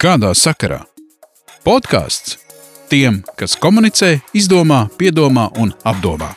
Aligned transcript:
Kādā 0.00 0.30
sakarā? 0.32 0.78
Podkāsts 1.60 2.38
tiem, 2.88 3.18
kas 3.36 3.52
komunicē, 3.60 4.14
izdomā, 4.32 4.86
piedomā 4.96 5.50
un 5.60 5.74
apdomā. 5.84 6.30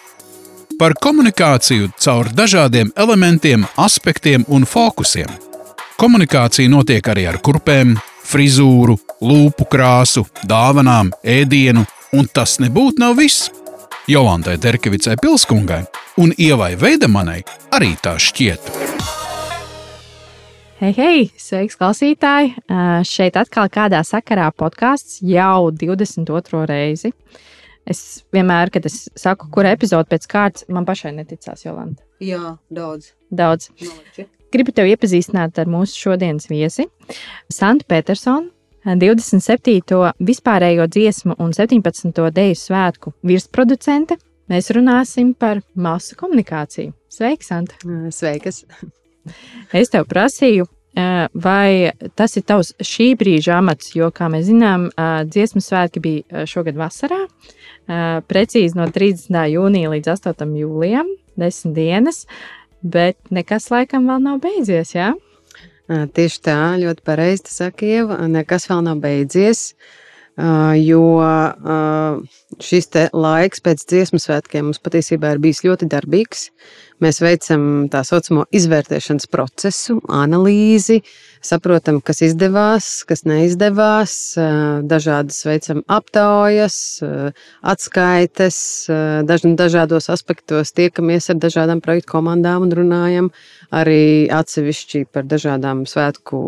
Par 0.75 0.97
komunikāciju 0.99 1.93
caur 1.95 2.27
dažādiem 2.35 2.91
elementiem, 2.99 3.63
aspektiem 3.79 4.43
un 4.51 4.67
fokusiem. 4.67 5.31
Komunikācija 5.95 6.67
notiek 6.67 7.07
arī 7.07 7.23
ar 7.31 7.39
kurpēm, 7.39 7.95
frizūru, 8.27 8.97
lūpu 9.23 9.69
krāsu, 9.71 10.25
dāvanām, 10.43 11.13
ēdienu, 11.23 11.85
un 12.19 12.27
tas 12.27 12.59
nebūtu 12.59 12.99
nav 12.99 13.15
viss. 13.21 13.47
Jolantai 14.11 14.57
Terkevicai 14.59 15.15
Pilskungai 15.23 15.85
un 16.19 16.35
Ievai 16.35 16.73
Veidemanai 16.75 17.39
arī 17.71 17.95
tā 18.03 18.19
šķiet. 18.19 18.73
Hei, 20.83 20.91
hei, 20.97 21.19
sveiks, 21.39 21.77
klausītāji! 21.79 22.49
Uh, 22.67 22.97
šeit 23.07 23.37
atkal 23.39 23.69
kādā 23.71 24.01
sakarā 24.03 24.49
podkāsts 24.51 25.21
jau 25.23 25.69
22. 25.71 26.63
reizi. 26.67 27.13
Es 27.87 28.01
vienmēr, 28.35 28.67
kad 28.73 28.89
es 28.89 29.05
saku, 29.15 29.47
kura 29.53 29.69
epizode 29.71 30.11
pēc 30.11 30.25
kārtas, 30.27 30.65
man 30.67 30.83
pašai 30.83 31.13
neticās, 31.15 31.61
Jolanta. 31.63 32.03
Jā, 32.19 32.57
daudz. 32.67 33.13
Daudz. 33.31 33.69
Maliči. 33.79 34.25
Gribu 34.51 34.75
tevi 34.75 34.91
iepazīstināt 34.91 35.61
ar 35.63 35.71
mūsu 35.71 36.01
šodienas 36.01 36.49
viesi, 36.51 36.89
Santu 37.47 37.87
Petersonu, 37.87 38.51
27. 38.83 40.01
vispārējo 40.19 40.89
dziesmu 40.97 41.37
un 41.39 41.53
17. 41.55 42.25
deju 42.41 42.57
svētku 42.59 43.13
virsproducente. 43.23 44.19
Mēs 44.51 44.67
runāsim 44.75 45.31
par 45.31 45.63
masu 45.79 46.19
komunikāciju. 46.19 46.91
Sveiks, 47.07 47.53
Santa! 47.53 47.79
Sveikas! 48.11 48.65
Es 49.73 49.91
tev 49.93 50.07
prasīju, 50.09 50.67
vai 51.33 51.91
tas 52.13 52.35
ir 52.37 52.43
tavs 52.45 52.73
šī 52.83 53.13
brīža 53.17 53.57
amats, 53.57 53.95
jo, 53.95 54.11
kā 54.13 54.27
mēs 54.29 54.45
zinām, 54.51 54.89
dziesmu 55.25 55.61
svētki 55.63 56.03
bija 56.03 56.45
šogad 56.49 56.77
vasarā, 56.77 57.23
precīzi 58.29 58.77
no 58.77 58.85
30. 58.93 59.39
jūnija 59.55 59.93
līdz 59.95 60.11
8. 60.13 60.53
jūlijam, 60.59 61.09
desmit 61.39 61.75
dienas, 61.79 62.23
bet 62.83 63.17
nekas 63.33 63.71
laikam 63.73 64.05
vēl 64.11 64.21
nav 64.27 64.41
beidzies, 64.43 64.93
jā? 64.93 65.13
Tieši 65.89 66.39
tā, 66.45 66.59
ļoti 66.79 67.03
pareizi 67.03 67.51
saka 67.51 67.85
Ieva, 67.89 68.21
nekas 68.31 68.69
vēl 68.69 68.85
nav 68.85 69.01
beidzies. 69.03 69.73
Jo 70.33 71.03
šis 72.63 72.87
laiks 73.13 73.61
pēc 73.61 73.83
dziesmu 73.85 74.17
svētkiem 74.21 74.65
mums 74.65 74.81
patiesībā 74.81 75.35
ir 75.35 75.41
bijis 75.43 75.61
ļoti 75.65 75.85
darbīgs. 75.91 76.47
Mēs 77.03 77.19
veicam 77.21 77.85
tā 77.91 78.01
saucamo 78.07 78.45
izvērtēšanas 78.55 79.27
procesu, 79.29 79.99
analīzi, 80.09 81.01
saprotam, 81.43 81.99
kas 82.01 82.23
izdevās, 82.25 82.87
kas 83.05 83.25
neizdevās. 83.29 84.15
Dažādas 84.89 85.41
veicam 85.45 85.83
aptaujas, 85.91 86.77
atskaites, 87.61 88.57
dažādos 89.27 90.09
aspektos 90.13 90.73
tiekamies 90.73 91.29
ar 91.29 91.41
dažādām 91.43 91.83
projektu 91.83 92.15
komandām 92.15 92.65
un 92.65 92.73
runājam 92.81 93.29
arī 93.69 94.31
atsevišķi 94.33 95.05
par 95.13 95.29
dažādām 95.29 95.85
svētku 95.89 96.41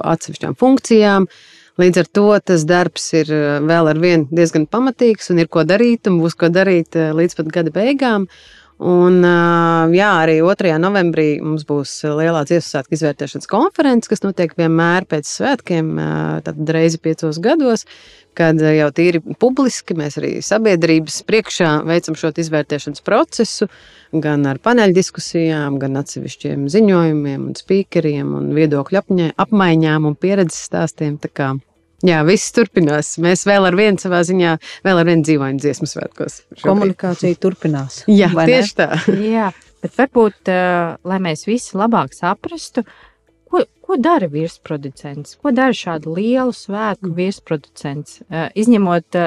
atsevišķām 0.00 0.56
funkcijām. 0.60 1.28
Līdz 1.76 2.00
ar 2.00 2.06
to 2.18 2.26
tas 2.40 2.62
darbs 2.64 3.10
ir 3.18 3.30
vēl 3.68 3.90
ar 3.90 3.98
vienu 4.00 4.28
diezgan 4.32 4.64
pamatīgs 4.64 5.28
un 5.32 5.42
ir 5.42 5.50
ko 5.52 5.64
darīt, 5.68 6.08
un 6.08 6.22
būs 6.22 6.36
ko 6.38 6.48
darīt 6.48 6.96
līdz 6.96 7.36
pat 7.36 7.50
gada 7.52 7.72
beigām. 7.74 8.24
Un, 8.76 9.22
jā, 9.96 10.08
arī 10.20 10.34
2. 10.44 10.74
novembrī 10.82 11.38
mums 11.40 11.64
būs 11.64 11.94
lielā 12.04 12.42
dziesmu 12.44 12.66
svētku 12.66 12.92
izvērtēšanas 12.92 13.48
konference, 13.48 14.10
kas 14.10 14.20
notiek 14.20 14.52
vienmēr 14.58 15.06
pēc 15.08 15.30
svētkiem, 15.30 15.94
tad 16.44 16.72
reizi 16.76 17.00
piecos 17.00 17.40
gados, 17.40 17.86
kad 18.36 18.60
jau 18.60 18.90
tīri 18.92 19.22
publiski 19.40 19.96
mēs 19.96 20.18
arī 20.20 20.34
sabiedrības 20.44 21.22
priekšā 21.24 21.70
veicam 21.88 22.18
šo 22.20 22.34
izvērtēšanas 22.36 23.00
procesu, 23.06 23.70
gan 24.12 24.44
ar 24.50 24.60
paneļdiskusijām, 24.60 25.78
gan 25.80 25.96
atsevišķiem 26.02 26.68
ziņojumiem, 26.76 27.48
un 27.48 27.56
speakeriem, 27.56 28.36
un 28.36 28.52
viedokļu 28.56 29.00
apmaiņām 29.40 30.10
un 30.10 30.20
pieredzes 30.20 30.68
stāstiem. 30.68 31.16
Jā, 32.04 32.20
viss 32.28 32.52
turpinās. 32.52 33.14
Mēs 33.22 33.46
vēl 33.48 33.70
ar 33.70 33.76
vienu 33.78 34.00
savā 34.00 34.20
ziņā, 34.26 34.56
vēl 34.84 35.00
ar 35.00 35.08
vienu 35.08 35.24
dzīvojam 35.24 35.60
dziesmu 35.62 35.88
svētkos. 35.88 36.42
Šobrīd. 36.50 36.66
Komunikācija 36.66 37.38
turpinās. 37.40 38.02
Jā, 38.20 38.28
tieši 38.36 38.76
tā. 38.76 38.88
Jā, 39.36 39.48
bet 39.84 39.96
varbūt, 39.96 40.52
lai 41.08 41.20
mēs 41.24 41.46
visi 41.48 41.78
labāk 41.80 42.12
saprastu, 42.16 42.84
ko, 43.48 43.64
ko 43.80 43.96
dara 44.02 44.28
virsproducents? 44.28 45.38
Ko 45.40 45.54
dara 45.56 45.72
šādu 45.76 46.12
lielu 46.18 46.52
svētku 46.52 47.14
virsproducents? 47.16 48.20
Izņemot 48.52 49.20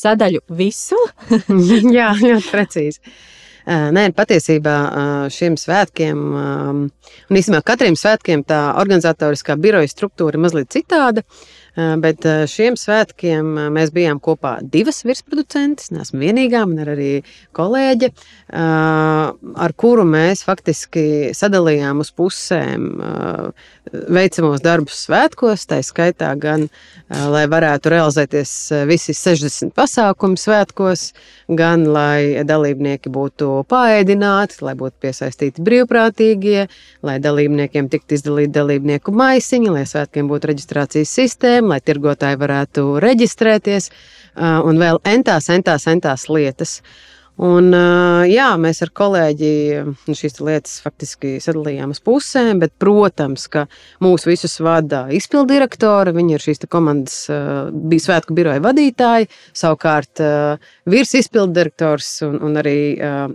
sadaļu 0.00 0.44
visu? 0.56 1.00
Jā, 1.98 2.14
ļoti 2.22 2.52
precīzi. 2.54 3.16
Nē, 3.64 4.10
patiesībā 4.12 4.72
šiem 5.32 5.54
svētkiem, 5.56 6.18
un 6.36 7.36
īstenībā 7.38 7.62
katram 7.64 7.96
svētkiem 7.96 8.42
tā 8.44 8.74
organizatoriskā 8.80 9.56
biroja 9.56 9.88
struktūra 9.88 10.36
ir 10.36 10.42
mazliet 10.44 10.72
citāda. 10.74 11.24
Bet 11.74 12.22
šiem 12.46 12.76
svētkiem 12.78 13.48
mēs 13.74 13.90
bijām 13.94 14.20
kopā 14.22 14.60
divas 14.62 15.00
virsproducentes. 15.02 15.90
Nesmu 15.90 16.20
vienīgā, 16.22 16.60
man 16.70 16.84
ir 16.84 16.90
arī 16.92 17.08
kolēģe, 17.56 18.12
ar 18.54 19.74
kuru 19.74 20.04
mēs 20.06 20.44
faktiski 20.46 21.34
sadalījām 21.34 22.04
uz 22.04 22.12
pusēm 22.14 22.86
veicamos 23.90 24.62
darbus 24.62 25.00
svētkos. 25.08 25.66
Tā 25.66 25.80
skaitā 25.82 26.30
gan, 26.38 26.68
lai 27.10 27.42
varētu 27.50 27.90
realizēties 27.90 28.54
visi 28.86 29.16
60 29.18 29.74
pasākumi 29.74 30.38
svētkos, 30.38 31.08
gan 31.58 31.88
lai 31.90 32.44
dalībnieki 32.46 33.10
būtu 33.10 33.50
paēdināti, 33.70 34.62
lai 34.62 34.76
būtu 34.78 35.02
piesaistīti 35.08 35.66
brīvprātīgie, 35.66 36.68
lai 37.02 37.18
dalībniekiem 37.18 37.90
tiktu 37.90 38.20
izdalīti 38.20 38.54
dalībnieku 38.54 39.10
maisiņi, 39.10 39.74
lai 39.74 39.84
svētkiem 39.90 40.30
būtu 40.30 40.52
reģistrācijas 40.52 41.18
sistēma 41.18 41.63
lai 41.72 41.80
tirgotāji 41.84 42.40
varētu 42.40 42.86
reģistrēties, 43.04 43.90
un 44.68 44.80
vēl 44.82 45.02
entās, 45.16 45.50
entās, 45.54 45.88
entās 45.90 46.28
lietas. 46.32 46.80
Un, 47.34 47.72
jā, 48.30 48.46
mēs 48.62 48.78
ar 48.84 48.92
kolēģi 48.94 49.48
nu, 49.82 50.14
šīs 50.14 50.36
lietas 50.38 50.76
faktiski 50.84 51.32
sadalījām 51.42 51.90
uz 51.90 51.98
pusēm, 52.04 52.60
bet, 52.62 52.76
protams, 52.78 53.48
ka 53.50 53.64
mūsu 54.04 54.30
visus 54.30 54.54
vada 54.62 55.08
izpildirektori. 55.10 56.14
Viņi 56.14 56.36
ir 56.36 56.44
šīs 56.44 56.62
komandas, 56.70 57.16
bija 57.74 58.04
svētku 58.04 58.36
biroja 58.38 58.62
vadītāji, 58.62 59.26
savukārt 59.50 60.22
virs 60.86 61.16
izpildirektors 61.18 62.12
un, 62.28 62.38
un 62.38 62.62
arī 62.62 62.76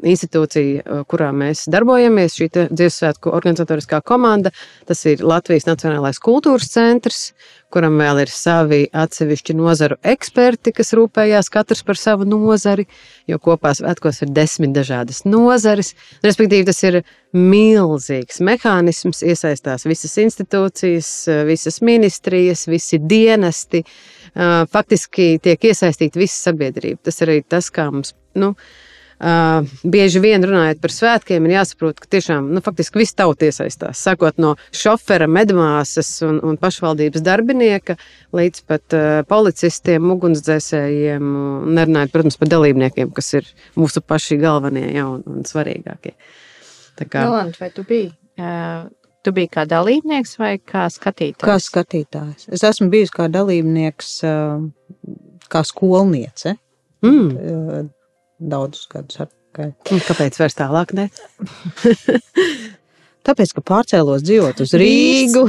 institūcija, 0.08 1.04
kurā 1.12 1.34
mēs 1.36 1.66
darbojamies, 1.68 2.40
šī 2.40 2.50
dziesmu 2.56 2.96
svētku 3.02 3.36
organizatoriskā 3.36 4.00
komanda, 4.00 4.56
tas 4.88 5.04
ir 5.12 5.28
Latvijas 5.28 5.68
Nacionālais 5.68 6.24
kultūras 6.24 6.72
centrs, 6.72 7.34
kuram 7.74 8.00
vēl 8.02 8.24
ir 8.24 8.32
savi 8.34 8.82
atsevišķi 8.98 9.56
nozaru 9.58 9.98
eksperti, 10.12 10.74
kas 10.76 10.94
rūpējās 10.98 11.52
katrs 11.54 11.84
par 11.86 12.00
savu 12.00 12.26
nozari, 12.30 12.88
jo 13.30 13.40
kopā 13.42 13.76
svētkos 13.78 14.24
ir 14.26 14.34
desmit 14.34 14.74
dažādas 14.76 15.24
nozares. 15.28 15.94
Respektīvi, 16.26 16.68
tas 16.70 16.82
ir 16.88 17.02
milzīgs 17.36 18.42
mehānisms, 18.46 19.22
iesaistās 19.22 19.86
visas 19.90 20.18
institūcijas, 20.26 21.12
visas 21.50 21.82
ministrijas, 21.86 22.66
visi 22.70 23.02
dienesti. 23.02 23.84
Faktiski 24.74 25.36
tiek 25.44 25.70
iesaistīta 25.72 26.22
visa 26.22 26.50
sabiedrība. 26.50 27.04
Tas 27.10 27.22
arī 27.26 27.42
tas, 27.46 27.70
kā 27.74 27.90
mums. 27.92 28.16
Nu, 28.38 28.54
Uh, 29.20 29.68
bieži 29.84 30.22
vien 30.24 30.40
runājot 30.40 30.80
par 30.80 30.94
svētkiem, 30.96 31.44
ir 31.44 31.58
jāsaprot, 31.58 31.98
ka 32.00 32.08
tiešām 32.16 32.46
nu, 32.56 32.62
faktiski 32.64 33.02
viss 33.02 33.18
tauta 33.20 33.50
iesaistās. 33.50 34.00
Sākot 34.00 34.38
no 34.40 34.54
šofera, 34.72 35.28
medmāsas 35.28 36.14
un, 36.24 36.38
un 36.48 36.56
pašvaldības 36.62 37.26
darbinieka 37.26 37.98
līdz 38.40 38.64
pat 38.70 38.96
uh, 38.96 39.08
policistiem, 39.28 40.08
ugunsdzēsējiem, 40.16 41.28
nerunājot, 41.68 42.14
protams, 42.16 42.40
par 42.40 42.54
dalībniekiem, 42.56 43.12
kas 43.20 43.34
ir 43.42 43.52
mūsu 43.76 44.00
paši 44.08 44.40
galvenie 44.40 44.86
ja, 44.96 45.10
un, 45.12 45.28
un 45.28 45.44
svarīgākie. 45.44 46.16
Kā... 47.04 47.28
Jolanta, 47.28 47.60
vai 47.66 47.72
tu 47.76 47.86
biji? 47.92 48.14
Uh... 48.40 48.88
Tu 49.20 49.34
biji 49.36 49.50
kā 49.52 49.66
dalībnieks 49.68 50.38
vai 50.40 50.54
kā 50.64 50.86
skatītājs? 50.88 51.44
Kā 51.44 51.58
skatītājs. 51.60 52.46
Es 52.56 52.62
esmu 52.64 52.88
bijis 52.94 53.12
kā 53.12 53.26
dalībnieks, 53.28 54.14
kā 55.52 55.64
skolniece. 55.68 56.56
Mm 57.04 57.90
daudzus 58.40 58.88
gadus 58.92 59.22
atpakaļ. 59.26 59.74
Kāpēc 60.08 60.40
vairs 60.40 60.58
tālāk? 60.58 60.96
Tāpēc, 63.30 63.52
ka 63.54 63.64
pārcēlos 63.66 64.24
dzīvot 64.26 64.62
uz 64.64 64.74
Rīgu. 64.80 65.44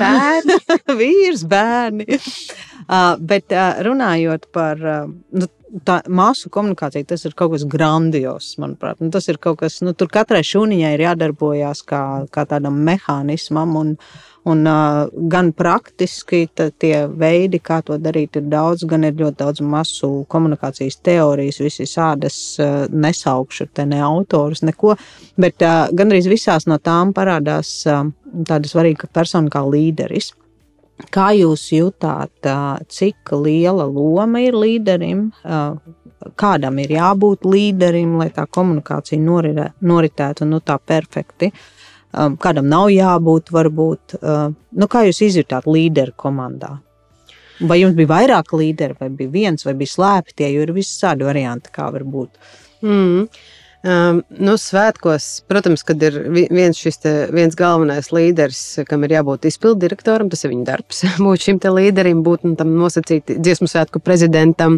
Vīrs, 1.00 1.44
bērni. 1.48 2.06
uh, 2.10 3.14
bet 3.32 3.54
uh, 3.54 3.80
runājot 3.86 4.48
par, 4.54 4.82
uh, 4.82 5.06
nu, 5.08 5.48
tā 5.86 6.00
māsu 6.10 6.50
komunikācija 6.52 7.06
tas 7.12 7.24
ir 7.26 7.34
kaut 7.38 7.54
kas 7.54 7.66
grandios, 7.68 8.54
manuprāt. 8.60 9.00
Un 9.02 9.12
tas 9.14 9.28
ir 9.30 9.38
kaut 9.42 9.60
kas, 9.62 9.80
nu, 9.84 9.94
tur 9.94 10.10
katrai 10.12 10.42
šūniņai 10.46 10.90
ir 10.96 11.04
jādarbojās 11.06 11.84
kā, 11.86 12.02
kā 12.32 12.44
tādam 12.50 12.80
mehānismam. 12.86 13.76
Un, 13.80 13.92
un 14.50 14.64
uh, 14.66 15.06
gan 15.32 15.52
praktiski 15.56 16.42
tie 16.54 16.94
veidi, 17.06 17.60
kā 17.62 17.80
to 17.86 17.98
darīt, 18.02 18.40
ir 18.40 18.48
daudz, 18.50 18.86
gan 18.88 19.06
ir 19.06 19.18
ļoti 19.20 19.40
daudz 19.42 19.64
masu 19.64 20.10
komunikācijas 20.32 21.00
teorijas, 21.06 21.60
visas 21.62 21.94
ādas 22.00 22.40
uh, 22.62 22.84
nesaukšu 22.90 23.70
te 23.74 23.86
ne 23.88 24.02
autors, 24.06 24.64
neko. 24.66 24.96
Bet 25.40 25.62
uh, 25.66 25.86
gandrīz 25.94 26.30
visās 26.30 26.66
no 26.70 26.80
tām 26.82 27.14
parādās 27.16 27.80
uh, 27.88 28.04
tāda 28.48 28.70
svarīga 28.70 29.10
persona 29.12 29.52
kā 29.52 29.64
līderis. 29.66 30.34
Kā 31.14 31.30
jūs 31.36 31.64
jutāt, 31.72 32.48
cik 32.92 33.32
liela 33.32 33.86
loma 33.88 34.42
ir 34.44 34.56
līderim? 34.58 35.30
Kādam 36.36 36.80
ir 36.82 36.92
jābūt 36.92 37.46
līderim, 37.48 38.18
lai 38.20 38.28
tā 38.34 38.44
komunikācija 38.50 39.20
norire, 39.22 39.70
noritētu 39.80 40.48
nu, 40.48 40.60
tā 40.60 40.76
perfekti? 40.78 41.48
Kādam 42.12 42.68
nav 42.68 42.90
jābūt, 42.92 43.52
varbūt. 43.54 44.18
Nu, 44.20 44.90
kā 44.90 45.06
jūs 45.08 45.22
izjutāt 45.30 45.68
līderu 45.70 46.16
komandā? 46.18 46.74
Vai 47.60 47.82
jums 47.82 47.96
bija 47.96 48.08
vairāk 48.08 48.54
līderi, 48.56 48.96
vai 49.00 49.10
bija 49.12 49.32
viens, 49.32 49.64
vai 49.66 49.74
bija 49.76 49.92
slēpti, 49.94 50.48
jo 50.48 50.64
ir 50.64 50.72
visādi 50.76 51.26
varianti, 51.28 51.72
kā 51.74 51.90
var 51.92 52.06
būt? 52.08 52.38
Mm. 52.80 53.26
Um, 53.80 54.18
nu, 54.36 54.58
svētkos, 54.60 55.46
protams, 55.48 55.80
kad 55.88 56.02
ir 56.04 56.18
viens 56.28 56.76
šis 56.76 57.00
te, 57.00 57.10
viens 57.32 57.54
galvenais 57.56 58.10
līderis, 58.12 58.58
kam 58.84 59.06
ir 59.06 59.14
jābūt 59.14 59.46
izpildu 59.48 59.86
direktoram, 59.86 60.28
tas 60.28 60.44
ir 60.44 60.50
viņa 60.52 60.66
darbs. 60.68 60.98
būt 61.24 61.46
šim 61.46 61.60
līderim, 61.64 62.18
būt 62.20 62.42
nu, 62.44 62.52
tam 62.60 62.74
nosacīti 62.76 63.38
dziesmu 63.40 63.70
svētku 63.72 64.02
prezidentam, 64.04 64.76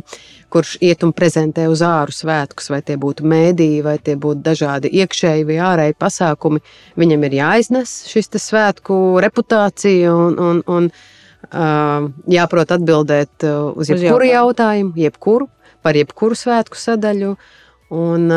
kurš 0.54 0.76
iet 0.86 1.02
un 1.02 1.10
prezentē 1.18 1.64
uz 1.66 1.82
āru 1.82 2.14
svētkus, 2.14 2.70
vai 2.70 2.78
tie 2.86 2.94
būtu 3.02 3.26
mēdīji, 3.26 3.80
vai 3.82 3.96
tie 3.98 4.14
būtu 4.14 4.44
dažādi 4.46 4.92
iekšēji 5.00 5.48
vai 5.48 5.56
ārēji 5.66 5.96
pasākumi. 5.98 6.62
Viņam 7.02 7.24
ir 7.26 7.34
jāiznes 7.40 7.96
šis 8.12 8.30
svētku 8.38 9.00
reputācija 9.24 10.12
un, 10.14 10.36
un, 10.38 10.60
un 10.70 10.86
uh, 10.92 12.06
jāprot 12.30 12.76
atbildēt 12.78 13.48
uz 13.50 13.90
jebkuru 13.90 14.30
uz 14.30 14.30
jautājumu, 14.30 14.94
jebkuru, 15.08 15.50
par 15.82 15.98
jebkuru 15.98 16.38
svētku 16.38 16.78
sadaļu. 16.78 17.32
Uh, 17.34 17.58
un 17.92 18.30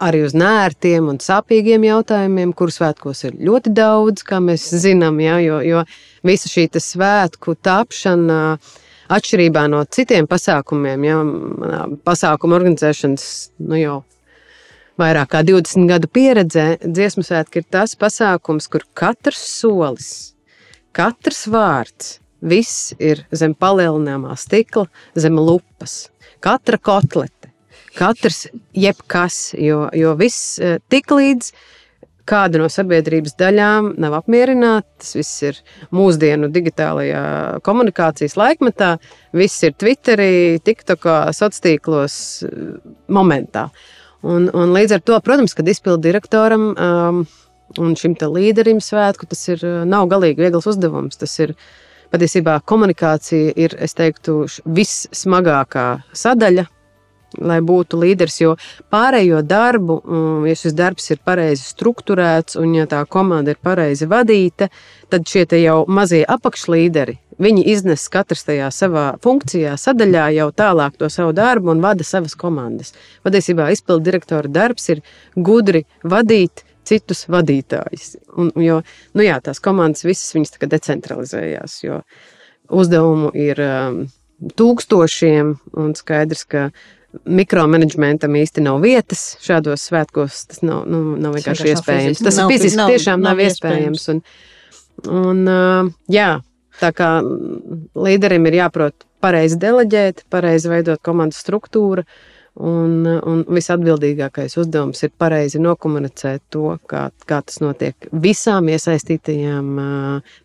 arī 0.00 0.22
uz 0.24 0.34
nērtiem 0.38 1.08
un 1.12 1.18
sāpīgiem 1.20 1.84
jautājumiem, 1.88 2.54
kuru 2.56 2.72
svētkos 2.74 3.24
ir 3.28 3.40
ļoti 3.42 3.72
daudz, 3.76 4.24
kā 4.26 4.40
mēs 4.42 4.68
zinām, 4.82 5.18
ja, 5.22 5.40
jo, 5.42 5.58
jo 5.66 5.82
visa 6.26 6.50
šī 6.50 6.68
svētku 6.78 7.58
tapšana. 7.60 8.44
Atšķirībā 9.10 9.64
no 9.66 9.80
citiem 9.90 10.28
pasākumiem, 10.30 11.02
ja 11.02 11.16
pasākumu 12.06 12.54
organizēšanas 12.60 13.24
nu 13.66 13.80
jau 13.80 13.96
vairāk 15.02 15.32
kā 15.32 15.40
20 15.48 15.88
gadu 15.90 16.06
pieredzē, 16.14 16.66
dziesmu 16.84 17.24
svētki 17.26 17.58
ir 17.58 17.66
tas 17.74 17.96
pasākums, 17.98 18.70
kur 18.70 18.86
katrs 18.94 19.42
solis, 19.56 20.12
katrs 20.94 21.42
vārds, 21.50 22.20
viss 22.38 22.94
ir 23.02 23.24
zem 23.34 23.56
palielināmā 23.58 24.38
stikla, 24.38 24.86
zem 25.18 25.42
lupas. 25.42 26.04
Katra 26.38 26.78
kotleta 26.78 27.39
Katrs, 27.98 28.46
jebkas, 28.76 29.50
jo, 29.58 29.88
jo 29.96 30.14
viss 30.18 30.58
eh, 30.62 30.78
tik 30.92 31.10
līdz 31.10 31.52
kāda 32.30 32.60
no 32.60 32.68
sabiedrības 32.70 33.34
daļām 33.40 33.94
nav 34.00 34.14
apmierināta. 34.20 34.86
Tas 35.02 35.16
viss 35.18 35.42
ir 35.46 35.58
mūsdienu 35.94 36.50
digitālajā 36.54 37.22
komunikācijas 37.66 38.36
laikmetā. 38.38 38.94
Viss 39.36 39.66
ir 39.66 39.74
Twitterī, 39.80 40.60
TikTokā, 40.64 41.22
sociālos 41.34 41.64
tīklos 41.66 42.16
eh, 42.46 42.70
momentā. 43.10 43.68
Un, 44.20 44.50
un 44.52 44.74
līdz 44.76 44.98
ar 44.98 45.04
to, 45.04 45.20
protams, 45.24 45.56
kad 45.56 45.68
izpildu 45.68 46.04
direktoram 46.10 46.72
um, 46.74 47.22
un 47.80 47.94
šim 47.96 48.16
līderim 48.20 48.82
svētku, 48.84 49.28
tas 49.30 49.46
ir, 49.48 49.62
eh, 49.64 49.84
nav 49.88 50.10
galīgi 50.12 50.44
viegls 50.44 50.68
uzdevums. 50.70 51.18
Tas 51.20 51.38
ir 51.40 51.54
patiesībā 52.12 52.60
komunikācija, 52.66 53.54
ir, 53.56 53.76
es 53.78 53.96
teiktu, 53.96 54.44
vissmagākā 54.66 56.02
sadaļa 56.12 56.66
lai 57.38 57.60
būtu 57.64 58.00
līderis. 58.00 58.40
Jo 58.42 58.56
pārējo 58.92 59.42
darbu, 59.46 60.00
mm, 60.02 60.46
ja 60.50 60.58
šis 60.58 60.76
darbs 60.76 61.10
ir 61.10 61.20
pareizi 61.24 61.68
strukturēts 61.70 62.58
un 62.60 62.74
ja 62.74 62.86
tā 62.90 63.02
komanda 63.08 63.54
ir 63.54 63.60
pareizi 63.62 64.08
vadīta, 64.10 64.70
tad 65.10 65.26
šie 65.28 65.46
jau 65.62 65.84
mazie 65.88 66.24
apakšlīderi. 66.28 67.18
Viņi 67.40 67.62
iznes 67.72 68.02
katrs 68.12 68.44
tajā 68.44 68.66
savā 68.74 69.04
funkcijā, 69.24 69.72
sadaļā 69.80 70.26
jau 70.36 70.50
tālāk 70.52 70.98
to 71.00 71.08
savu 71.08 71.32
darbu 71.32 71.72
un 71.72 71.80
vada 71.80 72.04
savas 72.04 72.34
komandas. 72.36 72.92
Patiesībā 73.24 73.70
izpildu 73.72 74.04
direktora 74.10 74.48
darbs 74.48 74.90
ir 74.92 75.00
gudri 75.36 75.86
vadīt 76.04 76.66
citus 76.84 77.24
vadītājus. 77.32 78.18
Un, 78.36 78.52
jo 78.60 78.80
nu 79.16 79.24
jā, 79.24 79.38
tās 79.44 79.62
komandas 79.62 80.04
visas 80.04 80.34
viņas 80.36 80.58
decentralizējās, 80.68 81.80
jo 81.86 82.02
uzdevumu 82.70 83.32
ir 83.32 83.60
um, 83.64 84.00
tūkstošiem 84.56 85.54
un 85.80 85.94
skaidrs, 85.98 86.44
ka 86.44 86.68
mikromanagementam 87.24 88.34
īsti 88.38 88.62
nav 88.64 88.80
vietas 88.84 89.34
šādos 89.44 89.88
svētkos. 89.90 90.44
Tas 90.50 90.62
nav, 90.66 90.84
nu, 90.90 91.02
nav 91.20 91.36
vienkārši 91.38 91.72
iespējams. 91.74 92.22
Tas 92.24 92.40
nav, 92.40 92.50
fiziski 92.52 92.78
nav, 92.78 92.94
tiešām 92.94 93.20
nav, 93.20 93.34
nav 93.34 93.44
iespējams. 93.46 94.06
iespējams. 94.06 94.26
Un, 95.10 95.44
un, 95.44 95.94
jā, 96.12 96.32
tā 96.80 96.92
kā 96.96 97.12
līderim 98.06 98.50
ir 98.50 98.60
jāprot 98.62 99.06
pareizi 99.20 99.58
deleģēt, 99.60 100.26
pareizi 100.32 100.70
veidot 100.72 101.02
komandas 101.04 101.42
struktūru. 101.44 102.06
Un, 102.60 103.06
un 103.06 103.44
visatbildīgākais 103.46 104.56
uzdevums 104.58 104.98
ir 105.06 105.12
pareizi 105.16 105.60
nokomunicēt 105.62 106.42
to, 106.52 106.74
kā, 106.90 107.06
kā 107.30 107.38
tas 107.46 107.60
notiek 107.62 108.08
visām 108.10 108.66
iesaistītajām 108.74 109.68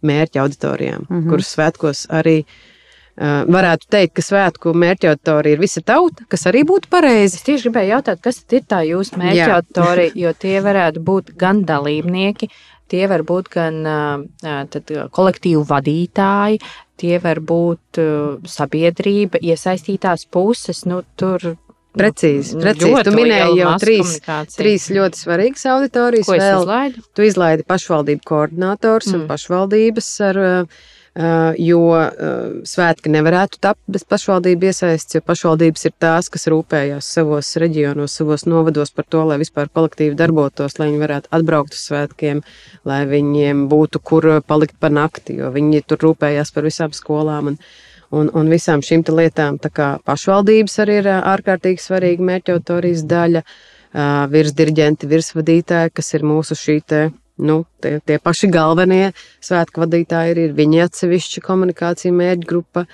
mērķa 0.05 0.43
auditorijām, 0.43 1.01
mm 1.01 1.17
-hmm. 1.17 1.29
kuras 1.33 1.49
svētkos 1.57 2.05
arī 2.13 2.37
Uh, 2.45 2.74
varētu 3.15 3.87
teikt, 3.91 4.15
ka 4.17 4.23
svētku 4.25 4.73
mērķa 4.75 5.13
auditorija 5.13 5.55
ir 5.55 5.63
visa 5.63 5.81
tauta, 5.85 6.25
kas 6.31 6.45
arī 6.51 6.65
būtu 6.67 6.89
pareizi. 6.91 7.39
Es 7.39 7.47
tieši 7.47 7.69
gribēju 7.69 7.93
jautāt, 7.93 8.21
kas 8.23 8.41
ir 8.51 8.65
tā 8.67 8.81
jūsu 8.87 9.19
mērķa 9.21 9.51
auditorija, 9.59 10.15
jo 10.19 10.33
tie 10.39 10.55
varētu 10.65 11.03
būt 11.05 11.35
gan 11.39 11.63
dalībnieki, 11.67 12.49
tie 12.91 13.03
var 13.11 13.23
būt 13.27 13.51
gan 13.53 13.83
tad, 14.43 14.95
kolektīvu 15.15 15.63
vadītāji, 15.69 16.59
tie 16.99 17.19
var 17.23 17.39
būt 17.39 18.01
sabiedrība, 18.51 19.39
iesaistītās 19.39 20.27
puses. 20.31 20.83
Nu, 20.89 21.03
tur 21.15 21.55
Precīzi, 21.95 22.57
nu, 22.57 22.63
precīzi. 22.65 23.03
Tu 23.07 23.13
minēji 23.15 23.61
jau 23.61 23.75
trīs, 23.79 24.17
trīs 24.51 24.89
ļoti 24.91 25.21
svarīgas 25.21 25.63
auditorijas. 25.71 26.27
Ko 26.27 26.35
vēl. 26.35 26.65
izlaidu? 26.65 27.03
Tu 27.15 27.27
izlaidi 27.29 27.65
pašvaldību 27.69 28.25
koordinators 28.27 29.07
mm. 29.07 29.21
un 29.21 29.29
pašvaldības 29.29 30.09
ar 30.27 30.41
uh, 30.41 30.81
jo 31.55 31.79
eh, 31.95 32.55
svētki 32.67 33.07
nevarētu 33.13 33.61
tapt 33.63 33.79
bez 33.87 34.03
pašvaldību 34.03 34.67
iesaistes, 34.67 35.15
jo 35.15 35.21
pašvaldības 35.23 35.87
ir 35.87 35.93
tās, 36.03 36.27
kas 36.31 36.43
rūpējās 36.51 37.07
savos 37.17 37.53
reģionos, 37.61 38.17
savos 38.19 38.43
novados 38.51 38.91
par 38.91 39.07
to, 39.07 39.21
lai 39.29 39.37
vispār 39.39 39.71
kolektīvi 39.71 40.17
darbotos, 40.19 40.75
lai 40.75 40.89
viņi 40.89 41.01
varētu 41.05 41.31
atbraukt 41.37 41.77
uz 41.77 41.85
svētkiem, 41.87 42.43
lai 42.83 42.99
viņiem 43.07 43.63
būtu 43.71 44.03
kur 44.03 44.27
palikt 44.43 44.75
pa 44.79 44.91
nakti, 44.91 45.39
jo 45.39 45.53
viņi 45.55 45.85
tur 45.87 46.03
rūpējās 46.09 46.51
par 46.51 46.67
visām 46.67 46.91
skolām. 46.91 47.53
Un, 47.53 47.59
un, 48.11 48.29
un 48.35 48.51
visām 48.51 48.83
šīm 48.83 49.07
lietām. 49.15 49.55
Pašvaldības 50.05 50.79
arī 50.83 50.99
ir 50.99 51.13
eh, 51.13 51.21
ārkārtīgi 51.31 51.79
svarīga 51.79 52.31
mērķautorijas 52.31 53.07
daļa, 53.07 53.47
virsdirigenti, 54.27 55.07
virsvadītāji, 55.07 55.93
kas 55.95 56.09
ir 56.17 56.25
mūsu 56.27 56.57
šī 56.59 56.81
nu, 57.37 57.63
tie, 57.83 57.99
tie 58.05 58.19
paši 58.21 58.49
galvenie 58.53 59.11
svētku 59.43 59.83
vadītāji 59.83 60.33
ir, 60.35 60.41
ir 60.47 60.55
viņa 60.57 60.87
atsevišķa 60.89 61.43
komunikācija 61.45 62.15
mērķgrupa. 62.15 62.85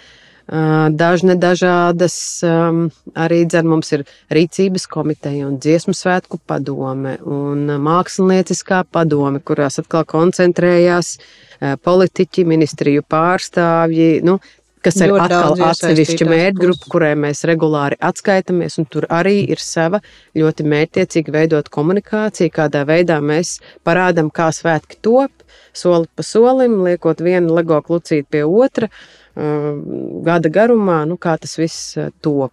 Dažne 0.91 1.38
dažādas 1.39 2.15
arī 2.43 3.38
dzer, 3.48 3.63
mums 3.63 3.93
ir 3.95 4.01
rīcības 4.33 4.88
komiteja 4.91 5.45
un 5.48 5.60
dziesmu 5.63 5.93
svētku 5.95 6.41
padome 6.43 7.13
un 7.24 7.69
mākslinieckā 7.79 8.81
padome, 8.91 9.39
kurās 9.39 9.79
atkal 9.79 10.03
koncentrējās 10.10 11.13
politiķi, 11.86 12.43
ministriju 12.50 13.05
pārstāvji. 13.07 14.19
Nu, 14.27 14.41
kas 14.85 15.00
ir 15.01 15.13
atkal 15.15 15.55
atsevišķa 15.69 16.27
mērķgrupa, 16.29 16.89
kurai 16.91 17.11
mēs 17.19 17.43
regulāri 17.50 17.97
atskaitamies, 18.01 18.77
un 18.81 18.88
tur 18.91 19.07
arī 19.13 19.38
ir 19.53 19.61
sava 19.61 20.01
ļoti 20.38 20.65
mērķtiecīga 20.73 21.35
veidot 21.38 21.69
komunikācija, 21.73 22.53
kādā 22.53 22.83
veidā 22.89 23.19
mēs 23.23 23.59
parādām, 23.88 24.31
kā 24.33 24.50
svētki 24.55 25.01
top, 25.05 25.45
soli 25.73 26.09
pa 26.15 26.25
solim, 26.25 26.81
liekot 26.85 27.21
vienu 27.23 27.55
lego 27.57 27.81
klucīt 27.85 28.29
pie 28.31 28.45
otra 28.47 28.91
gada 29.35 30.51
garumā, 30.51 31.03
nu, 31.07 31.15
kā 31.21 31.38
tas 31.39 31.55
viss 31.59 31.95
top. 32.21 32.51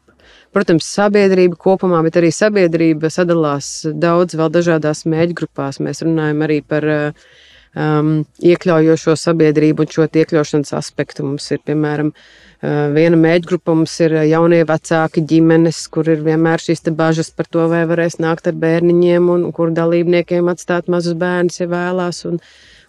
Protams, 0.53 0.87
sabiedrība 0.89 1.57
kopumā, 1.61 2.01
bet 2.07 2.17
arī 2.21 2.31
sabiedrība 2.33 3.11
sadalās 3.13 3.83
daudz 3.97 4.37
vēl 4.39 4.53
dažādās 4.53 5.05
mēģgrupās. 5.09 5.81
Mēs 5.85 6.03
runājam 6.05 6.45
arī 6.47 6.59
par 6.65 6.87
uh, 6.89 7.29
um, 7.77 8.13
iekļaujošo 8.45 9.17
sabiedrību 9.19 9.85
un 9.85 9.91
šo 9.95 10.07
iekļaušanas 10.09 10.75
aspektu. 10.79 11.27
Mums 11.27 11.51
ir, 11.55 11.61
piemēram, 11.67 12.13
uh, 12.13 12.79
viena 12.95 13.19
mēģgrupa, 13.21 13.75
mums 13.75 13.95
ir 14.05 14.17
jaunie 14.29 14.63
vecāki 14.69 15.25
ģimenes, 15.29 15.85
kur 15.93 16.09
ir 16.09 16.25
vienmēr 16.27 16.63
šīs 16.63 16.87
bažas 16.97 17.31
par 17.31 17.51
to, 17.51 17.69
vai 17.71 17.85
varēs 17.91 18.19
nākt 18.23 18.51
ar 18.51 18.59
bērniņiem 18.59 19.31
un 19.35 19.47
kur 19.53 19.75
dalībniekiem 19.77 20.49
atstāt 20.49 20.89
mazus 20.89 21.19
bērnus, 21.19 21.61
ja 21.61 21.69
vēlās. 21.71 22.25
Un, 22.29 22.41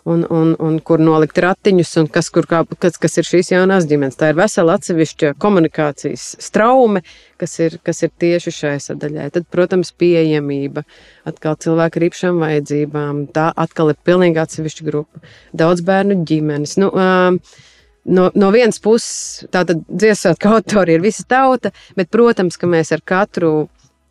un, 0.06 0.26
un, 0.30 0.54
un 0.60 0.78
kur 0.86 1.02
nolikt 1.02 1.40
ratiņus, 1.44 1.92
un 2.02 2.10
kas, 2.12 2.30
kur, 2.34 2.48
kā, 2.50 2.62
kas, 2.82 2.98
kas 3.02 3.20
ir 3.20 3.28
šīs 3.28 3.52
jaunās 3.54 3.88
ģimenes. 3.90 4.18
Tā 4.20 4.32
ir 4.32 4.40
vesela 4.40 4.78
atsevišķa 4.80 5.34
komunikācijas 5.42 6.32
straume, 6.44 7.04
kas 7.42 7.58
ir, 7.64 7.80
kas 7.86 8.04
ir 8.06 8.14
tieši 8.22 8.54
šai 8.56 8.76
sadaļai. 8.90 9.30
Tad, 9.36 9.48
protams, 9.52 9.92
pieejamība, 10.00 10.86
atkal 11.30 11.58
cilvēku 11.60 12.00
ar 12.00 12.08
īpašām 12.10 12.44
vajadzībām. 12.44 13.26
Tā 13.36 13.50
atkal 13.66 13.94
ir 13.94 14.00
pilnīgi 14.08 14.44
atsevišķa 14.44 14.88
grupa. 14.88 15.24
Daudz 15.58 15.84
bērnu 15.86 16.24
ģimenes. 16.30 16.78
Nu, 16.82 16.94
um, 16.94 17.42
No, 18.10 18.30
no 18.34 18.48
vienas 18.50 18.80
puses, 18.82 19.44
tātad 19.54 19.84
dziesmāta 19.86 20.50
autori 20.56 20.96
ir 20.96 21.02
visa 21.04 21.22
tauta, 21.30 21.70
bet, 22.00 22.08
protams, 22.10 22.56
ka 22.58 22.66
mēs 22.66 22.90
ar 22.96 23.04
katru 23.06 23.68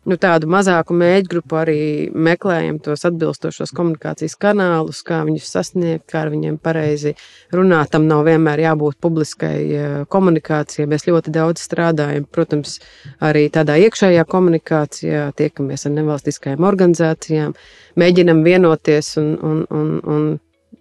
nu, 0.07 0.17
tādu 0.19 0.47
mazāku 0.51 0.95
mēģinājumu 0.95 1.29
grupu 1.29 1.57
arī 1.59 1.79
meklējam 2.13 2.79
tos 2.83 3.05
atbilstošos 3.07 3.73
komunikācijas 3.75 4.35
kanālus, 4.39 5.01
kā 5.05 5.21
viņus 5.27 5.49
sasniegt, 5.51 6.05
kā 6.09 6.23
ar 6.23 6.31
viņiem 6.33 6.59
pareizi 6.61 7.15
runāt. 7.55 7.91
Tam 7.93 8.07
nav 8.09 8.23
vienmēr 8.27 8.63
jābūt 8.63 8.99
publiskai 9.03 9.55
eh, 9.67 9.97
komunikācijai. 10.09 10.87
Mēs 10.89 11.07
ļoti 11.09 11.33
daudz 11.35 11.63
strādājam, 11.65 12.27
protams, 12.31 12.77
arī 13.19 13.47
tādā 13.53 13.79
iekšējā 13.85 14.25
komunikācijā, 14.29 15.25
tiekamies 15.39 15.87
ar 15.89 15.95
nevalstiskajām 15.97 16.69
organizācijām, 16.69 17.57
mēģinam 17.99 18.45
vienoties 18.45 19.15
un, 19.21 19.35
un, 19.43 19.65
un, 19.73 19.91
un 20.05 20.31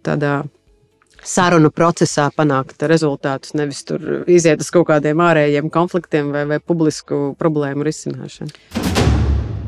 tādā 0.06 0.36
sarunu 1.28 1.70
procesā 1.74 2.28
panākt 2.36 2.84
rezultātus, 2.88 3.56
nevis 3.58 3.82
tur 3.88 4.22
iziet 4.30 4.62
uz 4.62 4.70
kaut 4.74 4.88
kādiem 4.92 5.20
ārējiem 5.24 5.72
konfliktiem 5.74 6.30
vai, 6.34 6.46
vai 6.48 6.60
publisku 6.62 7.34
problēmu 7.40 7.86
risināšanu. 7.88 8.97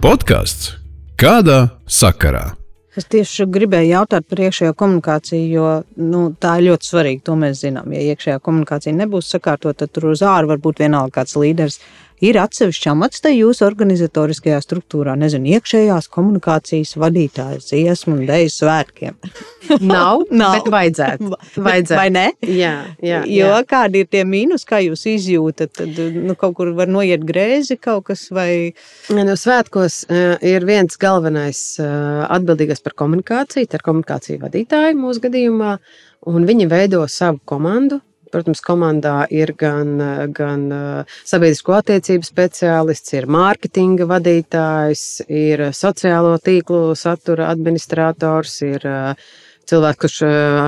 Podkāsts 0.00 0.78
kādā 1.20 1.74
sakarā? 1.84 2.54
Es 2.96 3.04
tieši 3.12 3.44
gribēju 3.52 3.90
jautāt 3.90 4.24
par 4.30 4.40
iekšējo 4.46 4.72
komunikāciju, 4.80 5.42
jo 5.52 5.66
nu, 6.00 6.22
tā 6.40 6.54
ir 6.56 6.70
ļoti 6.70 6.88
svarīga. 6.88 7.20
To 7.26 7.34
mēs 7.42 7.60
zinām. 7.60 7.92
Ja 7.92 8.14
iekšējā 8.14 8.38
komunikācija 8.40 8.94
nebūs 8.96 9.28
sakārtota, 9.34 9.82
tad 9.82 9.92
tur 9.92 10.08
uz 10.14 10.22
ārā 10.24 10.48
var 10.54 10.62
būt 10.64 10.80
vienalga 10.80 11.18
kāds 11.18 11.36
līderis 11.36 11.76
ir 12.24 12.38
atsevišķi 12.40 12.90
amats 12.92 13.22
te 13.24 13.32
jūsu 13.32 13.64
organizatoriskajā 13.66 14.58
struktūrā, 14.64 15.16
nezinu, 15.18 15.54
iekšējās 15.56 16.08
komunikācijas 16.12 16.96
vadītājs, 17.00 17.70
dziesmu 17.70 18.16
un 18.16 18.24
dēļu 18.28 18.52
svētkiem? 18.54 19.16
Nav, 19.92 20.24
Nav. 20.42 20.58
bet 20.58 20.70
vajadzētu. 20.74 21.30
vajadzētu. 21.68 21.98
Vai 21.98 22.08
ne? 22.14 22.26
Jā, 22.44 22.74
jā. 23.04 23.22
Jo 23.30 23.52
jā. 23.54 23.62
kādi 23.70 24.04
ir 24.04 24.10
tie 24.12 24.24
mīnus, 24.28 24.66
kā 24.68 24.82
jūs 24.84 25.06
izjūtat, 25.10 25.72
tad 25.80 26.00
nu, 26.16 26.36
kaut 26.38 26.58
kur 26.58 26.74
var 26.76 26.90
noiet 26.90 27.24
grēzi 27.26 27.78
kaut 27.80 28.08
kas 28.10 28.26
vai? 28.34 28.50
Nu, 29.12 29.24
svētkos 29.38 30.02
uh, 30.08 30.36
ir 30.46 30.66
viens 30.68 31.00
galvenais 31.00 31.62
uh, 31.82 32.26
atbildīgais 32.28 32.84
par 32.84 32.96
komunikāciju, 33.04 33.70
tā 33.70 33.80
ir 33.80 33.86
komunikācija 33.86 34.44
vadītāji 34.44 34.98
mūsu 34.98 35.24
gadījumā, 35.24 35.76
un 36.30 36.46
viņi 36.48 36.68
veido 36.70 37.02
savu 37.08 37.40
komandu, 37.48 38.00
Protams, 38.30 38.62
komandā 38.64 39.24
ir 39.34 39.52
gan, 39.58 39.96
gan 40.36 40.66
uh, 40.74 41.18
sabiedrisko 41.26 41.76
attiecību 41.80 42.26
speciālists, 42.28 43.14
ir 43.18 43.28
mārketinga 43.30 44.06
vadītājs, 44.10 45.04
ir 45.26 45.68
sociālo 45.76 46.36
tīklu 46.42 46.94
satura 46.98 47.50
administrators, 47.50 48.60
ir 48.66 48.86
uh, 48.86 49.30
cilvēks, 49.70 50.00
kurš 50.02 50.16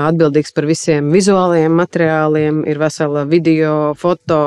atbildīgs 0.08 0.54
par 0.56 0.66
visiem 0.68 1.10
vizuālajiem 1.14 1.74
materiāliem, 1.78 2.62
ir 2.70 2.80
vesela 2.80 3.24
video, 3.28 3.74
foto. 3.98 4.38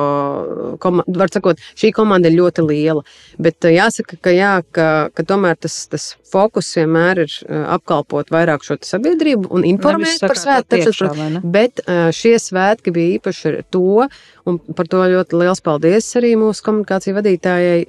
Komanda, 0.81 1.17
var 1.19 1.31
sakot, 1.33 1.62
šī 1.79 1.91
komanda 1.95 2.31
ir 2.31 2.39
ļoti 2.39 2.65
liela. 2.65 3.05
Bet 3.41 3.67
jāsaka, 3.69 4.19
ka, 4.21 4.33
jā, 4.35 4.53
ka, 4.75 4.88
ka 5.15 5.27
tomēr 5.27 5.59
tas, 5.59 5.77
tas 5.91 6.07
fokus 6.31 6.71
vienmēr 6.77 7.25
ir 7.25 7.38
apkalpot 7.75 8.31
vairāk 8.33 8.65
šo 8.65 8.79
sabiedrību 8.85 9.51
un 9.55 9.67
informēt 9.67 10.24
par 10.24 10.39
svētkiem. 10.39 11.39
Bet 11.43 11.83
šie 12.15 12.35
svētki 12.41 12.93
bija 12.95 13.19
īpaši 13.19 13.47
ar 13.51 13.62
to, 13.74 14.09
un 14.45 14.59
par 14.77 14.89
to 14.91 15.05
ļoti 15.12 15.39
liels 15.41 15.63
paldies 15.65 16.12
arī 16.19 16.35
mūsu 16.39 16.65
komunikāciju 16.65 17.17
vadītājai 17.19 17.79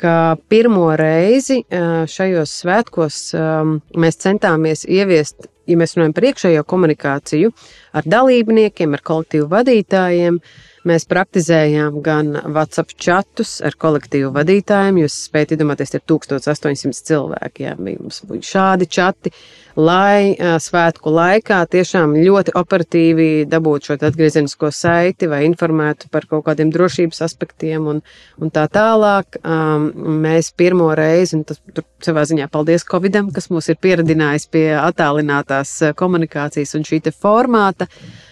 ka 0.00 0.36
pirmo 0.48 0.88
reizi 0.96 1.60
šajos 2.08 2.52
svētkos 2.62 3.18
mēs 4.00 4.20
centāmies 4.22 4.86
ieviest 4.88 5.49
ja 5.68 5.76
mēs 5.80 5.96
runājam 5.96 6.16
par 6.16 6.28
iekšējo 6.30 6.64
komunikāciju 6.72 7.52
ar 7.96 8.08
dalībniekiem, 8.16 8.96
ar 8.96 9.04
kolektīvu 9.10 9.48
vadītājiem, 9.52 10.40
mēs 10.88 11.06
praktizējām 11.10 12.00
gan 12.04 12.32
WhatsApp 12.54 12.94
chatus 12.96 13.58
ar 13.64 13.76
kolektīvu 13.80 14.30
vadītājiem. 14.34 15.00
Jūs 15.02 15.16
spējat 15.28 15.56
iedomāties, 15.56 15.92
ir 15.96 16.04
1800 16.08 17.08
cilvēki. 17.10 17.66
Jā, 17.66 17.74
mums 17.80 18.22
bija 18.28 18.46
šādi 18.50 18.88
chati, 18.90 19.32
lai 19.76 20.36
svētku 20.62 21.12
laikā 21.14 21.60
tiešām 21.72 22.16
ļoti 22.18 22.54
operatīvi 22.58 23.28
dabūtu 23.50 23.90
šo 23.90 23.98
atgriezenisko 23.98 24.70
saiti 24.74 25.28
vai 25.30 25.42
informētu 25.48 26.10
par 26.12 26.26
kaut 26.30 26.46
kādiem 26.48 26.72
drošības 26.74 27.22
aspektiem 27.28 27.90
un, 27.94 28.02
un 28.40 28.54
tā 28.54 28.66
tālāk. 28.72 29.40
Mēs 30.24 30.52
pirmo 30.56 30.90
reizi, 30.96 31.36
un 31.38 31.44
tas 31.48 31.60
tur 31.74 31.86
savā 32.04 32.24
ziņā 32.28 32.48
paldies 32.52 32.86
Covidam, 32.88 33.30
kas 33.34 33.50
mūs 33.52 33.70
ir 33.72 33.78
pieradinājis 33.82 34.48
pie 34.50 34.66
attālinātās 34.80 35.76
komunikācijas 36.00 36.76
un 36.78 36.88
šī 36.88 37.04
formāta. 37.20 37.88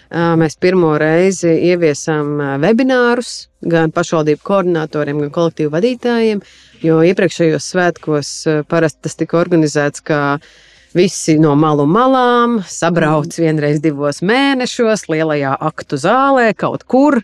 Mēs 0.09 0.57
pirmo 0.57 0.95
reizi 1.01 1.51
ieviesām 1.69 2.39
webinārus 2.63 3.49
gan 3.61 3.93
pašvaldību 3.93 4.41
koordinatoriem, 4.47 5.21
gan 5.27 5.35
kolektīvu 5.35 5.75
vadītājiem, 5.75 6.41
jo 6.81 7.03
iepriekšējos 7.05 7.67
svētkos 7.75 8.33
parasti 8.71 9.05
tas 9.05 9.19
tika 9.21 9.37
organizēts 9.43 10.01
kā 10.01 10.23
Visi 10.97 11.35
no 11.37 11.53
malu 11.53 11.85
malām 11.85 12.63
sabrauc 12.65 13.29
mm. 13.29 13.43
vienreiz 13.45 13.81
divos 13.85 14.23
mēnešos 14.25 15.05
lielajā 15.13 15.53
aktu 15.69 15.99
zālē 16.01 16.55
kaut 16.57 16.87
kur. 16.89 17.21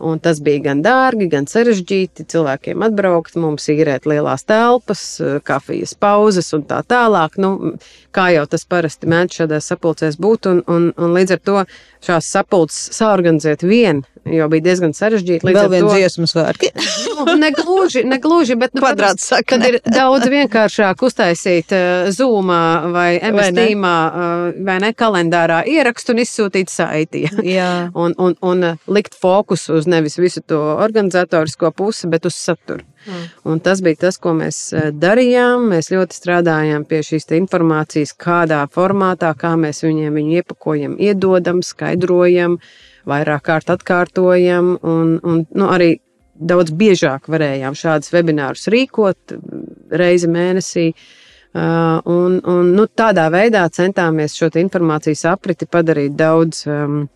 Un 0.00 0.20
tas 0.22 0.38
bija 0.40 0.62
gan 0.70 0.80
dārgi, 0.84 1.28
gan 1.32 1.44
sarežģīti 1.50 2.24
cilvēkiem 2.32 2.84
atbraukt, 2.86 3.36
mums 3.40 3.68
īrēt 3.68 4.08
lielās 4.08 4.46
telpas, 4.48 5.02
kafijas 5.44 5.92
pauzes 6.00 6.48
un 6.56 6.64
tā 6.68 6.80
tālāk. 6.88 7.36
Nu, 7.40 7.74
kā 8.16 8.30
jau 8.34 8.46
tas 8.48 8.64
parasti 8.64 9.10
mēdz 9.10 9.42
šādās 9.42 9.68
sapulcēs 9.72 10.16
būt, 10.20 10.48
un, 10.50 10.62
un, 10.72 10.88
un 10.96 11.16
līdz 11.18 11.36
ar 11.36 11.44
to 11.44 11.64
šās 12.06 12.32
sapulces 12.32 12.96
saorganizēt 12.96 13.66
vien 13.66 14.00
jo 14.32 14.48
bija 14.52 14.64
diezgan 14.68 14.92
sarežģīti. 14.96 15.46
Līdz 15.46 15.58
Vēl 15.58 15.70
viens 15.74 15.92
dziesmu 15.94 16.28
svētki. 16.30 16.70
nu, 17.26 17.36
negluži, 17.40 18.02
negluži, 18.08 18.56
bet 18.60 18.74
nu, 18.74 18.82
Kvadrāts 18.84 19.26
saka. 19.32 19.56
Tad 19.56 19.66
ir 19.68 19.78
daudz 19.84 20.28
vienkāršāk 20.30 21.04
uztaisīt 21.06 21.74
uh, 21.76 22.10
Zoomā 22.14 22.62
vai 22.94 23.08
MS 23.30 23.54
tīmā 23.56 23.94
uh, 24.08 24.44
vai 24.66 24.78
ne 24.84 24.92
kalendārā 24.96 25.62
ierakstu 25.68 26.14
un 26.14 26.22
izsūtīt 26.24 26.72
saiti. 26.72 27.26
un, 28.02 28.14
un, 28.16 28.36
un 28.40 28.68
uh, 28.72 28.90
likt 28.90 29.16
fokusu 29.18 29.80
uz 29.80 29.90
nevis 29.90 30.18
visu 30.20 30.44
to 30.46 30.60
organizatorisko 30.76 31.72
pusi, 31.76 32.10
bet 32.10 32.28
uz 32.28 32.38
saturu. 32.38 32.84
Mm. 33.06 33.24
Un 33.48 33.60
tas 33.64 33.80
bija 33.80 33.96
tas, 34.06 34.18
ko 34.20 34.34
mēs 34.36 34.58
darījām. 35.00 35.70
Mēs 35.72 35.88
ļoti 35.92 36.18
strādājām 36.18 36.84
pie 36.88 37.00
šīs 37.06 37.30
informācijas, 37.38 38.12
kādā 38.20 38.60
formātā, 38.72 39.32
kā 39.38 39.54
mēs 39.56 39.80
viņiem 39.86 40.20
viņu 40.20 40.38
iepakojam, 40.42 40.98
iedodam, 41.00 41.64
skaidrojam. 41.64 42.58
Uh, 42.60 42.89
vairāk 43.10 43.44
kārt 43.48 43.72
atkārtojam, 43.74 44.76
un, 44.82 45.16
un 45.22 45.42
nu, 45.44 45.66
arī 45.70 45.96
daudz 46.40 46.72
biežāk 46.72 47.28
varējām 47.30 47.76
šādus 47.76 48.12
webinārus 48.14 48.68
rīkot 48.72 49.36
reizi 49.90 50.30
mēnesī. 50.30 50.90
Uh, 51.50 51.98
un, 52.06 52.36
un, 52.46 52.68
nu, 52.76 52.84
tādā 52.86 53.24
veidā 53.34 53.64
centāmies 53.74 54.36
šo 54.38 54.52
informācijas 54.60 55.24
apriti 55.32 55.66
padarīt 55.66 56.14
daudz 56.14 56.62
um, 56.70 57.08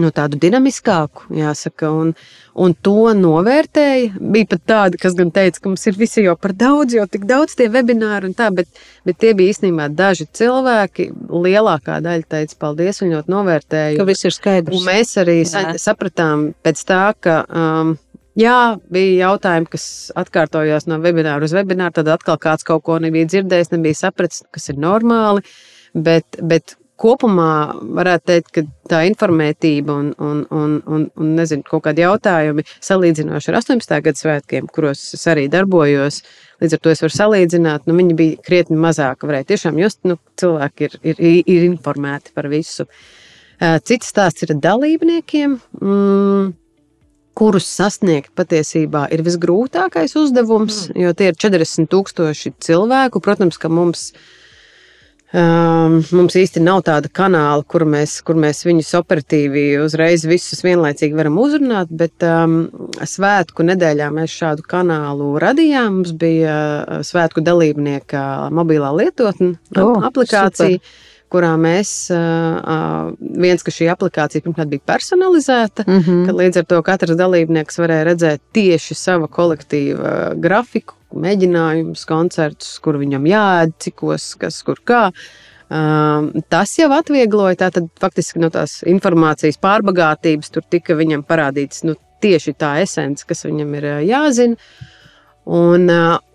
nu, 0.00 0.10
tādu 0.14 0.38
dinamiskāku, 0.40 1.26
jāsaka, 1.36 1.90
un, 1.92 2.12
un 2.56 2.74
to 2.84 3.12
novērtēja. 3.16 4.12
Bija 4.34 4.48
pat 4.54 4.62
tādi, 4.68 5.00
kas 5.02 5.16
gan 5.18 5.32
teica, 5.34 5.60
ka 5.60 5.72
mums 5.72 5.84
ir 5.90 5.98
visi 6.00 6.24
jau 6.24 6.36
par 6.40 6.54
daudz, 6.56 6.96
jo 6.96 7.04
tik 7.10 7.26
daudz 7.28 7.56
tie 7.58 7.68
webināri 7.72 8.30
un 8.30 8.36
tā, 8.38 8.48
bet, 8.54 8.70
bet 9.08 9.20
tie 9.22 9.34
bija 9.38 9.52
īstenībā 9.52 9.90
daži 9.96 10.28
cilvēki. 10.38 11.10
Lielākā 11.32 11.98
daļa 12.04 12.28
teica, 12.36 12.58
paldies, 12.64 13.02
viņi 13.02 13.18
ļoti 13.18 13.34
novērtēja. 13.34 13.98
Ka 14.00 14.08
viss 14.08 14.28
ir 14.28 14.36
skaidrs. 14.36 14.78
Un 14.78 14.88
mēs 14.88 15.12
arī 15.20 15.42
Jā. 15.42 15.66
sapratām 15.80 16.50
pēc 16.64 16.88
tā, 16.88 17.04
ka. 17.20 17.42
Um, 17.48 17.98
Jā, 18.32 18.78
bija 18.88 19.26
jautājumi, 19.28 19.68
kas 19.74 19.82
atkārtojās 20.16 20.86
no 20.88 20.96
webināra 21.04 21.44
uz 21.44 21.52
webināru. 21.52 21.92
Tad 21.98 22.08
atkal 22.14 22.38
kāds 22.40 22.64
kaut 22.64 22.80
ko 22.86 22.96
nebija 23.04 23.28
dzirdējis, 23.28 23.74
nebija 23.74 23.98
sapratis, 23.98 24.40
kas 24.48 24.70
ir 24.72 24.78
normāli. 24.80 25.44
Bet, 25.92 26.38
bet 26.40 26.78
kopumā 27.02 27.50
varētu 27.98 28.28
teikt, 28.30 28.52
ka 28.54 28.64
tā 28.92 29.02
informētība 29.08 29.98
un, 29.98 30.12
un, 30.22 30.44
un, 30.54 30.78
un, 30.86 31.08
un 31.18 31.34
nezinu, 31.38 31.66
kaut 31.68 31.84
kādi 31.88 32.04
jautājumi 32.04 32.64
salīdzinoši 32.78 33.52
ar 33.52 33.60
18. 33.60 33.98
gadu 34.06 34.22
svētkiem, 34.22 34.70
kuros 34.72 35.10
es 35.18 35.26
arī 35.30 35.48
darbojos, 35.52 36.22
Līdz 36.62 36.76
ar 36.76 36.78
to 36.78 36.90
es 36.94 37.00
varu 37.02 37.14
salīdzināt, 37.16 37.88
nu, 37.90 37.94
viņi 37.98 38.14
bija 38.14 38.42
krietni 38.46 38.76
mazāki. 38.78 39.26
Varēja 39.26 39.48
tiešām 39.48 39.78
just, 39.82 39.98
nu, 40.06 40.14
cilvēki 40.38 40.86
ir, 40.86 40.92
ir, 41.02 41.22
ir 41.40 41.64
informēti 41.66 42.30
par 42.36 42.46
visu. 42.52 42.86
Cits 43.58 44.12
stāsts 44.12 44.46
ir 44.46 44.54
dalībniekiem. 44.62 45.56
Mm, 45.82 46.52
kurus 47.38 47.66
sasniegt 47.66 48.30
patiesībā 48.38 49.06
ir 49.14 49.24
visgrūtākais 49.26 50.14
uzdevums, 50.20 50.84
mm. 50.90 51.00
jo 51.02 51.14
tie 51.18 51.32
ir 51.32 51.40
40,000 51.40 52.54
cilvēku. 52.62 53.22
Protams, 53.24 53.58
ka 53.58 53.72
mums 53.72 54.10
ir 54.12 54.41
Um, 55.32 56.02
mums 56.12 56.34
īsti 56.36 56.60
nav 56.60 56.82
tāda 56.84 57.08
kanāla, 57.08 57.64
kur 57.64 57.86
mēs, 57.88 58.18
kur 58.26 58.36
mēs 58.36 58.66
viņus 58.66 58.90
operatīvi 58.98 59.62
uzreiz 59.80 60.26
visus 60.28 60.60
vienlaicīgi 60.60 61.16
varam 61.16 61.38
uzrunāt, 61.40 61.88
bet 61.88 62.26
um, 62.28 62.66
svētku 63.00 63.64
nedēļā 63.64 64.10
mēs 64.12 64.34
šādu 64.36 64.66
kanālu 64.68 65.30
radījām. 65.40 66.02
Mums 66.02 66.12
bija 66.20 66.58
uh, 66.58 67.00
svētku 67.06 67.40
dalībnieka 67.44 68.50
mobilā 68.52 68.92
lietotne, 68.98 69.54
oh, 69.80 69.96
aplikācija. 70.04 70.76
Super 70.76 71.10
kurā 71.32 71.52
mēs, 71.60 71.90
uh, 72.12 73.12
viens, 73.18 73.64
ka 73.64 73.72
šī 73.72 73.88
aplikācija 73.92 74.44
pirmkārt 74.44 74.68
bija 74.72 74.84
personalizēta, 74.92 75.86
mm 75.86 76.00
-hmm. 76.00 76.24
ka 76.28 76.36
līdz 76.36 76.60
ar 76.60 76.66
to 76.68 76.80
katrs 76.84 77.16
dalībnieks 77.16 77.80
varēja 77.80 78.08
redzēt 78.10 78.42
tieši 78.52 78.96
sava 78.98 79.30
kolektīva 79.32 80.34
grafiku, 80.36 80.98
mēģinājumus, 81.18 82.04
koncertus, 82.08 82.76
kur 82.82 82.98
viņam 83.00 83.26
jāēd, 83.28 83.74
cikos, 83.82 84.32
kas 84.40 84.60
kur 84.66 84.80
kā. 84.86 85.08
Um, 85.72 86.30
tas 86.52 86.74
jau 86.76 86.90
atviegloja 86.92 87.62
tātad, 87.64 87.88
faktiski 88.00 88.42
no 88.42 88.50
tās 88.52 88.80
informācijas 88.88 89.60
pārbagātības. 89.62 90.52
Tur 90.52 90.66
tika 90.68 90.96
viņam 90.98 91.24
parādīts 91.28 91.86
nu, 91.88 91.96
tieši 92.22 92.56
tā 92.60 92.74
esence, 92.82 93.24
kas 93.28 93.46
viņam 93.48 93.78
ir 93.80 93.88
jāzina. 94.08 94.58
Un, 95.42 95.88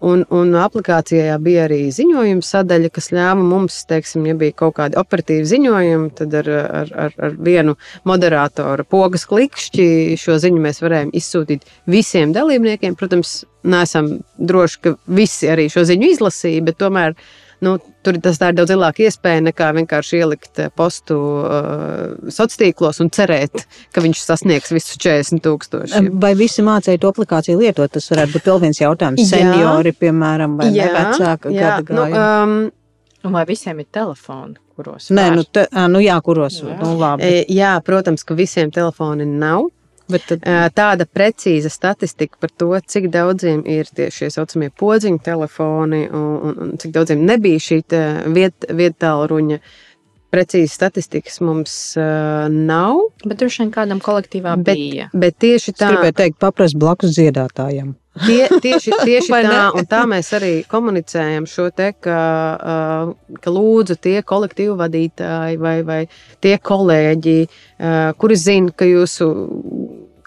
un, 0.04 0.24
un 0.36 0.50
aplikācijā 0.60 1.38
bija 1.40 1.64
arī 1.64 1.78
ziņojuma 1.96 2.44
sadaļa, 2.44 2.90
kas 2.92 3.06
ļāva 3.16 3.40
mums, 3.40 3.78
teiksim, 3.88 4.26
ja 4.28 4.36
bija 4.36 4.56
kaut 4.60 4.76
kādi 4.82 5.00
operatīvi 5.00 5.48
ziņojumi, 5.48 6.10
tad 6.18 6.36
ar, 6.42 6.50
ar, 6.82 6.92
ar, 7.06 7.16
ar 7.16 7.38
vienu 7.40 7.78
moderatoru 8.04 8.84
pogas 8.84 9.24
klikšķi 9.30 10.18
šo 10.20 10.36
ziņu 10.44 10.60
mēs 10.66 10.84
varējām 10.84 11.16
izsūtīt 11.16 11.64
visiem 11.88 12.36
dalībniekiem. 12.36 13.00
Protams, 13.00 13.46
neesam 13.64 14.18
droši, 14.36 14.84
ka 14.84 14.96
visi 15.08 15.48
arī 15.56 15.70
šo 15.72 15.88
ziņu 15.88 16.12
izlasīja, 16.18 16.68
bet 16.68 16.82
tomēr 16.84 17.16
nu, 17.66 17.78
tur 18.06 18.18
tas 18.24 18.40
ir 18.42 18.56
daudz 18.58 18.74
lielāka 18.74 19.06
iespēja 19.08 19.44
nekā 19.48 19.70
vienkārši 19.80 20.22
ielikt 20.22 20.62
eh, 20.64 20.72
postu 20.74 21.18
uh, 21.18 22.16
sociālos 22.28 22.60
tīklos 22.62 23.02
un 23.04 23.12
cerēt, 23.14 23.66
ka 23.94 24.04
viņš 24.06 24.24
sasniegs 24.24 24.74
visus 24.74 25.00
40 25.04 25.44
tūkstošus. 25.46 26.12
Vai 26.22 26.34
visi 26.40 26.66
mācīja 26.66 27.02
to 27.02 27.12
aplikāciju 27.14 27.62
lietot? 27.62 27.92
Tas 27.94 28.10
varētu 28.14 28.38
būt 28.38 28.52
vēl 28.52 28.64
viens 28.68 28.82
jautājums. 28.82 29.24
Seniori, 29.30 29.94
piemēram, 29.98 30.58
vai 30.60 30.72
jā, 30.76 30.90
vecāki 30.96 31.54
nu, 31.94 32.08
um, 32.12 32.60
Vai 33.28 33.44
visiem 33.46 33.80
ir 33.82 33.88
telefoni? 33.92 34.56
Kuros 34.78 35.10
Nē, 35.10 35.32
nu, 35.34 35.44
te, 35.44 35.66
nu 35.90 36.00
jā, 36.04 36.16
kuros. 36.22 36.60
Jā. 36.62 36.76
Nu, 36.78 36.94
labi. 37.00 37.26
E, 37.26 37.46
jā, 37.50 37.74
protams, 37.86 38.22
ka 38.28 38.38
visiem 38.38 38.70
telefoni 38.74 39.26
nav. 39.26 39.72
Tad... 40.08 40.46
Tāda 40.76 41.08
precīza 41.10 41.72
statistika 41.72 42.40
par 42.40 42.54
to, 42.56 42.70
cik 42.80 43.10
daudziem 43.12 43.66
ir 43.68 43.90
tieši 43.92 44.18
šie 44.22 44.30
saucamie 44.38 44.70
podziņu 44.72 45.20
telefoni 45.24 46.06
un, 46.08 46.32
un, 46.48 46.56
un 46.64 46.72
cik 46.80 46.96
daudziem 46.96 47.26
nebija 47.28 47.60
šī 47.64 47.82
viet, 48.34 48.72
vietāluņa. 48.72 49.60
Precīzi 50.28 50.68
statistikas 50.68 51.38
mums 51.40 51.74
uh, 51.96 52.50
nav. 52.52 52.98
Bet 53.24 53.40
droši 53.40 53.62
vien 53.62 53.70
kādam 53.72 54.02
kolektīvā 54.04 54.58
bet, 54.60 54.76
bija. 54.76 55.06
Bet 55.16 55.38
tieši 55.40 55.72
tā. 55.72 55.88
Es 55.88 55.94
gribēju 55.96 56.18
teikt, 56.20 56.36
paprast 56.44 56.76
blakus 56.80 57.16
dziedātājiem. 57.16 57.94
Tie, 58.26 58.48
tieši 58.64 58.92
tieši 59.06 59.32
tā, 59.46 59.62
un 59.78 59.88
tā 59.88 60.02
mēs 60.10 60.32
arī 60.36 60.52
komunicējam 60.70 61.48
šo 61.50 61.70
te, 61.76 61.94
ka, 62.04 62.20
uh, 62.58 63.38
ka 63.40 63.54
lūdzu 63.54 63.98
tie 64.04 64.18
kolektīvu 64.26 64.76
vadītāji 64.80 65.62
vai, 65.62 65.78
vai 65.88 66.02
tie 66.44 66.58
kolēģi, 66.60 67.38
uh, 67.48 68.12
kuri 68.20 68.40
zina, 68.42 68.76
ka 68.76 68.88
jūsu 68.90 69.32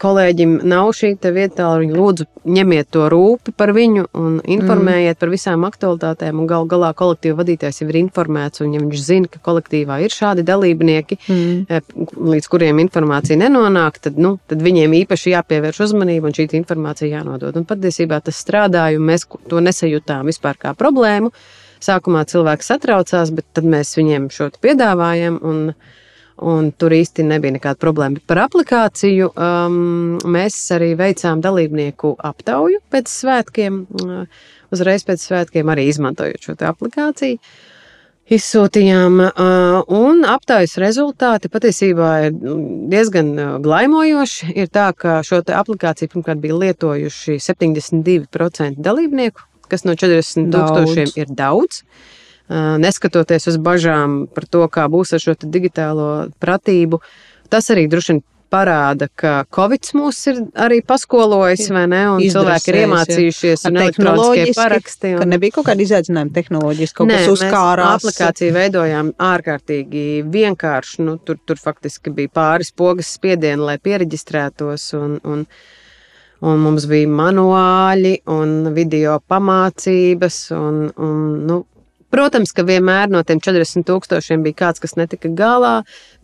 kolēģim 0.00 0.56
nav 0.68 0.90
šī 0.96 1.12
vieta, 1.34 1.68
viņa 1.80 1.96
lūdzu 1.96 2.26
ņemiet 2.48 2.88
to 2.94 3.06
rūpi 3.12 3.52
par 3.56 3.72
viņu 3.76 4.06
un 4.16 4.38
informējiet 4.40 5.14
mm. 5.14 5.20
par 5.20 5.32
visām 5.32 5.66
aktualitātēm. 5.68 6.42
Galu 6.50 6.68
galā 6.70 6.90
kolektīva 6.96 7.40
vadītājs 7.42 7.82
jau 7.82 7.88
ir 7.90 8.00
informēts, 8.00 8.62
un 8.64 8.74
ja 8.74 8.82
viņš 8.82 9.04
zina, 9.04 9.30
ka 9.30 9.42
kolektīvā 9.44 10.00
ir 10.04 10.14
šādi 10.14 10.44
dalībnieki, 10.48 11.20
mm. 11.26 11.86
līdz 12.32 12.50
kuriem 12.50 12.82
informācija 12.82 13.38
nenonāk, 13.40 14.00
tad, 14.02 14.18
nu, 14.20 14.38
tad 14.50 14.64
viņiem 14.64 14.96
īpaši 15.02 15.34
jāpievērš 15.36 15.84
uzmanība 15.88 16.30
un 16.30 16.36
šī 16.36 16.48
informācija 16.60 17.20
jānodod. 17.20 17.60
Un 17.60 17.68
patiesībā 17.68 18.22
tas 18.24 18.40
strādāja, 18.40 18.98
un 19.00 19.08
mēs 19.12 19.28
to 19.50 19.62
nesajūtām 19.64 20.30
vispār 20.32 20.60
kā 20.60 20.74
problēmu. 20.78 21.32
Sākumā 21.80 22.26
cilvēki 22.28 22.66
satraucās, 22.66 23.32
bet 23.32 23.46
tad 23.56 23.68
mēs 23.68 23.94
viņiem 23.96 24.28
šo 24.32 24.50
piedāvājam. 24.60 25.40
Un, 25.40 25.70
un 26.40 26.70
tur 26.76 26.94
īsti 26.96 27.24
nebija 27.26 27.54
nekāda 27.56 27.80
problēma. 27.80 28.20
Par 28.28 28.44
aplikāciju 28.46 29.30
um, 29.32 30.20
mēs 30.24 30.56
arī 30.74 30.92
veicām 30.98 31.42
dalībnieku 31.44 32.14
aptauju 32.30 32.80
pēc 32.92 33.10
svētkiem, 33.12 33.82
uh, 34.04 34.46
uzreiz 34.74 35.04
pēc 35.08 35.26
svētkiem 35.26 35.72
arī 35.72 35.88
izmantojot 35.90 36.48
šo 36.48 36.56
aplikāciju. 36.70 37.40
Izsūtījām, 38.30 39.16
uh, 39.26 39.80
un 39.90 40.22
aptaujas 40.28 40.76
rezultāti 40.78 41.50
patiesībā 41.50 42.10
ir 42.28 42.36
diezgan 42.92 43.32
uh, 43.34 43.50
glaimojoši. 43.64 44.52
Ir 44.54 44.70
tā, 44.70 44.92
ka 44.94 45.18
šo 45.26 45.42
aplikāciju 45.42 46.12
pirmkārt 46.14 46.42
bija 46.42 46.60
lietojuši 46.62 47.40
72% 47.42 48.78
dalībnieku, 48.86 49.44
kas 49.70 49.84
no 49.88 49.98
40 49.98 50.54
tūkstošiem 50.54 51.18
ir 51.18 51.34
daudz. 51.34 51.82
Uh, 51.82 52.09
neskatoties 52.50 53.46
uz 53.52 53.60
bažām 53.62 54.24
par 54.34 54.48
to, 54.50 54.66
kā 54.72 54.88
būs 54.90 55.14
ar 55.14 55.22
šo 55.22 55.36
digitālo 55.42 56.10
pratību. 56.42 57.00
Tas 57.50 57.70
arī 57.70 57.86
droši 57.90 58.14
vien 58.14 58.22
parāda, 58.50 59.08
ka 59.14 59.44
Covid 59.54 59.90
mūs 59.96 60.18
ir 60.30 60.40
arī 60.58 60.80
paskolojis, 60.86 61.68
vai 61.74 61.86
ne? 61.90 62.02
Un 62.16 62.22
cilvēki 62.22 62.72
ir 62.72 62.78
iemācījušies 62.82 63.66
ar 63.68 63.76
elektroniskie 63.78 64.54
paraksti. 64.58 65.12
Un... 65.14 65.22
Ka 65.22 65.28
nebija 65.30 65.56
kaut 65.58 65.68
kāda 65.70 65.86
izaicinājuma 65.86 66.34
tehnoloģiski, 66.36 66.96
kaut 67.00 67.10
Nē, 67.10 67.20
kas 67.22 67.34
uzkārās. 67.36 68.00
Aplikāciju 68.00 68.56
veidojām 68.56 69.12
ārkārtīgi 69.30 70.06
vienkārši. 70.34 71.04
Nu, 71.06 71.18
tur, 71.22 71.38
tur 71.46 71.60
faktiski 71.60 72.12
bija 72.14 72.34
pāris 72.40 72.74
pogas 72.76 73.12
spiedieni, 73.18 73.62
lai 73.70 73.78
pieregistrētos. 73.82 74.90
Un, 74.98 75.18
un, 75.22 75.46
un 76.50 76.64
mums 76.66 76.88
bija 76.90 77.10
manuāļi 77.22 78.16
un 78.34 78.72
video 78.76 79.20
pamācības. 79.30 80.42
Un, 80.58 80.88
un, 80.98 81.20
nu, 81.46 81.62
Protams, 82.10 82.50
ka 82.50 82.64
vienmēr 82.66 83.10
no 83.12 83.22
tiem 83.26 83.38
40 83.42 83.86
tūkstošiem 83.86 84.42
bija 84.42 84.58
kāds, 84.64 84.82
kas 84.82 84.96
netika 84.98 85.30
galā, 85.38 85.76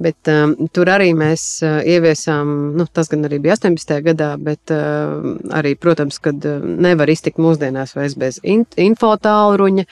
bet 0.02 0.30
um, 0.32 0.56
tur 0.74 0.90
arī 0.90 1.12
mēs 1.14 1.44
uh, 1.62 1.78
ieviesām, 1.86 2.52
nu, 2.78 2.88
tas 2.90 3.10
gan 3.12 3.22
arī 3.28 3.38
bija 3.44 3.54
18. 3.54 3.94
gadā, 4.08 4.32
bet 4.42 4.74
uh, 4.74 5.36
arī, 5.54 5.76
protams, 5.78 6.18
kad 6.22 6.42
uh, 6.42 6.58
nevar 6.62 7.10
iztikt 7.12 7.38
mūsdienās 7.42 7.94
vairs 7.94 8.16
bez 8.18 8.40
in 8.42 8.66
info 8.82 9.14
tālruņa. 9.14 9.86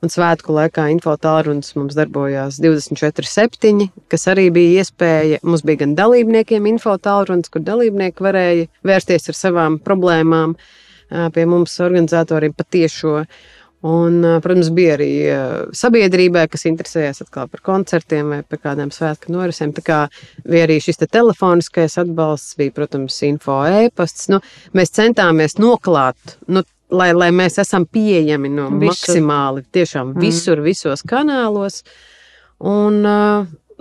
Un 0.00 0.08
svētku 0.08 0.54
laikā 0.56 0.86
infotālrunis 0.94 1.74
mums 1.76 1.92
darbojās 1.98 2.56
24,7, 2.64 3.90
kas 4.08 4.22
arī 4.32 4.46
bija 4.54 4.80
iespēja. 4.80 5.42
Mums 5.44 5.60
bija 5.68 5.82
gan 5.82 5.92
dalībniekiem 5.98 6.70
infotālrunis, 6.70 7.52
kur 7.52 7.60
dalībnieki 7.66 8.24
varēja 8.24 8.70
vērsties 8.88 9.28
ar 9.28 9.36
savām 9.36 9.76
problēmām 9.84 10.54
uh, 10.56 11.28
pie 11.34 11.44
mums 11.44 11.76
organizatoriem 11.84 12.56
patiešo. 12.56 13.26
Un, 13.80 14.20
protams, 14.44 14.68
bija 14.76 14.96
arī 14.98 15.12
sabiedrībai, 15.72 16.42
kas 16.52 16.66
interesējās 16.68 17.22
par 17.32 17.62
koncertiem 17.64 18.34
vai 18.34 18.40
par 18.44 18.60
kādām 18.66 18.90
svētku 18.92 19.32
norisēm. 19.32 19.72
Tā 19.72 19.84
kā 19.86 20.00
bija 20.44 20.66
arī 20.66 20.76
šis 20.84 21.00
te 21.00 21.08
telefoniskais 21.08 21.96
atbalsts, 22.02 22.58
bija, 22.60 22.74
protams, 22.76 23.16
info 23.24 23.62
e-pasts. 23.64 24.28
Nu, 24.32 24.42
mēs 24.76 24.92
centāmies 24.92 25.56
noklāt, 25.56 26.36
nu, 26.52 26.60
lai, 26.92 27.08
lai 27.16 27.30
mēs 27.32 27.56
esam 27.64 27.88
pieejami 27.88 28.52
no 28.52 28.68
visur. 28.68 28.90
maksimāli, 28.90 29.64
tiešām 29.72 30.12
mm. 30.12 30.20
visur, 30.28 30.64
visos 30.66 31.06
kanālos. 31.06 31.82
Un, 32.60 33.00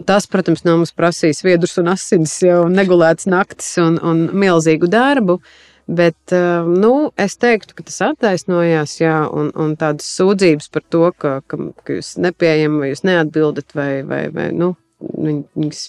Tas, 0.08 0.24
protams, 0.32 0.62
no 0.64 0.78
mums 0.78 0.94
prasīs 0.96 1.42
viedrus 1.44 1.74
un 1.82 1.90
asins, 1.92 2.38
jau 2.40 2.70
negulētas 2.72 3.28
naktis 3.28 3.74
un, 3.84 3.98
un 4.00 4.22
milzīgu 4.32 4.88
darbu. 4.88 5.36
Uh, 5.36 5.69
Bet 5.90 6.32
eh, 6.32 6.68
nu, 6.70 7.10
es 7.18 7.34
teiktu, 7.42 7.74
ka 7.74 7.84
tas 7.88 7.98
attaisnojās, 8.12 9.00
jā, 9.02 9.16
un, 9.34 9.50
un 9.58 9.74
tādas 9.80 10.06
sūdzības 10.20 10.70
par 10.70 10.84
to, 10.86 11.08
ka, 11.18 11.32
ka, 11.50 11.58
ka 11.82 11.98
jūs 11.98 12.12
nepieejat, 12.22 12.76
vai 12.78 12.92
jūs 12.92 13.02
neatbildat, 13.10 13.74
vai, 13.74 13.90
vai, 14.06 14.28
vai 14.34 14.52
nu, 14.54 14.76
viņas, 15.02 15.82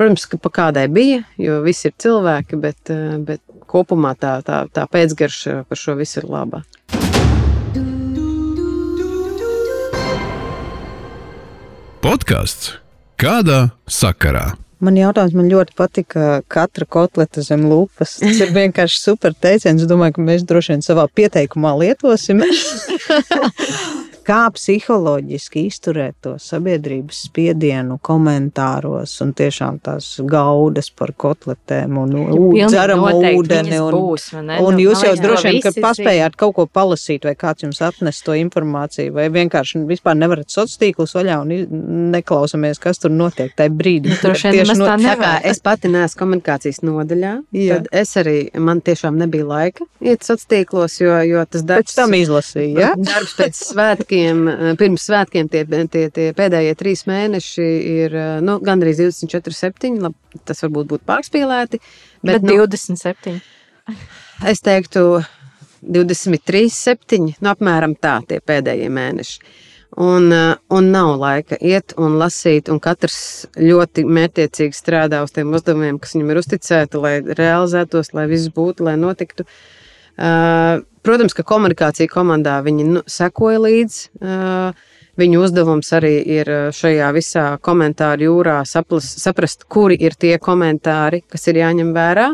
protams, 0.00 0.24
ka 0.32 0.40
pa 0.40 0.54
kādai 0.62 0.86
bija, 0.88 1.26
jo 1.36 1.60
visi 1.66 1.90
ir 1.90 1.96
cilvēki, 2.06 2.60
bet, 2.62 2.80
eh, 2.94 3.18
bet 3.20 3.44
kopumā 3.68 4.14
tā, 4.16 4.38
tā, 4.46 4.64
tā 4.72 4.88
pēcgarša 4.88 5.66
par 5.68 5.84
šo 5.84 5.98
visu 6.00 6.22
ir 6.22 6.30
laba. 6.32 6.64
Podkāsts 12.00 12.78
kādā 13.20 13.66
sakarā? 13.84 14.54
Man 14.84 14.98
jautājums, 14.98 15.32
man 15.36 15.46
ļoti 15.48 15.72
patika 15.78 16.24
katra 16.52 16.84
kotleta 16.84 17.40
zem 17.44 17.64
lupas. 17.70 18.18
Tas 18.20 18.42
ir 18.44 18.50
vienkārši 18.52 18.98
super 19.00 19.32
teiciens. 19.32 19.80
Es 19.80 19.88
domāju, 19.88 20.18
ka 20.18 20.26
mēs 20.26 20.44
droši 20.48 20.74
vien 20.74 20.84
savā 20.84 21.06
pieteikumā 21.16 21.72
lietosim. 21.80 22.44
kā 24.26 24.42
psiholoģiski 24.54 25.66
izturēt 25.70 26.16
to 26.24 26.34
sabiedrības 26.42 27.22
spiedienu 27.28 27.98
komentāros 28.04 29.14
un 29.22 29.32
tiešām 29.36 29.78
tās 29.84 30.08
gaudas 30.26 30.90
par 30.90 31.12
kotletēm 31.16 31.98
un 32.00 32.14
dzeramu 32.56 33.12
ūdeni. 33.30 33.78
Un, 33.80 33.94
būs, 33.94 34.28
ne? 34.40 34.58
un 34.62 34.76
nu, 34.76 34.82
jūs 34.88 35.04
jau 35.06 35.14
droši 35.20 35.52
vien, 35.52 35.60
ka 35.64 35.72
paspējāt 35.84 36.38
kaut 36.40 36.56
ko 36.58 36.66
palasīt, 36.66 37.26
vai 37.28 37.36
kāds 37.38 37.66
jums 37.66 37.82
atnes 37.84 38.20
to 38.26 38.36
informāciju, 38.38 39.14
vai 39.16 39.28
vienkārši 39.34 39.84
vispār 39.88 40.18
nevarat 40.18 40.50
sociālos 40.50 40.80
tīklus 40.82 41.14
vaļā 41.16 41.38
un 41.44 42.10
neklausamies, 42.14 42.80
kas 42.82 43.00
tur 43.02 43.14
notiek 43.14 43.54
tajā 43.56 43.72
brīdī. 43.76 44.16
Tieši 44.20 44.78
no, 44.80 44.90
tā 44.90 45.16
kā 45.20 45.32
es 45.46 45.62
pati 45.62 45.90
neesmu 45.92 46.22
komunikācijas 46.24 46.82
nodaļā, 46.86 47.34
Jā. 47.54 47.78
tad 47.78 47.90
es 48.02 48.16
arī, 48.18 48.36
man 48.58 48.82
tiešām 48.84 49.18
nebija 49.20 49.46
laika 49.46 49.86
iet 50.02 50.26
sociālos 50.26 50.50
tīklos, 50.50 50.98
jo, 51.00 51.14
jo 51.26 51.42
tas 51.50 51.64
darbs. 51.66 51.92
Pēc 51.92 51.96
tam 52.00 52.14
izlasīja, 52.16 52.74
ja? 52.80 52.90
Darbs 52.98 53.36
pēc 53.38 53.60
svētkiem 53.70 54.15
svētkiem, 54.16 54.48
eh, 54.48 54.76
pirms 54.76 55.04
svētkiem 55.06 55.48
tie, 55.50 55.64
tie, 55.88 56.10
tie 56.10 56.32
pēdējie 56.32 56.74
trīs 56.76 57.04
mēneši 57.06 57.66
ir 58.02 58.14
eh, 58.14 58.40
nu, 58.40 58.58
gandrīz 58.60 58.98
24, 58.98 59.52
7. 59.54 60.00
Lab, 60.00 60.14
tas 60.44 60.62
varbūt 60.62 60.88
būtu 60.88 61.04
pārspīlēti. 61.06 61.80
Bet, 62.22 62.40
bet 62.40 62.42
nu, 62.42 62.56
27. 62.66 63.40
Es 64.46 64.60
teiktu, 64.60 65.22
23, 65.82 66.70
7. 66.70 67.36
Nu, 67.40 67.52
apmēram 67.52 67.96
tā 67.96 68.20
tie 68.26 68.40
pēdējie 68.40 68.88
mēneši. 68.90 69.40
Un, 69.96 70.32
eh, 70.32 70.56
un 70.70 70.90
nav 70.92 71.16
laika 71.18 71.56
iet 71.60 71.94
un 71.96 72.18
lasīt, 72.18 72.68
un 72.68 72.80
katrs 72.80 73.46
ļoti 73.56 74.04
mērķiecīgi 74.04 74.74
strādā 74.76 75.22
uz 75.22 75.32
tiem 75.32 75.52
uzdevumiem, 75.54 76.00
kas 76.00 76.16
viņam 76.16 76.30
ir 76.30 76.42
uzticēti, 76.42 77.00
lai 77.00 77.16
realizētos, 77.22 78.12
lai 78.14 78.26
viss 78.26 78.48
būtu, 78.48 78.88
lai 78.88 78.96
notiktu. 78.96 79.46
Uh, 80.16 80.80
Protams, 81.06 81.36
ka 81.38 81.44
komunikācija 81.46 82.10
komandā 82.10 82.56
viņi 82.66 82.84
nu, 82.88 83.00
sekoja 83.06 83.60
līdzi. 83.62 84.08
Viņu 85.16 85.42
uzdevums 85.46 85.92
arī 85.94 86.16
ir 86.34 86.48
šajā 86.74 87.12
visā 87.14 87.44
komentāru 87.62 88.26
jūrā 88.26 88.56
saplas, 88.66 89.06
saprast, 89.22 89.62
kuri 89.70 89.96
ir 90.02 90.16
tie 90.18 90.34
komentāri, 90.42 91.22
kas 91.30 91.46
ir 91.46 91.60
jāņem 91.62 91.94
vērā. 91.94 92.26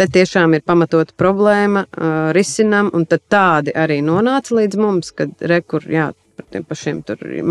Tad 0.00 0.14
tiešām 0.16 0.56
ir 0.56 0.64
pamatota 0.64 1.12
problēma, 1.20 1.84
risinām, 2.32 2.88
un 2.96 3.04
tādi 3.04 3.76
arī 3.76 4.00
nonāca 4.00 4.56
līdz 4.56 4.80
mums, 4.80 5.12
kad 5.12 5.36
rekur, 5.52 5.84
jā, 5.84 6.08
par 6.40 6.48
tiem 6.52 6.64
pašiem 6.66 7.02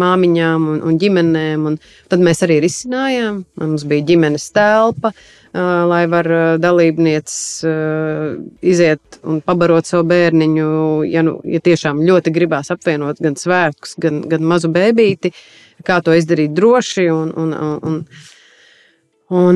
māmiņām 0.02 0.68
un, 0.74 0.80
un 0.90 0.98
ģimenēm. 1.02 1.68
Un 1.70 1.78
tad 2.12 2.24
mēs 2.26 2.42
arī 2.46 2.60
risinājām. 2.66 3.44
Mums 3.62 3.86
bija 3.90 4.08
ģimenes 4.10 4.50
telpa, 4.56 5.14
lai 5.54 6.02
var 6.12 6.30
dalībnieces 6.62 7.38
iziet 8.74 9.22
un 9.24 9.44
pabarot 9.46 9.88
savu 9.90 10.08
bērniņu. 10.10 10.72
Ja, 11.10 11.24
nu, 11.26 11.38
ja 11.46 11.62
tiešām 11.64 12.02
ļoti 12.08 12.34
gribās 12.36 12.74
apvienot 12.74 13.22
gan 13.24 13.38
svētkus, 13.40 13.96
gan, 14.02 14.24
gan 14.30 14.46
mazu 14.50 14.72
bērnīti, 14.74 15.34
kā 15.86 16.02
to 16.04 16.18
izdarīt 16.18 16.58
droši. 16.58 17.10
Un, 17.14 17.32
un, 17.38 17.56
un, 17.56 17.80
Un 17.90 18.04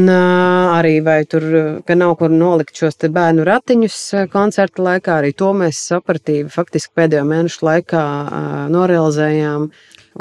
uh, 0.05 0.75
arī 0.75 0.99
vai 1.01 1.23
tur 1.25 1.45
nav 1.97 2.13
kur 2.19 2.29
nolikt 2.29 2.77
šos 2.77 2.99
bērnu 3.09 3.45
ratiņus 3.47 3.97
koncerta 4.33 4.85
laikā, 4.85 5.15
arī 5.23 5.31
to 5.33 5.49
mēs 5.57 5.79
operatīvi 5.97 6.51
faktiski 6.53 6.93
pēdējo 6.99 7.25
mēnešu 7.25 7.65
laikā 7.65 8.03
uh, 8.05 8.53
norealizējām. 8.73 9.65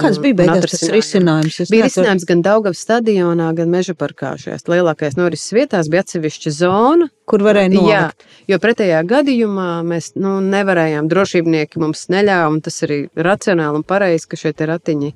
Kāds 0.00 0.16
bija 0.24 0.38
beigās 0.38 0.70
tas 0.72 0.86
risinājums? 0.88 1.58
Es 1.66 1.70
bija 1.72 1.84
risinājums 1.84 2.24
gan 2.28 2.40
Daugavas 2.44 2.80
stadionā, 2.80 3.50
gan 3.58 3.68
Meža 3.68 3.92
parkā. 3.98 4.32
Šajās 4.40 4.64
lielākajās 4.72 5.18
norises 5.20 5.52
vietās 5.52 5.90
bija 5.92 6.00
atsevišķa 6.06 6.52
zona, 6.56 7.10
kur 7.28 7.44
varēja 7.44 7.74
nolikt. 7.74 8.24
Jā, 8.24 8.46
jo 8.54 8.60
pretējā 8.62 9.02
gadījumā 9.10 9.70
mēs 9.84 10.14
nu, 10.16 10.38
nevarējām, 10.46 11.12
drošībnieki 11.12 11.82
mums 11.82 12.06
neļāva, 12.12 12.54
un 12.54 12.62
tas 12.64 12.80
arī 12.88 13.02
racionāli 13.28 13.82
un 13.82 13.84
pareizi, 13.84 14.30
ka 14.32 14.40
šie 14.40 14.56
ratiņi 14.72 15.12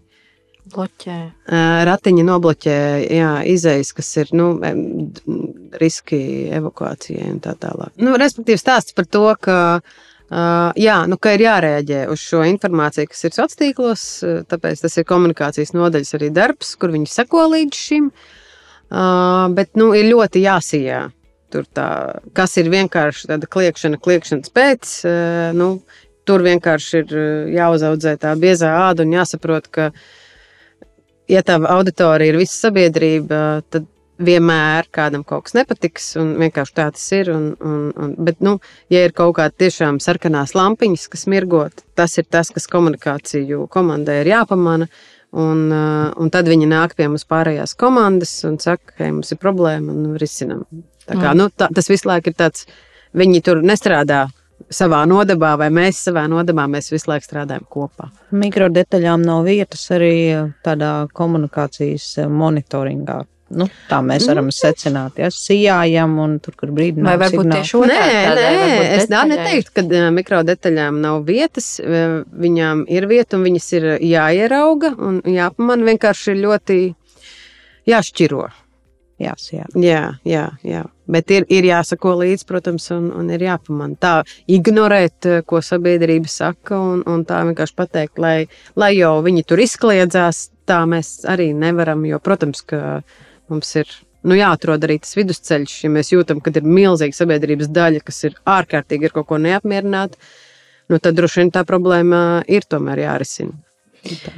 Bloķē. 0.66 1.16
Ratiņi 1.87 2.24
nobloķē 2.26 2.79
jā, 3.14 3.31
izējas, 3.46 3.92
kas 3.94 4.09
ir 4.18 4.33
nu, 4.35 4.48
riski 5.79 6.18
evakuācijai 6.59 7.29
un 7.31 7.38
tā 7.44 7.55
tālāk. 7.61 7.92
Nu, 8.02 8.16
respektīvi, 8.18 8.59
stāsts 8.59 8.96
par 8.96 9.07
to, 9.07 9.29
ka, 9.46 9.59
jā, 10.83 10.96
nu, 11.07 11.20
ka 11.22 11.37
ir 11.37 11.44
jārēģē 11.46 12.00
uz 12.11 12.24
šo 12.24 12.42
informāciju, 12.50 13.12
kas 13.12 13.22
ir 13.29 13.37
sociālos 13.37 13.61
tīklos. 13.62 14.09
Tāpēc 14.50 14.83
tas 14.83 14.98
ir 14.98 15.07
komunikācijas 15.07 15.74
nodaļas 15.76 16.18
arī 16.18 16.33
darbs, 16.35 16.74
kur 16.81 16.94
viņi 16.96 17.12
seko 17.14 17.46
līdz 17.55 17.85
šim. 17.87 18.11
Bet 19.55 19.79
nu, 19.79 19.92
ir 19.94 20.11
ļoti 20.11 20.42
jāsijā. 20.48 21.05
Tur 21.55 21.70
tā, 21.70 21.88
kas 22.35 22.59
ir 22.59 22.74
vienkārši 22.74 23.31
tāda 23.31 23.46
kliēkšana, 23.46 24.02
kliēkšanas 24.02 24.50
pēc, 24.50 24.98
nu, 25.55 25.72
tur 26.26 26.42
vienkārši 26.42 27.02
ir 27.05 27.18
jāuzaudzē 27.55 28.18
tā 28.18 28.35
biezā 28.35 28.72
āda 28.88 29.07
un 29.07 29.14
jāsaprot, 29.14 29.68
ka 29.70 29.92
uh, 29.92 30.14
ja 31.31 31.43
tā 31.47 31.59
auditorija 31.71 32.33
ir 32.33 32.41
visa 32.41 32.67
sabiedrība, 32.67 33.43
tad 33.71 33.87
vienmēr 34.17 34.89
kādam 34.95 35.25
kaut 35.29 35.47
kas 35.47 35.57
nepatiks, 35.59 36.09
un 36.21 36.33
vienkārši 36.41 36.75
tā 36.77 36.87
tas 36.95 37.05
ir. 37.12 37.31
Un, 37.35 37.51
un, 37.61 37.83
un, 37.93 38.15
bet, 38.29 38.41
nu, 38.45 38.57
ja 38.93 39.05
ir 39.05 39.15
kaut 39.17 39.37
kāda 39.39 39.55
tiešām 39.65 40.01
sarkanās 40.03 40.55
lampiņas, 40.57 41.05
kas 41.12 41.27
mirgot, 41.31 41.85
tas 41.99 42.17
ir 42.21 42.29
tas, 42.31 42.51
kas 42.55 42.69
komunikāciju 42.73 43.67
komandai 43.73 44.23
ir 44.23 44.33
jāpamana. 44.33 44.89
Un, 45.37 45.67
uh, 45.75 46.15
un 46.23 46.31
tad 46.33 46.49
viņi 46.49 46.69
nāk 46.71 46.95
pie 46.97 47.11
mums 47.11 47.27
pārējās 47.29 47.75
komandas 47.77 48.33
un 48.49 48.57
saka, 48.62 48.95
ka 48.97 49.09
mums 49.11 49.35
ir 49.35 49.41
problēma 49.43 49.93
un 49.93 50.15
risinām. 50.21 50.62
Tā 51.05 51.19
kā, 51.19 51.33
mm. 51.35 51.37
nu, 51.43 51.49
tā, 51.53 51.69
tas 51.77 51.91
visu 51.91 52.09
laiku 52.09 52.33
ir 52.33 52.39
tāds, 52.39 52.65
viņi 53.17 53.43
tur 53.45 53.61
nestrādā 53.67 54.23
savā 54.73 55.03
nodabā, 55.09 55.55
vai 55.61 55.69
mēs 55.75 56.03
savā 56.09 56.27
nodabā, 56.31 56.66
mēs 56.71 56.90
visu 56.92 57.11
laiku 57.11 57.29
strādājam 57.29 57.66
kopā. 57.71 58.11
Mikrodetaļām 58.37 59.25
nav 59.27 59.47
vietas 59.47 59.87
arī 59.95 60.12
tādā 60.66 60.92
komunikācijas 61.16 62.27
monitoringā. 62.33 63.23
Nu, 63.47 63.69
tā 63.87 64.01
mēs 64.03 64.25
mm. 64.25 64.31
varam 64.33 64.49
secināt, 64.51 65.21
ja 65.23 65.29
sijājam 65.31 66.16
un 66.19 66.33
tur, 66.42 66.57
kur 66.59 66.73
brīdī 66.75 66.99
nav. 66.99 67.12
Vai 67.12 67.29
varbūt 67.29 67.45
signāli. 67.45 67.61
tieši 67.62 67.77
otrādi? 67.79 68.16
Nē, 68.27 68.49
nē, 68.59 68.81
es 68.97 69.07
tā 69.12 69.21
neteiktu, 69.31 69.75
ka 69.77 70.01
mikrodetaļām 70.16 70.99
nav 71.05 71.21
vietas. 71.29 71.69
Viņām 72.47 72.83
ir 72.90 73.07
vieta 73.07 73.38
un 73.38 73.47
viņas 73.47 73.69
ir 73.79 73.88
jāierauga 74.03 74.97
un 74.99 75.23
jāpamana 75.31 75.92
vienkārši 75.92 76.35
ļoti 76.40 76.81
jāšķiro. 77.87 78.42
Jās, 79.23 79.47
jā. 79.55 79.71
Jā, 79.79 80.03
jā, 80.27 80.49
jā. 80.66 80.83
Bet 81.07 81.31
ir, 81.31 81.45
ir 81.53 81.66
jāsako 81.69 82.16
līdzi, 82.23 82.47
protams, 82.49 82.88
un, 82.95 83.11
un 83.14 83.29
ir 83.31 83.45
jāpamana. 83.47 83.95
Tā 84.03 84.14
ignorēt, 84.51 85.29
eh, 85.31 85.45
ko 85.47 85.61
sabiedrība 85.62 86.31
saka, 86.31 86.81
un, 86.81 87.05
un 87.07 87.23
tā 87.29 87.45
vienkārši 87.47 87.77
pateikt, 87.79 88.19
lai, 88.23 88.49
lai 88.75 88.92
jau 88.97 89.14
viņi 89.27 89.45
tur 89.47 89.62
izkliedzās, 89.62 90.49
tā 90.66 90.81
mēs 90.90 91.21
arī 91.31 91.53
nevaram. 91.55 92.03
Jo, 92.09 92.19
protams, 92.23 92.64
ka 92.66 93.01
mums 93.53 93.71
ir 93.79 93.92
nu, 94.27 94.35
jāatrod 94.35 94.83
arī 94.87 94.99
tas 95.05 95.14
vidusceļš, 95.19 95.77
ja 95.85 95.92
mēs 95.95 96.11
jūtam, 96.11 96.42
ka 96.42 96.51
ir 96.55 96.66
milzīga 96.66 97.14
sabiedrības 97.14 97.71
daļa, 97.71 98.03
kas 98.07 98.23
ir 98.27 98.37
ārkārtīgi 98.57 99.09
ar 99.09 99.16
kaut 99.16 99.31
ko 99.31 99.40
neapmierināta. 99.42 100.19
Nu, 100.90 100.99
tad 101.03 101.19
droši 101.19 101.42
vien 101.42 101.55
tā 101.55 101.62
problēma 101.66 102.42
ir 102.51 102.66
tomēr 102.66 103.07
jārisina. 103.07 103.55
Tā. 104.07 104.35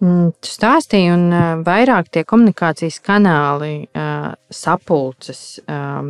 Mm, 0.00 0.30
tu 0.40 0.48
stāstīji, 0.48 1.10
un 1.12 1.26
uh, 1.36 1.48
vairāk 1.66 2.08
tie 2.14 2.22
komunikācijas 2.24 2.96
kanāli, 3.04 3.84
uh, 3.92 4.30
sapulces, 4.48 5.60
um, 5.68 6.08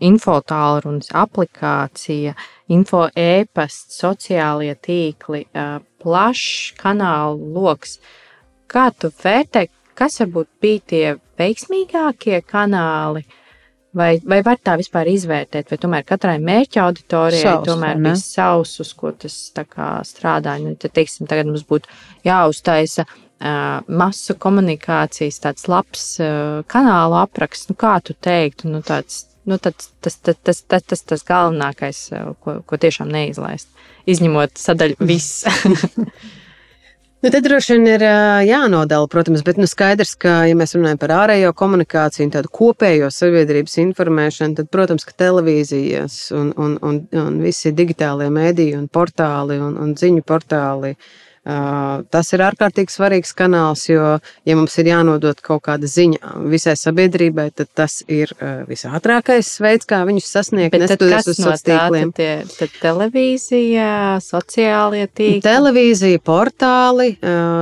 infotālrunis, 0.00 1.12
aplikācija, 1.20 2.32
info 2.72 3.04
e-pasts, 3.12 4.00
sociālie 4.00 4.72
tīkli, 4.80 5.44
uh, 5.52 5.76
plašs 6.00 6.72
kanālu 6.80 7.52
lokus. 7.58 7.98
Kā 8.70 8.88
tu 8.96 9.12
vērtē, 9.12 9.66
kas 9.98 10.22
varbūt 10.22 10.50
bija 10.64 10.86
tie 10.94 11.04
veiksmīgākie 11.38 12.40
kanāli? 12.48 13.26
Vai, 13.96 14.20
vai 14.22 14.38
var 14.46 14.60
tā 14.62 14.76
vispār 14.78 15.08
izvērtēt, 15.10 15.66
vai 15.72 15.78
tomēr 15.82 16.04
katrai 16.06 16.36
mērķa 16.38 16.84
auditorijai 16.84 17.42
savs, 17.42 17.66
tomēr 17.66 17.98
bija 17.98 18.18
savs, 18.20 18.76
uz 18.84 18.92
ko 18.94 19.10
tas 19.10 19.34
strādā? 20.06 20.54
Nu, 20.62 20.76
tad, 20.78 20.94
teiksim, 20.94 21.26
tagad 21.30 21.50
mums 21.50 21.64
būtu 21.66 21.90
jāuztaisa 22.28 23.02
uh, 23.08 23.80
masu 23.90 24.36
komunikācijas 24.38 25.42
tāds 25.42 25.66
labs 25.70 26.04
uh, 26.22 26.62
kanāla 26.70 27.24
apraksts. 27.26 27.66
Nu, 27.72 27.74
kā 27.78 27.96
tu 28.06 28.14
teiktu, 28.14 28.70
nu, 28.70 28.78
tāds, 28.86 29.24
nu, 29.50 29.58
tāds, 29.58 29.90
tas, 29.98 30.20
tas, 30.22 30.38
tas, 30.38 30.62
tas, 30.62 30.86
tas, 30.94 31.02
tas 31.10 31.26
galvenākais, 31.26 32.04
ko, 32.46 32.60
ko 32.62 32.78
tiešām 32.86 33.10
neizlaist, 33.10 33.74
izņemot 34.06 34.54
sadaļu 34.68 35.10
viss. 35.10 35.42
Nu, 37.20 37.28
tad 37.28 37.44
droši 37.44 37.74
vien 37.76 37.88
ir 37.90 38.02
jānodala, 38.48 39.08
protams, 39.12 39.42
bet 39.44 39.58
nu, 39.60 39.66
skaidrs, 39.68 40.14
ka, 40.22 40.38
ja 40.48 40.56
mēs 40.56 40.72
runājam 40.72 41.00
par 41.02 41.12
ārējo 41.18 41.50
komunikāciju 41.52 42.24
un 42.24 42.32
tādu 42.32 42.48
kopējo 42.56 43.10
sabiedrības 43.12 43.76
informēšanu, 43.82 44.56
tad, 44.56 44.70
protams, 44.72 45.04
ka 45.04 45.12
televīzijas 45.26 46.20
un, 46.32 46.54
un, 46.56 46.78
un, 46.80 47.02
un 47.20 47.36
visi 47.44 47.74
digitālie 47.76 48.30
mēdīji 48.32 48.78
un 48.78 48.88
portāli 48.88 49.60
un, 49.60 49.76
un 49.84 49.92
ziņu 50.00 50.24
portāli 50.24 50.96
Uh, 50.96 51.29
tas 52.10 52.32
ir 52.34 52.42
ārkārtīgi 52.46 52.92
svarīgs 52.92 53.32
kanāls, 53.36 53.86
jo, 53.90 54.18
ja 54.46 54.56
mums 54.58 54.76
ir 54.78 54.90
jānodod 54.90 55.40
kaut 55.44 55.62
kāda 55.66 55.88
ziņa 55.90 56.34
visai 56.52 56.74
sabiedrībai, 56.78 57.48
tad 57.56 57.70
tas 57.74 58.00
ir 58.08 58.32
visātrākais 58.68 59.50
veids, 59.64 59.88
kā 59.90 60.02
viņus 60.08 60.28
sasniegt. 60.36 60.76
Neskatoties 60.78 61.30
uz 61.34 61.40
no 61.42 61.52
sociāliem 61.54 62.12
tīkliem. 62.12 62.44
ir- 62.44 62.56
tad 62.58 62.76
televīzija, 62.82 63.88
sociālie 64.24 65.06
tīkli? 65.08 65.42
Televīzija, 65.46 66.20
portāli, 66.24 67.10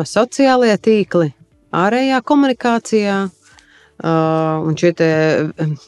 sociālie 0.08 0.74
tīkli, 0.78 1.32
ārējā 1.72 2.20
komunikācijā 2.22 3.18
un 4.04 4.76
šie 4.78 4.92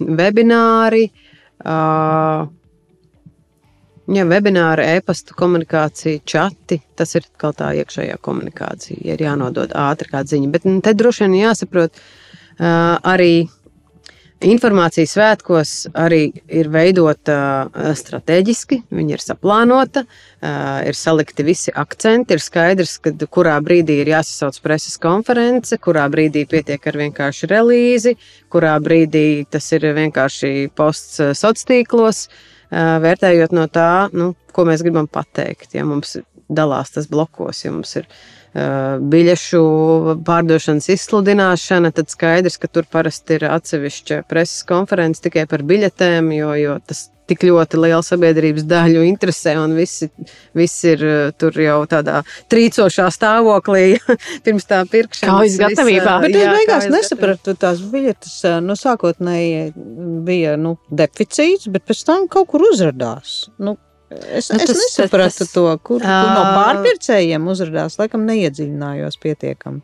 webināri. 0.01 1.11
Uh, 1.61 2.47
Ja 4.11 4.25
webināra, 4.27 4.83
e-pasta 4.97 5.37
komunikācija, 5.39 6.23
chati, 6.27 6.81
tas 6.99 7.15
ir 7.15 7.29
kaut 7.39 7.61
tā 7.61 7.69
iekšējā 7.79 8.17
komunikācija, 8.25 8.99
ja 9.07 9.15
ir 9.15 9.23
jānodod 9.23 9.71
ātri 9.79 10.11
kāda 10.11 10.33
ziņa. 10.33 10.51
Bet 10.51 10.67
nu, 10.67 10.81
te 10.83 10.97
droši 10.99 11.29
vien 11.29 11.37
jāsaprot 11.45 11.95
uh, 11.95 12.99
arī 13.07 13.47
informācija 14.41 15.09
svētkos 15.09 15.73
arī 16.01 16.31
ir 16.49 16.71
veidota 16.73 17.69
strateģiski, 17.97 18.81
viņa 18.93 19.17
ir 19.17 19.23
saplānota, 19.23 20.05
ir 20.89 20.97
salikti 20.97 21.45
visi 21.45 21.75
akcenti, 21.77 22.37
ir 22.37 22.43
skaidrs, 22.43 22.97
kad, 23.05 23.21
kurā 23.33 23.59
brīdī 23.65 24.01
ir 24.01 24.13
jāsasauc 24.15 24.61
preses 24.65 24.97
konference, 25.01 25.77
kurā 25.79 26.07
brīdī 26.13 26.47
pietiek 26.49 26.87
ar 26.89 27.01
vienkārši 27.03 27.51
relīzi, 27.51 28.17
kurā 28.53 28.77
brīdī 28.83 29.45
tas 29.51 29.69
ir 29.77 29.91
vienkārši 30.01 30.71
posts 30.75 31.21
sociālos 31.21 31.67
tīklos. 31.69 32.25
Vērtējot 32.71 33.55
no 33.57 33.67
tā, 33.73 34.09
nu, 34.15 34.33
ko 34.55 34.67
mēs 34.69 34.85
gribam 34.87 35.09
pateikt, 35.11 35.75
ja 35.75 35.87
mums 35.87 36.17
dalās 36.51 36.95
tas 36.95 37.09
blokos, 37.11 37.65
ja 37.65 37.73
mums 37.75 37.97
ir 37.99 38.07
biļešu 38.51 39.61
pārdošanas 40.27 40.89
izsludināšana, 40.91 41.93
tad 41.95 42.11
skaidrs, 42.11 42.59
ka 42.59 42.71
tur 42.71 42.89
parasti 42.91 43.39
ir 43.39 43.47
atsevišķa 43.47 44.25
preses 44.31 44.65
konference 44.67 45.23
tikai 45.23 45.47
par 45.51 45.63
biļetēm, 45.67 46.33
jo, 46.35 46.51
jo 46.59 46.79
tas 46.83 47.09
tik 47.31 47.45
ļoti 47.49 47.81
liela 47.81 48.03
sabiedrības 48.05 48.67
daļu 48.71 49.03
interesē, 49.09 49.55
un 49.63 49.75
visi, 49.79 50.11
visi 50.59 50.93
ir 50.95 51.05
uh, 51.07 51.19
tur 51.41 51.57
jau 51.63 51.79
tādā 51.91 52.21
trīcošā 52.53 53.09
stāvoklī 53.15 53.85
pirms 54.47 54.67
tā 54.71 54.83
pirkšanas. 54.91 55.31
Kaujas 55.31 55.59
gatavībā. 55.65 56.17
Bet 56.27 56.37
es 56.41 56.49
beigās 56.57 56.89
nesapratu, 56.93 57.55
tās 57.63 57.81
biļetes 57.93 58.35
nu, 58.67 58.77
sākotnēji 58.79 59.71
bija 60.27 60.57
nu, 60.61 60.77
deficīts, 60.91 61.71
bet 61.73 61.87
pēc 61.89 62.03
tam 62.09 62.27
kaut 62.33 62.51
kur 62.53 62.67
uzrādījās. 62.73 63.37
Nu, 63.63 63.77
es, 64.11 64.51
Nu, 64.51 64.59
es 64.59 64.67
tas- 64.67 64.77
nesapratu 64.81 65.45
tas- 65.45 65.53
to, 65.55 65.67
kur, 65.87 66.03
kur 66.03 66.31
no 66.35 66.45
pārpircējiem 66.59 67.45
uzrādījās. 67.53 67.99
Laikam 68.01 68.25
neiedziļinājos 68.27 69.19
pietiekami. 69.23 69.83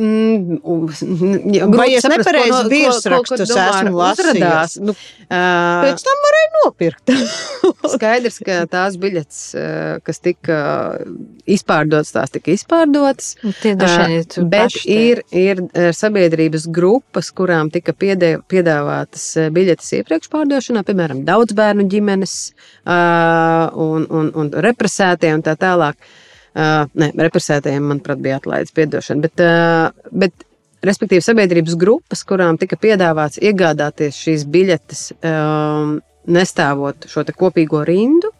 Mm, 0.00 0.60
Vai 1.76 1.90
es 1.98 2.06
nepareizi 2.08 2.60
virsrakstus 2.70 3.50
esmu 3.52 3.98
lasījis? 3.98 4.76
Nu, 4.80 4.94
Pēc 5.28 6.04
tam 6.06 6.22
varēja 6.24 6.50
nopirkt. 6.54 7.12
Skaidrs, 7.94 8.38
ka 8.46 8.62
tās 8.70 8.96
biļetes, 9.00 9.40
kas 10.06 10.22
tika 10.24 10.60
izpārdotas, 11.44 12.14
tās 12.16 12.32
tika 12.32 12.54
izpārdotas. 12.54 13.34
Nu, 13.44 13.52
Tie 13.60 13.74
vien 13.76 14.16
ir 14.16 14.48
Bet 14.54 14.78
ir, 14.88 15.20
ir 15.36 15.62
sabiedrības 15.96 16.64
grupas, 16.72 17.28
kurām 17.36 17.68
tika 17.74 17.92
piedāvātas 17.92 19.26
biļetes 19.52 19.92
iepriekš 20.00 20.32
pārdošanā, 20.32 20.86
piemēram, 20.88 21.22
daudz 21.28 21.54
bērnu 21.58 21.86
ģimenes 21.92 22.38
un, 22.88 24.08
un, 24.08 24.32
un 24.32 24.52
represētie 24.70 25.34
un 25.36 25.44
tā 25.44 25.58
tālāk. 25.60 26.00
Uh, 26.50 26.88
ne, 26.98 27.12
represētajiem, 27.14 27.84
manuprāt, 27.92 28.18
bija 28.24 28.40
atlaides 28.40 28.74
piedošana. 28.74 29.22
Bet, 29.22 29.42
uh, 29.44 30.08
bet, 30.10 30.46
respektīvi, 30.82 31.22
sabiedrības 31.22 31.76
grupas, 31.78 32.24
kurām 32.26 32.58
tika 32.58 32.74
piedāvāts 32.80 33.38
iegādāties 33.38 34.18
šīs 34.18 34.48
biļetes, 34.50 35.04
um, 35.30 36.00
nestāvot 36.26 37.06
šo 37.10 37.22
kopīgo 37.38 37.84
rindu. 37.86 38.32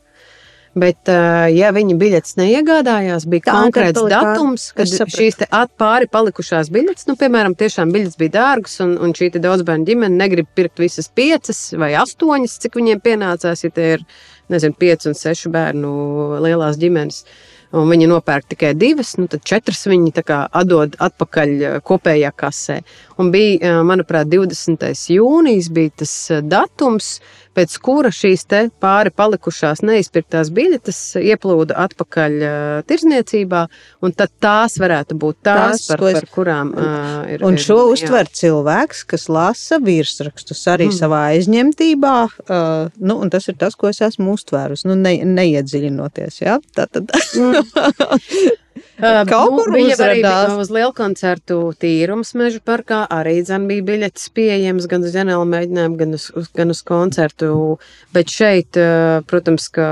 Bet, 0.71 1.07
uh, 1.11 1.49
ja 1.51 1.73
viņi 1.75 1.97
biļetes 1.99 2.37
neiegādājās, 2.39 3.25
bija 3.31 3.49
Tā, 3.49 3.55
konkrēts 3.65 3.99
kad 3.99 4.13
datums, 4.13 4.67
kad 4.75 4.91
šīs 4.91 5.41
te 5.41 5.49
atpāri 5.51 6.07
palikušās 6.11 6.71
biļetes, 6.71 7.09
nu, 7.11 7.17
piemēram, 7.19 7.57
tiešām 7.59 7.91
biļetes 7.95 8.19
bija 8.19 8.37
dārgas, 8.37 8.77
un, 8.83 8.97
un 9.03 9.15
šī 9.15 9.33
daudzbērnu 9.39 9.87
ģimene 9.87 10.19
negrib 10.19 10.51
pirkt 10.55 10.83
visas 10.83 11.11
piecas 11.11 11.63
vai 11.79 11.93
astoņas, 11.99 12.59
cik 12.63 12.79
viņiem 12.79 13.03
pienācās, 13.03 13.65
ja 13.67 13.73
tie 13.75 13.89
ir, 13.97 14.05
nezinu, 14.51 14.79
pieci 14.79 15.11
un 15.11 15.19
seši 15.19 15.51
bērnu 15.55 15.95
lielās 16.47 16.79
ģimenes. 16.79 17.25
Un 17.71 17.87
viņi 17.87 18.09
nopērk 18.11 18.49
tikai 18.51 18.73
divas, 18.75 19.13
nu 19.21 19.29
tad 19.31 19.45
četras 19.47 19.85
viņi 19.87 20.11
atdod 20.27 20.97
atpakaļ 20.99 21.51
eh, 21.63 21.77
kopējā 21.87 22.33
kasē. 22.35 22.81
Un 23.23 23.31
bija, 23.31 23.59
eh, 23.63 23.83
manuprāt, 23.87 24.27
20. 24.27 24.91
jūnijas 25.15 25.71
bija 25.71 25.93
tas 26.03 26.15
eh, 26.35 26.41
datums, 26.43 27.21
pēc 27.57 27.75
kura 27.83 28.11
šīs 28.15 28.45
pāri 28.81 29.11
palikušās 29.11 29.83
neizpirktās 29.83 30.51
biļetes 30.55 30.99
ieplūda 31.21 31.75
atpakaļ 31.85 32.37
uh, 32.47 32.83
tirzniecībā, 32.89 33.63
un 34.07 34.13
tad 34.17 34.31
tās 34.41 34.79
varētu 34.81 35.17
būt 35.19 35.37
tās, 35.43 35.87
Tās, 35.87 35.89
par, 35.91 36.05
es- 36.09 36.19
par 36.21 36.29
kurām 36.35 36.73
uh, 36.75 37.25
ir. 37.35 37.45
Un 37.45 37.59
ir- 37.59 37.65
šo 37.65 37.79
jā. 37.83 37.89
uztver 37.97 38.31
cilvēks, 38.41 39.05
kas 39.11 39.29
lasa 39.29 39.79
virsrakstus 39.83 40.63
arī 40.71 40.89
Mm. 40.91 40.95
mm. 40.95 40.99
savā 41.03 41.21
aizņemtībā. 41.35 42.15
Uh, 42.47 42.89
nu, 42.99 43.19
un 43.21 43.31
tas 43.31 43.49
ir 43.49 43.55
tas, 43.61 43.75
ko 43.77 43.89
es 43.93 44.01
esmu 44.01 44.35
uztvērusi, 44.39 44.87
nu, 44.89 44.95
ne, 44.97 45.17
neiedziļinoties. 45.25 46.41
Ja? 46.47 46.59
Tā 46.77 46.87
tad 46.91 47.11
Uh, 47.37 47.63
Kaut 49.01 49.55
kur 49.57 49.71
bija 49.75 49.97
arī 50.05 50.23
uz 50.61 50.71
lielu 50.73 50.93
koncertu 50.97 51.59
tīrums 51.81 52.33
meža 52.39 52.61
parkā. 52.65 53.03
Arī 53.11 53.39
dzen, 53.45 53.67
bija 53.71 53.85
biļetes 53.89 54.29
pieejamas 54.37 54.89
gan 54.91 55.07
uz 55.07 55.15
ģenerālu 55.15 55.47
mēģinājumu, 55.51 55.99
gan 56.01 56.17
uz, 56.19 56.27
uz, 56.37 56.51
gan 56.57 56.75
uz 56.75 56.83
koncertu. 56.87 57.53
Bet 58.15 58.33
šeit, 58.33 58.79
uh, 58.81 59.21
protams, 59.31 59.71
ka 59.73 59.89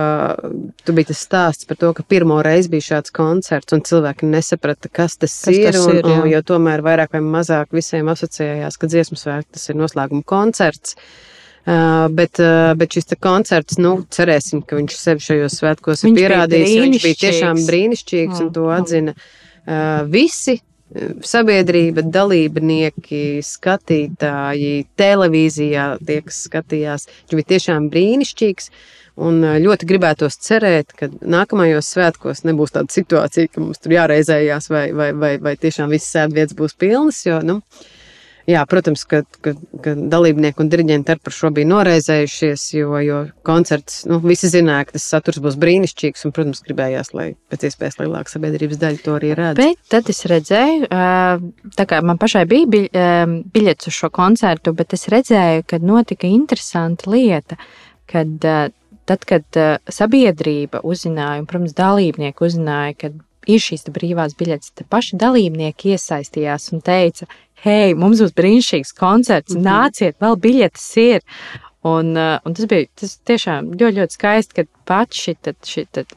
tu 0.85 0.97
biji 0.97 1.11
tas 1.13 1.25
stāsts 1.27 1.69
par 1.69 1.81
to, 1.81 1.93
ka 1.97 2.07
pirmo 2.09 2.41
reizi 2.45 2.73
bija 2.73 2.89
šāds 2.93 3.15
koncerts 3.15 3.77
un 3.77 3.85
cilvēki 3.89 4.29
nesaprata, 4.29 4.91
kas 4.93 5.17
tas 5.17 5.39
Kas 5.49 5.55
ir. 5.55 5.73
tas 5.73 5.87
un, 5.87 5.97
ir, 5.97 6.05
jā. 6.05 6.21
un, 6.21 6.29
jo 6.33 6.45
tomēr 6.53 6.85
vairāk 6.85 7.17
vai 7.17 7.25
mazāk 7.25 7.73
visiem 7.77 8.11
asociējās, 8.13 8.79
ka 8.79 8.91
dziesmu 8.91 9.19
svētki 9.21 9.57
tas 9.57 9.69
ir 9.71 9.79
noslēguma 9.81 10.27
koncerts. 10.29 10.99
Uh, 10.99 11.29
bet, 12.15 12.39
uh, 12.41 12.71
bet 12.81 12.95
šis 12.97 13.11
koncerts, 13.21 13.77
nu, 13.83 13.97
cerēsim, 14.15 14.63
ka 14.65 14.79
viņš 14.79 14.95
sevi 14.97 15.21
šajos 15.27 15.59
svētkos 15.61 16.05
ir 16.05 16.09
Viņš 16.09 16.17
bija 16.17 16.29
pierādījis. 16.31 16.71
jo 16.77 16.85
Viņš 16.87 17.03
bija 17.05 17.19
tiešām 17.25 17.61
brīnišķīgs. 17.67 17.69
brīnišķīgs 17.73 18.41
un 18.41 18.47
Mm, 18.49 18.55
to 18.57 18.69
atzina 18.77 19.15
uh, 19.15 20.07
visi. 20.09 20.55
uh, 20.95 21.11
Sabiedrība, 21.29 22.01
dalībnieki, 22.15 23.23
skatītāji, 23.45 24.87
televīzijā 24.99 25.89
tie, 26.07 26.21
kas 26.25 26.39
skatījās. 26.49 27.09
Viņš 27.29 27.37
bija 27.41 27.51
tiešām 27.55 27.91
brīnišķīgs. 27.93 28.71
Un 29.19 29.41
uh, 29.43 29.57
ļoti 29.59 29.87
gribētos 29.91 30.37
cerēt, 30.47 30.93
ka 30.95 31.09
nākamajos 31.11 31.89
svētkos 31.97 32.45
nebūs 32.47 32.71
tāda 32.77 32.95
situācija, 32.95 33.51
ka 33.51 33.61
mums 33.65 33.81
tur 33.83 33.97
jāreizējās, 33.97 34.69
vai, 34.71 34.85
vai, 34.95 35.09
vai, 35.13 35.33
vai 35.43 35.57
tiešām 35.59 35.91
visas 35.91 36.13
sēdvietas 36.15 36.55
būs 36.57 36.77
pilnas. 36.79 37.19
Jo, 37.27 37.41
nu, 37.43 37.59
jā, 38.49 38.63
protams, 38.69 39.05
ka, 39.09 39.23
ka, 39.45 39.53
ka 39.85 39.95
dalībnieki 40.13 40.63
un 40.63 40.71
diriģenti 40.73 41.19
par 41.25 41.35
šo 41.35 41.51
bija 41.55 41.69
noraizējušies, 41.71 42.65
jo, 42.79 42.95
jo 43.05 43.21
koncerts, 43.47 44.01
nu, 44.09 44.21
visi 44.25 44.51
zināja, 44.53 44.89
ka 44.89 44.97
tas 44.97 45.09
saturs 45.13 45.43
būs 45.45 45.59
brīnišķīgs. 45.61 46.25
Un, 46.27 46.35
protams, 46.37 46.63
gribējās, 46.67 47.13
lai 47.17 47.29
pēc 47.53 47.69
iespējas 47.69 48.01
lielāka 48.01 48.33
sabiedrības 48.33 48.81
daļa 48.81 49.05
to 49.05 49.19
arī 49.19 49.35
redz. 49.39 49.61
Bet 49.61 49.93
tad 49.93 50.11
es 50.13 50.25
redzēju, 50.31 50.89
tā 51.79 51.89
kā 51.89 52.01
man 52.05 52.21
pašai 52.21 52.47
bija 52.51 53.05
biļets 53.55 53.91
uz 53.91 54.01
šo 54.01 54.13
koncertu, 54.15 54.75
bet 54.77 54.97
es 54.97 55.09
redzēju, 55.13 55.69
ka 55.69 55.81
notika 55.83 56.31
interesanta 56.31 57.13
lieta, 57.13 57.61
kad 58.09 58.51
tad, 59.09 59.25
kad 59.25 59.59
sabiedrība 59.89 60.83
uzzināja, 60.85 61.41
un, 61.41 61.49
protams, 61.49 61.73
dalībnieki 61.77 62.45
uzzināja, 62.45 62.97
ka 63.01 63.13
ir 63.49 63.63
šīs 63.63 63.89
brīvās 63.95 64.37
biļetes, 64.39 64.75
tad 64.77 64.89
paši 64.93 65.19
dalībnieki 65.21 65.95
iesaistījās 65.95 66.69
un 66.75 66.83
teica, 66.85 67.29
hei, 67.65 67.95
mums 67.95 68.21
būs 68.21 68.35
brīnišķīgs 68.39 68.95
koncerts, 68.99 69.55
Mhm. 69.55 69.65
nāciet, 69.65 70.15
vēl 70.21 70.37
biļetes 70.37 70.97
ir. 70.97 71.21
Un, 71.85 72.17
uh, 72.19 72.41
un 72.45 72.55
tas 72.55 72.67
bija 72.67 72.89
tas 72.99 73.13
tiešām 73.25 73.69
ļoti, 73.79 73.97
ļoti 74.01 74.13
skaisti, 74.17 74.55
ka 74.55 74.63
pats 74.85 75.17
šis 75.17 75.37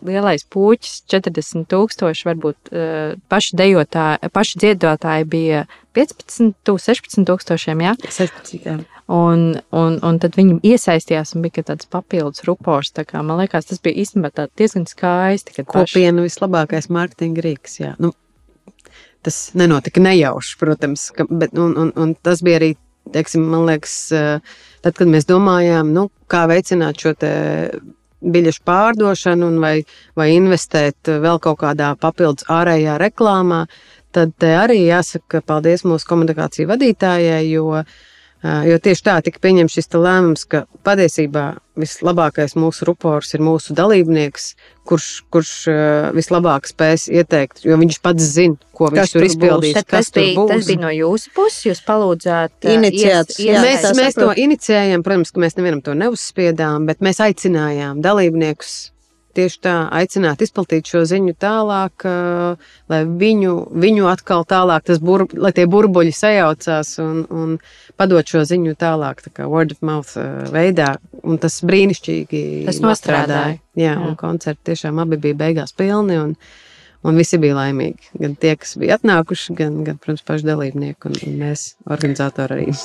lielais 0.03 0.43
puķis, 0.49 1.03
40,000, 1.07 2.23
varbūt 2.25 2.71
uh, 2.73 3.13
paši 3.29 3.55
dejotāji, 3.59 4.31
paši 4.33 4.57
dziedotāji 4.63 5.27
bija 5.29 5.65
15, 5.93 6.55
tu- 6.65 6.77
16 6.81 7.25
tūkstošiem. 7.29 7.83
Ja? 7.85 7.93
16. 8.09 8.65
jā. 8.65 8.79
Un, 9.11 9.61
un, 9.71 9.99
un 10.01 10.19
tad 10.19 10.33
viņi 10.39 10.61
iesaistījās 10.63 11.35
un 11.35 11.41
bija 11.45 11.63
tāds 11.67 11.85
papildus 11.85 12.43
rupors. 12.47 12.91
tā 12.91 13.05
kā 13.05 13.21
Man 13.23 13.37
liekas, 13.37 13.65
tas 13.69 13.79
bija 13.79 14.01
īstenībā 14.01 14.47
diezgan 14.57 14.87
skaisti. 14.87 15.53
kad 15.53 15.65
paši- 15.67 15.93
Kopiena 15.93 16.21
vislabākais 16.25 16.87
mārketinga 16.89 17.41
rīks. 17.43 17.77
Jā. 17.79 17.95
Nu, 17.99 18.13
tas 19.25 19.39
nenotika 19.57 20.03
nejauši, 20.03 20.57
protams, 20.59 21.09
ka, 21.15 21.27
bet, 21.29 21.55
un, 21.57 21.75
un, 21.77 21.93
un 21.95 22.13
tas 22.25 22.43
bija 22.45 22.61
arī, 22.61 22.73
teiksim, 23.13 23.45
man 23.53 23.65
liekas, 23.69 23.95
eh, 24.15 24.59
tad, 24.81 24.97
kad 24.97 25.09
mēs 25.11 25.27
domājām, 25.29 25.93
nu, 25.95 26.09
kā 26.31 26.45
veicināt 26.51 27.01
šo 27.01 27.15
biļešu 28.21 28.61
pārdošanu 28.67 29.49
vai, 29.61 29.75
vai 30.17 30.29
investēt 30.35 31.09
vēl 31.23 31.41
kaut 31.41 31.61
kādā 31.63 31.93
papildus 31.99 32.45
ārējā 32.51 32.99
reklāmā, 33.01 33.65
tad 34.13 34.45
arī 34.45 34.83
jāsaka 34.85 35.41
paldies 35.45 35.85
mūsu 35.87 36.07
komunikāciju 36.09 36.69
vadītājai, 36.69 37.41
jo 37.49 37.81
Jo 38.41 38.79
tieši 38.81 39.03
tā 39.05 39.19
tika 39.21 39.37
pieņemts 39.43 39.75
šis 39.77 39.91
lēmums, 39.93 40.47
ka 40.49 40.63
patiesībā 40.85 41.43
vislabākais 41.77 42.55
mūsu 42.57 42.87
rupors 42.89 43.35
ir 43.35 43.43
mūsu 43.45 43.75
dalībnieks, 43.77 44.47
kurš, 44.89 45.09
kurš 45.33 45.51
vislabāk 46.17 46.65
spēs 46.69 47.05
ieteikt, 47.13 47.61
jo 47.67 47.77
viņš 47.77 47.99
pats 48.01 48.31
zina, 48.33 48.57
ko 48.73 48.89
kas 48.89 49.11
viņš 49.11 49.13
tur 49.13 49.27
izpildīs. 49.27 49.75
Tad 49.77 49.91
tas 49.93 50.09
bija, 50.15 50.47
tas 50.49 50.71
bija 50.71 50.81
no 50.87 50.93
jūsu 50.95 51.33
puses, 51.37 51.67
jūs 51.69 51.83
palūdzāt 51.85 52.65
ies, 52.65 53.37
mēs, 53.37 53.85
mēs 53.99 54.17
to 54.17 54.31
inicijējām, 54.33 55.05
protams, 55.05 55.33
ka 55.35 55.45
mēs 55.45 55.59
nevienam 55.59 55.85
to 55.85 55.93
neuzspiedām, 56.01 56.89
bet 56.89 57.05
mēs 57.05 57.21
aicinājām 57.21 58.01
dalībniekus 58.01 58.73
tieši 59.35 59.59
tā 59.65 59.75
aicināt 59.95 60.41
izplatīt 60.45 60.89
šo 60.91 61.03
ziņu 61.09 61.35
tālāk, 61.41 62.05
lai 62.91 63.01
viņu, 63.05 63.53
viņu 63.83 64.09
atkal 64.11 64.45
tālāk, 64.47 64.91
bur, 65.03 65.25
lai 65.33 65.53
tie 65.57 65.67
burbuļi 65.69 66.13
sajaucās 66.15 66.95
un, 67.03 67.21
un 67.29 67.55
padot 67.99 68.27
šo 68.27 68.43
ziņu 68.47 68.75
tālāk, 68.79 69.23
tā 69.25 69.33
kā 69.35 69.47
word 69.51 69.75
of 69.75 69.85
mouth 69.85 70.15
veidā. 70.53 70.95
Un 71.21 71.37
tas 71.41 71.59
brīnišķīgi 71.65 72.43
tas 72.67 72.81
nostrādāja. 72.83 73.59
Jā, 73.77 73.95
un 74.01 74.17
koncerti 74.19 74.71
tiešām 74.71 74.99
abi 75.03 75.21
bija 75.21 75.37
beigās 75.45 75.75
pilni. 75.77 76.19
Un, 76.21 76.35
Un 77.01 77.17
visi 77.17 77.39
bija 77.41 77.55
laimīgi. 77.57 78.11
Gan 78.21 78.35
tie, 78.37 78.51
kas 78.61 78.75
bija 78.77 78.99
atnākuši, 78.99 79.55
gan, 79.57 79.79
gan 79.87 79.97
protams, 79.97 80.21
paši 80.21 80.45
dalībnieki 80.45 81.09
un, 81.09 81.15
un 81.25 81.39
mēs, 81.39 81.63
organizatori 81.89 82.59
arī. 82.59 82.75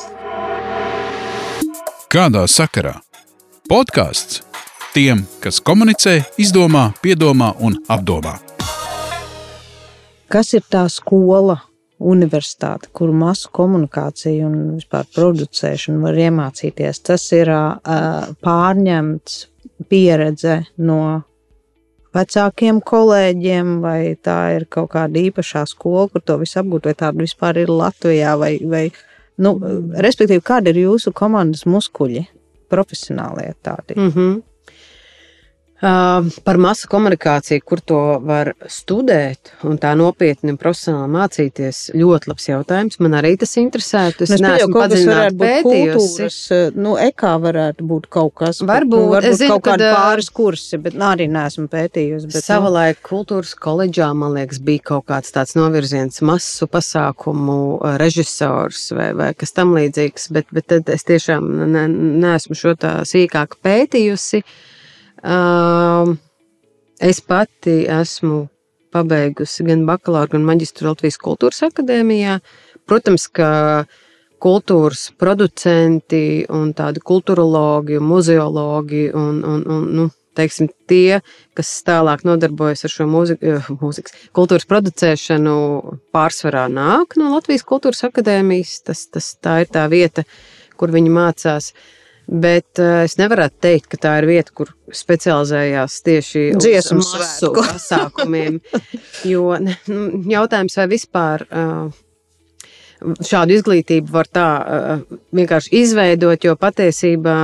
Kādā 2.09 2.47
sakarā? 2.49 2.95
Podkāsts 3.69 4.41
tiem, 4.97 5.27
kas 5.45 5.59
komunicē, 5.61 6.23
izdomā, 6.41 6.87
piedomā 7.05 7.51
un 7.61 7.75
apdomā. 7.93 8.39
Kas 10.33 10.55
ir 10.57 10.65
tā 10.73 10.87
skola, 10.89 11.59
universitāte, 12.01 12.89
kur 12.97 13.13
masu 13.13 13.51
komunikāciju 13.57 14.47
un 14.49 14.57
vispār 14.79 15.05
producēšanu 15.13 16.01
var 16.07 16.17
iemācīties? 16.27 17.03
Tas 17.11 17.27
ir 17.37 17.53
uh, 17.53 18.33
pārņemts 18.45 19.37
pieredze 19.93 20.63
no 20.81 21.01
vecākiem 22.17 22.81
kolēģiem, 22.81 23.77
vai 23.85 24.01
tā 24.17 24.41
ir 24.57 24.69
kaut 24.73 24.95
kāda 24.97 25.21
īpašā 25.29 25.67
skola, 25.69 26.09
kur 26.09 26.25
to 26.25 26.41
visu 26.41 26.63
apgūt, 26.63 26.89
vai 26.89 26.97
tāda 27.05 27.21
vispār 27.21 27.61
ir 27.67 27.77
Latvijā, 27.85 28.33
vai, 28.41 28.55
vai 28.65 28.87
nu, 29.45 29.59
respektīvi, 29.93 30.41
kādi 30.41 30.73
ir 30.73 30.87
jūsu 30.87 31.13
komandas 31.13 31.69
muskuļi, 31.69 32.25
profesionālie 32.73 33.53
tādi? 33.61 34.01
Mm 34.01 34.13
-hmm. 34.13 34.37
Par 35.81 36.57
masu 36.57 36.89
komunikāciju, 36.89 37.61
kur 37.69 37.81
to 37.85 38.01
var 38.25 38.55
studēt 38.73 39.51
un 39.69 39.77
tā 39.81 39.91
nopietni 39.99 40.55
un 40.55 40.57
profesionāli 40.61 41.13
mācīties. 41.13 41.81
Ļoti 41.97 42.31
labs 42.31 42.47
jautājums. 42.49 42.97
Man 43.05 43.17
arī 43.19 43.35
tas 43.37 43.53
interesē. 43.61 44.07
Es 44.17 44.33
nu, 44.33 44.39
neesmu 44.47 44.73
padziļināti 44.73 45.37
pētījusi. 45.43 46.61
Nu, 46.81 46.95
ekā 47.01 47.35
varētu 47.43 47.85
būt 47.91 48.09
kaut 48.17 48.33
kas. 48.41 48.63
Varbūt, 48.65 49.03
nu, 49.03 49.11
varbūt 49.13 49.37
zinu, 49.43 49.57
kaut 49.57 49.67
kādi 49.69 49.91
pāris 49.93 50.31
kursi, 50.33 50.81
bet 50.81 50.97
arī 50.97 51.27
neesmu 51.33 51.69
pētījusi. 51.73 52.31
Bet, 52.33 52.47
Savulaik 52.47 53.03
nu. 53.03 53.09
kultūras 53.11 53.53
koledžā, 53.61 54.09
man 54.17 54.33
liekas, 54.39 54.63
bija 54.65 54.87
kaut 54.95 55.11
kāds 55.11 55.35
tāds 55.35 55.53
novirziens 55.59 56.23
masu 56.25 56.71
pasākumu 56.73 57.59
režisors 58.01 58.87
vai, 58.97 59.11
vai 59.19 59.29
kas 59.37 59.53
tam 59.57 59.77
līdzīgs, 59.77 60.31
bet, 60.33 60.49
bet 60.57 60.71
tad 60.73 60.89
es 60.95 61.05
tiešām 61.05 61.53
ne, 61.75 61.85
neesmu 62.25 62.57
šo 62.57 62.73
tā 62.81 62.95
sīkāk 63.05 63.59
pētījusi. 63.61 64.41
Es 65.25 67.21
pati 67.21 67.85
esmu 67.89 68.47
pabeigusi 68.93 69.65
gan 69.67 69.85
bakalaura, 69.89 70.31
gan 70.33 70.45
maģistru 70.49 70.91
Latvijas 70.91 71.19
Kultūras 71.21 71.63
Akadēmijā. 71.67 72.39
Protams, 72.87 73.27
ka 73.29 73.49
kultūras 74.43 75.09
producenti 75.19 76.45
un 76.53 76.71
tādi 76.77 77.01
kultūrologi, 77.01 77.99
muzeologi 78.01 79.09
un, 79.17 79.41
un, 79.45 79.65
un 79.73 79.89
nu, 79.97 80.07
teiksim, 80.37 80.69
tie, 80.89 81.23
kas 81.57 81.73
tālāk 81.87 82.27
nodarbojas 82.29 82.85
ar 82.85 82.93
šo 82.93 83.09
mūziku, 83.09 83.57
mūzikas, 83.81 84.15
kultūras 84.37 84.69
producēšanu, 84.69 85.57
pārsvarā 86.15 86.67
nāk 86.73 87.17
no 87.21 87.33
Latvijas 87.33 87.65
Kultūras 87.67 88.05
Akadēmijas. 88.11 88.79
Tas, 88.87 89.07
tas, 89.09 89.33
tā 89.41 89.63
ir 89.65 89.73
tā 89.73 89.89
vieta, 89.93 90.29
kur 90.77 90.93
viņi 90.93 91.13
mācās. 91.17 91.73
Uh, 91.73 91.93
Bet 92.27 92.81
uh, 92.83 93.05
es 93.07 93.15
nevaru 93.21 93.47
teikt, 93.63 93.87
ka 93.93 93.99
tā 94.03 94.13
ir 94.19 94.27
vieta, 94.27 94.51
kur 94.51 94.73
specializējās 94.91 96.01
tieši 96.07 96.41
dziesmu 96.59 97.05
pasākumiem. 97.61 98.59
jo 99.31 99.55
ne, 99.63 99.77
nu, 99.87 100.09
jautājums, 100.33 100.75
vai 100.81 100.89
vispār 100.91 101.45
uh, 101.47 101.93
šādu 103.23 103.55
izglītību 103.61 104.11
var 104.11 104.27
tā 104.27 104.49
uh, 104.59 105.05
vienkārši 105.39 105.71
izveidot, 105.85 106.43
jo 106.43 106.57
patiesībā 106.59 107.39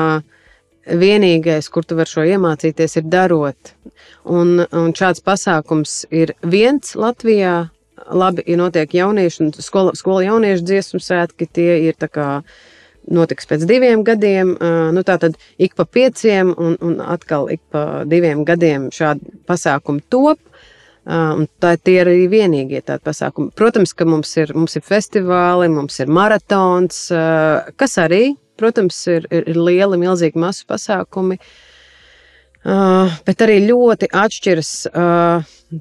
vienīgais, 0.99 1.71
kur 1.71 1.87
tu 1.87 1.95
vari 1.95 2.11
šo 2.11 2.27
iemācīties, 2.27 2.99
ir 2.99 3.07
darot. 3.07 3.77
Un, 4.27 4.65
un 4.67 4.91
šāds 4.99 5.23
pasākums 5.23 6.01
ir 6.11 6.35
viens 6.43 6.97
Latvijā. 6.99 7.71
Labi, 8.11 8.43
ja 8.51 8.59
notiek 8.59 8.97
jauniešu 8.99 9.45
un 9.45 9.51
skola, 9.63 9.93
skola 9.95 10.25
jauniešu 10.27 10.65
dziesmu 10.67 10.99
svētki, 10.99 11.47
tie 11.47 11.77
ir 11.87 11.95
tā 11.95 12.09
kā 12.11 12.29
uh, 12.41 12.57
notiks 13.11 13.49
pēc 13.51 13.67
diviem 13.69 14.05
gadiem. 14.07 14.55
Nu, 14.95 15.03
tā 15.07 15.19
tad 15.23 15.39
ik 15.59 15.75
pa 15.79 15.87
pieciem 15.87 16.53
un, 16.55 16.77
un 16.81 17.01
atkal 17.03 17.51
ik 17.53 17.63
pa 17.73 18.03
diviem 18.09 18.45
gadiem 18.49 18.91
šādi 18.95 19.35
pasākumi 19.49 20.05
top. 20.13 20.41
Un 21.03 21.49
tā 21.59 21.75
ir 21.91 22.07
arī 22.07 22.29
vienīgie 22.31 22.79
tādi 22.87 23.03
pasākumi. 23.09 23.51
Protams, 23.59 23.91
ka 23.99 24.07
mums 24.07 24.37
ir, 24.39 24.53
mums 24.55 24.77
ir 24.79 24.85
festivāli, 24.87 25.67
mums 25.73 25.99
ir 25.99 26.13
maratons, 26.13 27.09
kas 27.75 27.99
arī, 27.99 28.37
protams, 28.61 29.01
ir, 29.11 29.27
ir, 29.35 29.49
ir 29.51 29.59
lieli, 29.59 29.99
milzīgi 29.99 30.39
masu 30.39 30.69
pasākumi. 30.71 31.41
Bet 32.63 33.43
arī 33.43 33.57
ļoti 33.67 34.07
atšķiras 34.15 34.71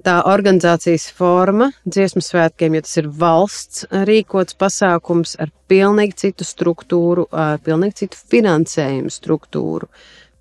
tā 0.01 0.15
organizācijas 0.31 1.09
forma 1.13 1.67
dziesmu 1.85 2.23
svētkiem, 2.25 2.77
jo 2.77 2.81
tas 2.85 2.97
ir 3.01 3.09
valsts 3.21 3.85
rīkots 4.07 4.57
pasākums 4.57 5.35
ar 5.41 5.51
pilnīgi 5.69 6.17
citu 6.23 6.47
struktūru, 6.47 7.27
ar 7.29 7.61
pilnīgi 7.61 8.05
citu 8.05 8.19
finansējumu 8.33 9.13
struktūru. 9.13 9.91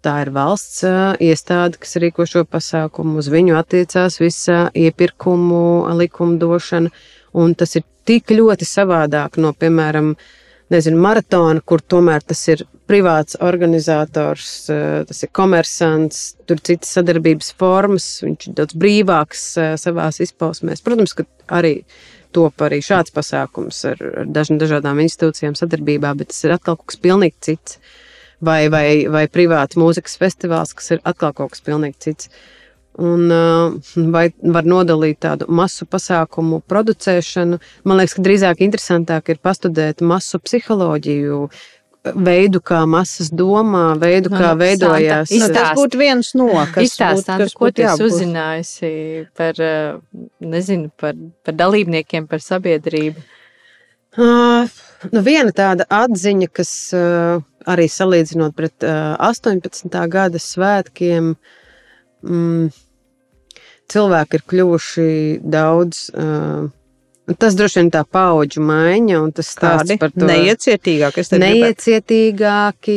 Tā 0.01 0.15
ir 0.25 0.31
valsts 0.33 0.81
iestāde, 1.21 1.77
kas 1.83 1.99
rīko 2.01 2.25
šo 2.25 2.47
pasākumu. 2.49 3.19
Uz 3.21 3.29
viņu 3.29 3.59
attiecās 3.59 4.17
visa 4.23 4.71
iepirkumu 4.73 5.91
likumdošana. 5.99 6.89
Un 7.37 7.53
tas 7.55 7.77
ir 7.77 7.85
tik 8.09 8.33
ļoti 8.33 8.65
savādāk 8.65 9.37
no, 9.43 9.53
piemēram, 9.53 10.15
nezinu, 10.71 11.01
maratona, 11.03 11.63
kur 11.67 11.83
tomēr 11.83 12.23
tas 12.27 12.41
ir 12.53 12.65
privāts 12.91 13.37
organizators, 13.43 14.53
tas 15.09 15.23
ir 15.23 15.31
komersants, 15.37 16.23
tur 16.49 16.63
citas 16.67 16.95
sadarbības 16.97 17.53
formas, 17.59 18.07
viņš 18.27 18.49
ir 18.49 18.57
daudz 18.59 18.79
brīvāks 18.79 19.45
savā 19.83 20.09
izpausmēs. 20.27 20.83
Protams, 20.87 21.15
ka 21.19 21.27
arī 21.61 21.81
top 22.35 22.63
arī 22.67 22.81
šāds 22.85 23.15
pasākums 23.15 23.83
ar, 23.91 24.01
ar 24.23 24.31
dažādām 24.31 25.03
institūcijām 25.05 25.57
sadarbībā, 25.59 26.15
bet 26.19 26.31
tas 26.33 26.45
ir 26.47 26.55
atkal 26.57 26.79
kaut 26.79 26.93
kas 26.93 27.03
pilnīgi 27.03 27.37
cits. 27.51 27.81
Vai, 28.41 28.71
vai, 28.73 29.05
vai 29.13 29.27
privāts 29.29 29.77
mūzikas 29.77 30.17
festivāls, 30.17 30.73
kas 30.73 30.95
ir 30.95 31.03
atkal 31.05 31.35
kaut 31.37 31.53
kas 31.53 31.61
pilnīgi 31.67 31.99
cits. 32.07 32.31
Un, 33.01 33.33
vai 34.13 34.27
var 34.43 34.67
nodalīt 34.69 35.23
tādu 35.25 35.47
masu 35.49 35.87
pasākumu 35.89 36.59
producēšanu? 36.69 37.61
Man 37.89 38.01
liekas, 38.01 38.17
ka 38.19 38.25
drīzāk 38.27 38.61
interesantāk 38.67 39.31
ir 39.33 39.41
pastudēt 39.41 40.03
masu 40.05 40.41
psiholoģiju, 40.43 41.39
veidu, 42.01 42.61
kā 42.65 42.81
masas 42.89 43.29
domā, 43.33 43.93
veidu, 44.01 44.33
kā 44.33 44.53
nu, 44.55 44.61
veidojās. 44.61 45.33
Nu, 45.37 45.49
tas 45.53 45.75
būtu 45.77 46.01
viens 46.01 46.33
no, 46.39 46.49
kas 46.75 46.89
izstāstāt, 46.89 47.45
ko 47.57 47.71
tu 47.73 47.85
esi 47.85 48.07
uzzinājusi 48.07 48.93
par, 49.37 49.61
nezinu, 50.41 50.91
par, 51.01 51.19
par 51.45 51.57
dalībniekiem, 51.61 52.29
par 52.31 52.45
sabiedrību. 52.45 53.25
Uh, 54.19 54.67
nu 55.15 55.23
viena 55.23 55.53
tāda 55.55 55.87
atziņa, 55.87 56.49
kas 56.51 56.71
uh, 56.97 57.45
arī 57.71 57.87
salīdzinot 57.93 58.57
pret 58.59 58.87
uh, 58.87 59.15
18. 59.23 59.93
gada 60.11 60.41
svētkiem, 60.43 61.35
mm, 62.27 62.73
cilvēki 63.91 64.39
ir 64.39 64.45
kļuvuši 64.53 65.09
daudz 65.43 66.07
uh, 66.15 66.69
Tas 67.39 67.55
droši 67.55 67.79
vien 67.79 67.91
tā 67.95 68.01
paudžu 68.03 68.63
maiņa, 68.65 69.19
un 69.23 69.31
tas 69.35 69.51
stāsta 69.55 69.97
par 70.01 70.11
to 70.15 70.27
neiecietīgāki, 70.27 71.23
neiecietīgāki, 71.39 72.97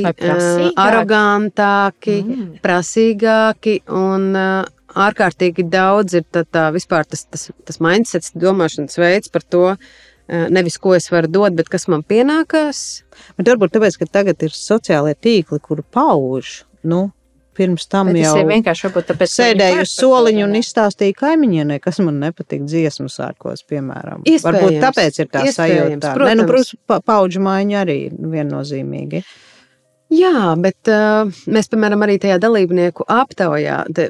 arogantāki, 0.80 2.16
mm. 2.24 2.48
prasīgāki 2.64 3.76
un 3.94 4.32
ārkārtīgi 4.34 5.68
daudz 5.70 6.18
ir 6.18 6.26
tā, 6.34 6.46
tā 6.50 6.68
vispār 6.74 7.06
tas, 7.10 7.26
tas, 7.30 7.50
tas 7.68 7.82
mindsets, 7.84 8.34
domāšanas 8.40 8.98
veids 9.02 9.30
par 9.34 9.46
to, 9.46 9.66
nevis 10.28 10.80
ko 10.82 10.96
es 10.98 11.12
varu 11.14 11.30
dot, 11.30 11.58
bet 11.58 11.70
kas 11.70 11.86
man 11.92 12.06
pienākās. 12.08 13.04
Bet 13.38 13.54
varbūt 13.54 13.76
tāpēc, 13.76 14.00
ka 14.02 14.10
tagad 14.22 14.46
ir 14.46 14.56
sociālai 14.56 15.14
tīkli, 15.14 15.62
kur 15.62 15.84
pauž, 15.94 16.64
nu, 16.90 17.06
pirms 17.56 17.86
tam 17.92 18.10
Bet 18.12 18.22
jau 18.24 18.34
vienkārši 18.50 18.90
varbūt 18.90 19.24
sēdēju 19.32 19.86
uz 19.86 19.94
soliņu 20.00 20.44
un 20.48 20.58
izstāstīju 20.60 21.16
kaimiņienei, 21.20 21.80
kas 21.84 22.02
man 22.04 22.20
nepatīk 22.24 22.66
dziesmu 22.68 23.10
sērkos, 23.14 23.66
piemēram. 23.70 24.26
Iespējams, 24.26 24.46
Varbūt 24.48 24.80
tāpēc 24.84 25.20
ir 25.24 25.32
tā 25.34 25.46
sajūta. 25.56 26.14
Nē, 26.18 26.36
nu, 26.38 26.46
protams. 26.46 26.46
protams, 26.52 26.76
pa- 26.90 27.02
paudžu 27.14 27.44
maiņa 27.46 27.82
arī 27.86 27.98
viennozīmīgi. 28.36 29.24
Jā, 30.14 30.54
bet 30.62 30.92
uh, 30.94 31.30
mēs, 31.50 31.70
piemēram, 31.72 32.04
arī 32.06 32.20
tajā 32.22 32.38
dalībnieku 32.44 33.06
aptaujā, 33.10 33.80
te, 33.98 34.10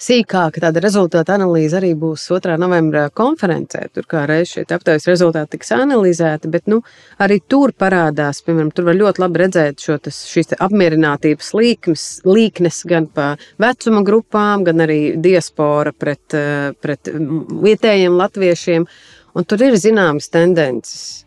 sīkāka 0.00 0.62
tāda 0.62 0.82
rezultātu 0.82 1.34
analīze 1.34 1.76
arī 1.78 1.92
būs 1.98 2.26
2. 2.30 2.56
novembra 2.60 3.06
konferencē. 3.14 3.86
Tur 3.94 4.06
kā 4.10 4.24
reiz 4.28 4.52
šie 4.52 4.64
aptaujas 4.74 5.08
rezultāti 5.10 5.56
tiks 5.56 5.72
analizēti, 5.76 6.50
bet 6.52 6.68
nu, 6.70 6.80
arī 7.22 7.40
tur 7.48 7.74
parādās, 7.78 8.42
piemēram, 8.44 8.72
tur 8.74 8.88
var 8.88 8.98
ļoti 8.98 9.24
labi 9.24 9.42
redzēt 9.44 9.84
šo, 9.84 9.98
tas, 10.02 10.20
šīs 10.30 10.56
apmierinātības 10.58 11.52
līknes, 11.56 12.06
līknes 12.28 12.82
gan 12.90 13.08
pa 13.08 13.34
vecuma 13.62 14.04
grupām, 14.06 14.64
gan 14.66 14.84
arī 14.84 15.00
diaspora 15.20 15.94
pret, 15.96 16.24
uh, 16.36 16.72
pret 16.80 17.12
mm, 17.12 17.60
vietējiem 17.64 18.16
latviešiem. 18.20 18.88
Un 19.34 19.46
tur 19.50 19.62
ir 19.66 19.78
zināmas 19.80 20.30
tendences. 20.30 21.24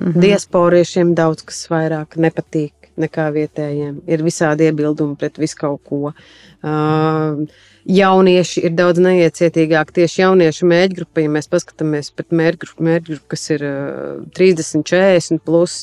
Mhm. 0.00 0.20
Diasporiešiem 0.22 1.10
daudz 1.18 1.44
kas 1.44 1.66
vairāk 1.68 2.16
nepatīk 2.16 2.88
nekā 3.00 3.26
vietējiem. 3.34 3.98
Ir 4.08 4.22
visādi 4.24 4.68
iebildumi 4.68 5.18
pret 5.20 5.36
visu 5.40 5.58
kaut 5.60 5.82
ko. 5.88 6.00
Uh, 6.08 6.49
jaunieši 6.62 8.64
ir 8.68 8.76
daudz 8.76 9.00
neiecietīgāki. 9.02 9.96
Tieši 10.00 10.22
jauniešu 10.24 10.68
mērķgrupa, 10.70 11.24
ja 11.24 11.32
mēs 11.32 11.50
paskatāmies 11.50 12.12
pret 12.14 12.34
mērķgrupu, 12.36 12.86
mērķgrupu 12.86 13.32
kas 13.32 13.48
ir 13.54 13.64
uh, 13.66 14.20
30, 14.36 14.84
40, 14.86 15.42
plus, 15.46 15.82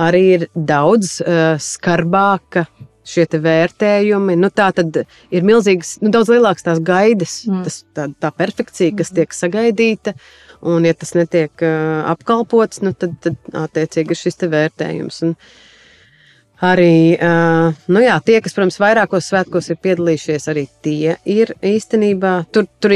arī 0.00 0.24
ir 0.38 0.46
daudz 0.54 1.18
uh, 1.22 1.56
skarbāka. 1.62 2.66
Šie 3.08 3.24
vērtējumi, 3.24 4.34
nu 4.36 4.50
tā 4.52 4.66
tad 4.76 4.98
ir 5.32 5.44
milzīgas, 5.48 5.94
nu 6.04 6.10
daudz 6.12 6.28
lielākas 6.28 6.66
tās 6.66 6.80
gaidas, 6.84 7.38
Mm. 7.46 7.54
mm. 7.54 7.62
tas, 7.64 7.78
tā, 7.96 8.04
tā 8.20 8.30
perfekcija, 8.36 8.92
kas 8.98 9.14
tiek 9.16 9.32
sagaidīta. 9.32 10.12
Un, 10.60 10.84
ja 10.84 10.92
tas 10.92 11.14
netiek 11.16 11.64
uh, 11.64 12.02
apkalpots, 12.10 12.82
nu, 12.84 12.92
tad, 12.92 13.14
tad 13.24 13.38
attiecīgi 13.56 14.12
ir 14.12 14.20
šis 14.20 14.36
te 14.42 14.50
vērtējums. 14.52 15.22
Un 15.24 15.32
arī 16.64 17.16
nu 17.90 18.02
jā, 18.02 18.16
tie, 18.24 18.38
kas, 18.42 18.54
protams, 18.56 18.78
vairākos 18.82 19.28
svētkos 19.30 19.70
ir 19.72 19.78
piedalījušies, 19.84 20.48
arī 20.50 20.64
tie 20.84 21.16
ir 21.28 21.52
īstenībā 21.64 22.32
tur, 22.54 22.66
tur. 22.82 22.94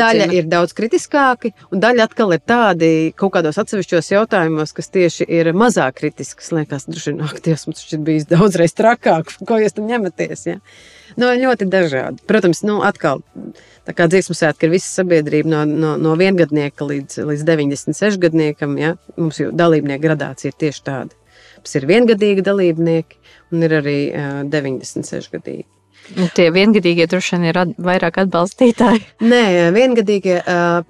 Daļa 0.00 0.28
ir 0.36 0.48
daudz 0.50 0.74
kritiskāki, 0.76 1.52
un 1.70 1.82
daļa 1.82 2.06
atkal 2.08 2.34
ir 2.36 2.44
tādi 2.46 2.92
kaut 3.18 3.34
kādos 3.36 3.60
atsevišķos 3.60 4.12
jautājumos, 4.14 4.72
kas 4.76 4.92
tieši 4.94 5.28
ir 5.28 5.52
mazāk 5.56 6.00
kritisks. 6.00 6.52
Liekas, 6.56 6.88
droši 6.88 7.12
vien, 7.12 7.20
ak, 7.26 7.42
Dievs, 7.44 7.66
mums 7.68 7.84
šķiet 7.84 8.06
bijis 8.06 8.30
daudzreiz 8.30 8.74
trakāk, 8.78 9.34
ko 9.48 9.60
jūs 9.60 9.76
tam 9.76 9.90
ņematies. 9.90 10.46
Ja? 10.48 10.58
Nu, 11.20 11.30
ļoti 11.36 11.68
dažādi. 11.70 12.24
Protams, 12.30 12.62
nu, 12.66 12.80
atkal, 12.86 13.22
tā 13.88 13.94
kā 13.96 14.08
dziesmu 14.10 14.36
svētki 14.38 14.68
ir 14.68 14.76
visa 14.76 15.00
sabiedrība 15.00 15.50
no, 15.50 15.64
no, 15.68 15.94
no 16.00 16.16
viengadnieka 16.18 16.86
līdz, 16.86 17.22
līdz 17.28 17.46
96 17.48 18.20
gadniekam, 18.22 18.76
ja? 18.80 18.94
mums 19.20 19.42
jau 19.42 19.50
dalībnieku 19.52 20.06
gradācija 20.06 20.54
ir 20.54 20.60
tieši 20.64 20.86
tāda. 20.86 21.19
Mums 21.60 21.76
ir 21.76 21.84
viengadīgi 21.90 22.42
dalībnieki 22.46 23.18
un 23.52 23.66
ir 23.66 23.74
arī 23.82 23.98
uh, 24.16 24.40
96 24.48 25.28
gadīgi. 25.34 25.66
Nu, 26.16 26.26
Tie 26.34 26.48
viengadīgie 26.54 27.06
droši 27.10 27.36
vien 27.36 27.44
ir 27.50 27.58
at, 27.60 27.72
vairāk 27.78 28.16
atbalstītāji. 28.24 29.02
Nē, 29.32 29.42
viengadīgie, 29.76 30.36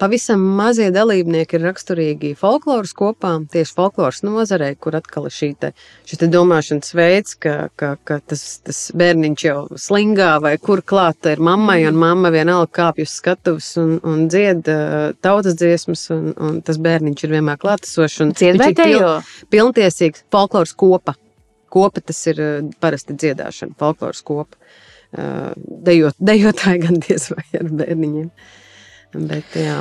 pavisam 0.01 0.41
mazie 0.57 0.87
dalībnieki 0.95 1.57
ir 1.59 1.65
raksturīgi 1.67 2.31
folkloras 2.39 2.93
kopām, 2.97 3.45
tieši 3.51 3.75
folkloras 3.77 4.23
nozarei, 4.25 4.73
kur 4.81 4.97
atkal 4.97 5.27
ir 5.29 5.35
šī 5.35 5.49
te, 5.61 5.71
šis 6.09 6.21
te 6.23 6.29
domāšanas 6.33 6.95
veids, 6.97 7.35
ka, 7.41 7.55
ka, 7.79 7.93
ka 8.07 8.19
tas, 8.31 8.43
tas 8.65 8.79
bērniņš 8.97 9.45
jau 9.45 9.57
slingā 9.79 10.31
vai 10.43 10.55
kur 10.61 10.81
klāta 10.81 11.35
ir 11.35 11.43
mammai, 11.43 11.79
un 11.89 11.99
mamma 12.01 12.31
vienalga 12.33 12.71
kāpj 12.81 13.05
uz 13.05 13.15
skatuves 13.21 13.71
un, 13.81 13.97
un 14.07 14.25
dzied 14.31 14.69
tautas 15.21 15.57
dziesmas, 15.59 16.07
un, 16.15 16.31
un 16.41 16.61
tas 16.65 16.79
bērniņš 16.81 17.27
ir 17.27 17.35
vienmēr 17.37 17.59
klātesošs. 17.61 18.21
un 18.25 18.33
viņš 18.33 18.41
ir 18.47 18.57
Dziedātāji, 18.61 18.95
pil- 18.95 19.01
jo 19.03 19.11
pilntiesīgs 19.53 20.25
folkloras 20.33 20.73
kopa. 20.73 21.17
Kopa 21.71 22.01
tas 22.03 22.17
ir 22.27 22.39
parasti 22.83 23.13
dziedāšana, 23.15 23.77
folkloras 23.79 24.19
kopa. 24.27 24.57
Dejot, 25.11 26.17
dejotāji 26.31 26.83
gan 26.85 27.01
diez 27.03 27.29
vai 27.33 27.45
ar 27.59 27.71
bērniņiem. 27.81 28.29
Bet, 29.17 29.57
jā. 29.59 29.79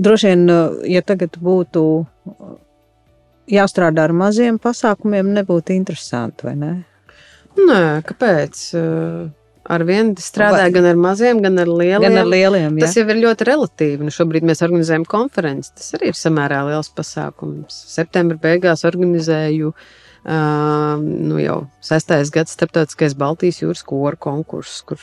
Droši 0.00 0.30
vien, 0.30 0.44
ja 0.88 1.02
tagad 1.04 1.34
būtu 1.42 1.82
jāstrādā 3.50 4.06
ar 4.06 4.14
maziem 4.14 4.60
pasākumiem, 4.62 5.34
nebūtu 5.34 5.74
interesanti, 5.74 6.46
vai 6.46 6.54
ne? 6.56 6.70
Nē, 7.58 7.82
kāpēc? 8.06 8.62
Uh, 8.78 9.26
ar 9.68 9.84
vienu 9.86 10.14
strādāju 10.20 10.74
gan 10.78 10.88
ar 10.92 11.00
maziem, 11.00 11.40
gan 11.44 11.58
ar 11.60 11.68
lieliem. 11.68 12.04
Gan 12.06 12.20
ar 12.22 12.28
lieliem, 12.30 12.78
ja? 12.78 12.86
Tas 12.86 12.96
jau 12.98 13.04
ir 13.06 13.20
ļoti 13.20 13.46
relatīvi. 13.48 14.06
Nu, 14.06 14.14
šobrīd 14.14 14.46
mēs 14.48 14.62
organizējam 14.66 15.06
konferenci. 15.08 15.74
Tas 15.78 15.90
arī 15.98 16.12
ir 16.12 16.18
samērā 16.18 16.62
liels 16.70 16.92
pasākums. 16.96 17.82
Septembrī 17.92 18.40
beigās 18.40 18.86
organizēju 18.88 19.72
uh, 19.74 21.02
nu, 21.02 21.40
jau 21.42 21.58
sestais 21.84 22.32
gads 22.34 22.56
starptautiskais 22.56 23.16
Baltijas 23.18 23.60
jūras 23.62 23.84
koru 23.86 24.20
konkurss, 24.20 24.80
kur 24.86 25.02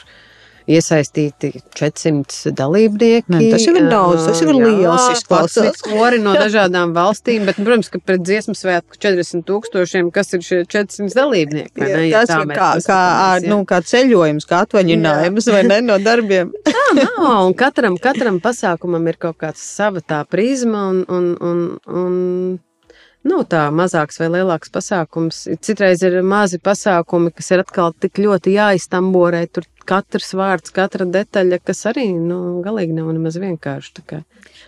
iesaistīti 0.67 1.51
400 1.77 2.51
dalībnieki. 2.57 3.31
Nē, 3.31 3.41
tas 3.53 3.63
jau 3.63 3.73
ir 3.77 3.87
daudz, 3.91 4.25
tas 4.27 4.41
jau 4.43 4.49
ir 4.51 4.59
Jā, 4.59 4.67
liels 4.67 5.05
izklausās. 5.15 5.79
Kori 5.85 6.19
no 6.23 6.35
dažādām 6.37 6.93
valstīm, 6.95 7.47
bet, 7.47 7.59
protams, 7.61 7.89
ka 7.93 8.01
pret 8.03 8.25
dziesmu 8.27 8.55
svētku 8.57 8.99
40 8.99 9.45
tūkstošiem, 9.47 10.11
kas 10.15 10.35
ir 10.35 10.43
šie 10.43 10.61
400 10.65 11.15
dalībnieki? 11.15 11.73
vai 11.77 11.89
ne, 11.93 12.03
ja 12.09 12.25
tas 12.25 12.35
ir 12.35 12.51
kā, 12.51 12.69
kā, 12.83 13.01
jā. 13.39 13.49
nu, 13.51 13.61
kā 13.67 13.81
ceļojums, 13.87 14.47
kā 14.49 14.61
atvaļinājums, 14.67 15.49
vai 15.53 15.63
ne 15.69 15.81
no 15.87 15.97
darbiem. 16.03 16.51
Tā 16.67 16.85
nav. 16.97 17.25
Un 17.47 17.55
katram, 17.57 17.97
katram 18.01 18.41
pasākumam 18.43 19.07
ir 19.07 19.19
kaut 19.21 19.39
kāda 19.41 19.59
sava 19.59 20.03
tā 20.03 20.23
prizma, 20.29 20.87
un, 20.91 21.03
un, 21.07 21.31
un, 21.43 21.63
un 21.87 22.17
nav 23.27 23.45
tā 23.51 23.63
mazāks 23.75 24.19
vai 24.21 24.29
lielāks 24.35 24.71
pasākums. 24.73 25.45
Citreiz 25.63 26.03
ir 26.07 26.19
mazi 26.23 26.59
pasākumi, 26.63 27.33
kas 27.35 27.51
ir 27.53 27.63
atkal 27.63 27.95
tik 27.95 28.21
ļoti 28.23 28.55
jāiztamborē. 28.57 29.45
Tur 29.51 29.67
katrs 29.87 30.33
vārds, 30.37 30.73
katra 30.75 31.07
detaļa, 31.09 31.61
kas 31.63 31.85
arī 31.91 32.09
nu, 32.13 32.59
galīgi 32.65 32.95
nav 32.97 33.11
nemaz 33.15 33.39
vienkārši. 33.41 34.07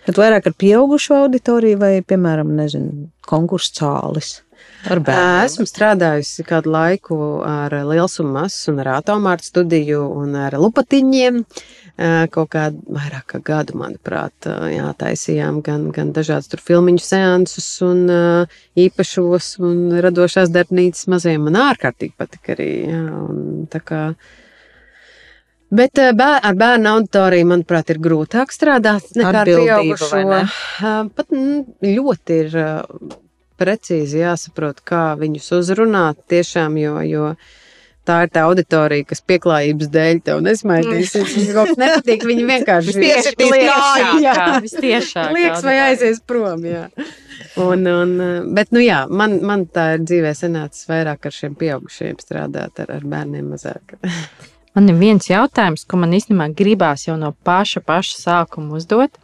Bet 0.08 0.20
vairāk 0.20 0.50
ar 0.50 0.60
pieaugušu 0.60 1.18
auditoriju 1.24 1.80
vai, 1.82 1.96
piemēram, 2.08 2.56
nezinu, 2.60 3.10
konkursu 3.30 3.76
cālis. 3.82 4.38
Esmu 4.80 5.66
strādājusi 5.68 6.46
kādu 6.48 6.72
laiku 6.72 7.18
ar 7.44 7.74
lielu 7.84 8.08
un 8.24 8.32
masu, 8.32 8.72
un 8.72 8.80
ar 8.80 8.94
atomāru 9.00 9.44
studiju 9.44 10.06
un 10.22 10.38
ar 10.40 10.56
lupatiņiem. 10.60 11.42
Kaut 12.32 12.52
kādu 12.56 12.80
vairāk 12.96 13.26
kā 13.34 13.42
gadu, 13.44 13.76
manuprāt, 13.82 14.48
jā, 14.72 14.88
taisījām 15.02 15.60
gan, 15.66 15.90
gan 15.96 16.14
dažādas 16.16 16.48
tur 16.48 16.64
filmiņu 16.64 17.04
seansus, 17.04 17.68
un 17.84 18.06
īpašos 18.80 19.58
un 19.68 20.00
radošās 20.00 20.54
darbnīcas 20.56 21.10
mazajiem. 21.12 21.50
Man 21.50 21.60
ārkārtīgi 21.60 22.16
patika 22.16 22.56
arī. 22.56 22.70
Jā, 22.88 23.04
un 23.20 23.68
tā 23.72 23.84
kā 23.84 24.04
Bet 25.70 26.00
ā, 26.02 26.10
bēr, 26.18 26.40
ar 26.50 26.56
bērnu 26.58 26.90
auditoriju, 26.96 27.48
manuprāt, 27.52 27.92
ir 27.94 28.02
grūtāk 28.02 28.54
strādāt 28.54 29.12
nekā 29.20 29.34
ar 29.44 29.50
pieaugušo. 29.50 30.22
ne? 30.26 30.44
Ā, 30.82 30.94
Pat 31.14 31.30
mm, 31.36 31.60
ļoti 31.86 32.38
ir 32.46 32.58
ā, 32.58 32.70
precīzi 33.60 34.24
jāsaprot, 34.24 34.82
kā 34.88 35.14
viņus 35.20 35.52
uzrunāt 35.60 36.24
tiešām, 36.32 36.78
jo, 36.82 36.98
jo 37.06 37.30
tā 38.10 38.24
ir 38.26 38.34
tā 38.34 38.48
auditorija, 38.50 39.06
kas 39.12 39.22
pieklājības 39.30 39.94
dēļ 39.94 40.22
tev 40.26 40.42
nesmaidīs. 40.48 41.14
Viņam 41.14 41.56
kaut 41.60 41.74
kas 41.76 41.82
nepatīk, 41.84 42.26
viņi 42.32 42.50
vienkārši 42.50 42.96
jā. 44.26 44.38
Vistiešāk. 44.66 45.34
Liekas, 45.38 45.66
vai 45.70 45.80
aizies 45.86 46.22
prom. 46.26 46.66
Jā. 46.66 46.88
Un, 47.62 47.86
un, 47.86 48.16
bet, 48.56 48.74
nu, 48.74 48.82
jā, 48.82 49.04
man, 49.06 49.38
man 49.46 49.68
tā 49.70 49.92
ir 49.98 50.08
dzīvē 50.08 50.34
sanācis 50.38 50.90
vairāk 50.90 51.30
ar 51.30 51.36
šiem 51.36 51.60
pieaugušiem 51.60 52.18
strādāt, 52.24 52.82
ar, 52.82 52.96
ar 52.98 53.06
bērniem 53.06 53.54
mazāk. 53.54 54.00
Man 54.78 54.90
ir 54.92 55.00
viens 55.00 55.26
jautājums, 55.30 55.86
ko 55.90 55.98
man 56.02 56.14
īstenībā 56.14 56.52
gribās 56.58 57.08
jau 57.08 57.16
no 57.18 57.32
paša, 57.48 57.82
paša 57.86 58.20
sākuma 58.20 58.78
uzdot. 58.78 59.18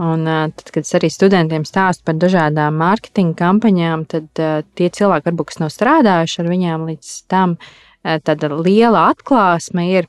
Un, 0.00 0.24
tad, 0.24 0.70
kad 0.72 0.86
es 0.86 0.94
arī 0.96 1.10
studentiem 1.12 1.66
stāstu 1.68 2.06
par 2.06 2.16
dažādām 2.16 2.78
mārketinga 2.80 3.36
kampaņām, 3.36 4.06
tad 4.08 4.40
uh, 4.40 4.62
tie 4.78 4.88
cilvēki, 4.88 5.26
varbūt, 5.28 5.50
kas 5.50 5.60
nav 5.60 5.72
strādājuši 5.74 6.38
ar 6.40 6.48
viņiem 6.48 6.86
līdz 6.88 7.10
tam, 7.28 7.58
uh, 7.60 8.16
tāda 8.24 8.48
liela 8.56 9.10
atklāsme 9.10 9.84
ir, 9.92 10.08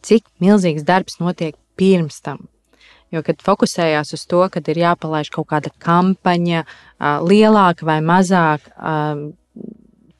cik 0.00 0.24
milzīgs 0.40 0.86
darbs 0.88 1.20
notiek 1.20 1.58
pirms 1.76 2.22
tam. 2.24 2.46
Jo, 3.10 3.24
kad 3.26 3.42
fokusējās 3.42 4.14
uz 4.14 4.24
to, 4.30 4.40
ka 4.54 4.62
ir 4.70 4.78
jāpalaiž 4.78 5.32
kaut 5.34 5.48
kāda 5.50 5.72
kampaņa, 5.82 6.62
lielāka 7.26 7.88
vai 7.88 7.98
mazāka, 8.06 8.70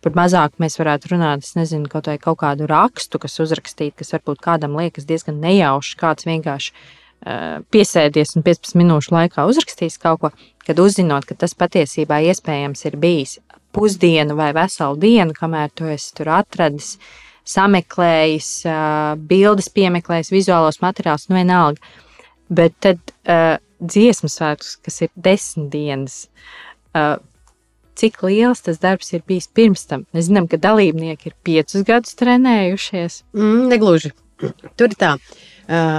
par 0.05 0.17
mazāk 0.17 0.57
mēs 0.63 0.79
varētu 0.81 1.13
runāt, 1.15 1.45
es 1.45 1.57
nezinu, 1.59 1.89
kaut, 1.91 2.09
kaut 2.23 2.41
kādu 2.41 2.69
rakstu, 2.71 3.21
kas 3.23 3.39
uzrakstīts, 3.43 3.99
kas 4.01 4.15
varbūt 4.17 4.41
kādam 4.45 4.79
liekas 4.81 5.07
diezgan 5.09 5.41
nejauši, 5.43 5.97
kāds 6.01 6.29
vienkārši 6.29 6.73
uh, 6.73 7.61
piesēdies 7.73 8.37
un 8.39 8.47
15 8.47 8.79
minūšu 8.81 9.15
laikā 9.17 9.47
uzrakstīs 9.51 10.01
kaut 10.01 10.23
ko, 10.23 10.33
kad 10.67 10.81
uzzinot, 10.81 11.29
ka 11.29 11.37
tas 11.39 11.57
patiesībā 11.59 12.23
iespējams 12.31 12.87
ir 12.89 12.99
bijis 13.01 13.39
pusdienu 13.77 14.37
vai 14.39 14.51
veselu 14.57 14.99
dienu, 15.01 15.37
kamēr 15.37 15.73
tu 15.75 15.89
esi 15.91 16.15
tur 16.17 16.33
atradis 16.41 16.97
sameklējis, 17.51 18.51
uh, 18.69 19.17
bildes 19.31 19.71
piemeklējis, 19.75 20.33
vizuālos 20.35 20.81
materiālus, 20.85 21.29
nu 21.31 21.41
vienalga. 21.41 21.83
Bet 22.51 22.77
tad 22.83 23.01
uh, 23.31 23.59
dziesmu 23.81 24.31
svētkus, 24.31 24.77
kas 24.85 25.01
ir 25.07 25.11
desmit 25.15 25.71
dienas, 25.73 26.23
uh, 26.95 27.17
cik 28.01 28.23
liels 28.27 28.65
tas 28.67 28.81
darbs 28.83 29.13
ir 29.13 29.23
bijis 29.29 29.49
pirms 29.53 29.87
tam? 29.91 30.07
Mēs 30.17 30.31
zinām, 30.31 30.49
ka 30.51 30.61
dalībnieki 30.61 31.31
ir 31.31 31.37
piecus 31.45 31.85
gadus 31.87 32.17
trenējušies. 32.21 33.23
Mm, 33.37 33.69
negluži. 33.73 34.13
Tur 34.41 34.89
ir 34.89 34.97
tā. 34.99 35.17
Uh, 35.17 35.51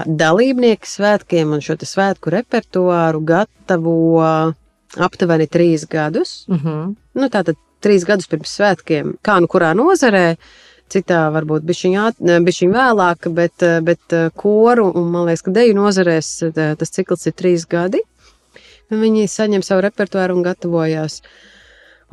dalībnieki 0.05 0.89
svētkiem 0.89 1.53
un 1.55 1.61
šo 1.63 1.77
svētku 1.79 2.33
repertuāru 2.33 3.21
gatavo 3.23 3.93
aptuveni 4.99 5.47
trīs 5.47 5.85
gadus. 5.87 6.45
Uh 6.49 6.63
-huh. 6.63 6.95
nu, 7.13 7.29
tātad 7.29 7.55
trīs 7.79 8.05
gadus 8.05 8.27
pirms 8.27 8.51
svētkiem, 8.57 9.15
kā 9.23 9.39
nu 9.39 9.47
kurā 9.47 9.73
nozarē. 9.75 10.35
Citā 10.91 11.31
varbūt 11.31 11.63
bišķiņ 11.63 12.71
vēlāk, 12.75 13.29
bet, 13.31 13.63
bet 13.83 14.13
koru 14.35 14.91
un, 14.91 15.11
man 15.11 15.25
liekas, 15.25 15.41
ka 15.41 15.51
deju 15.51 15.73
nozarēs 15.73 16.51
tas 16.77 16.89
cikls 16.91 17.27
ir 17.27 17.33
trīs 17.33 17.63
gadi. 17.65 18.01
Viņi 18.89 19.27
saņem 19.27 19.63
savu 19.63 19.81
repertuāru 19.81 20.35
un 20.35 20.43
gatavojās. 20.43 21.21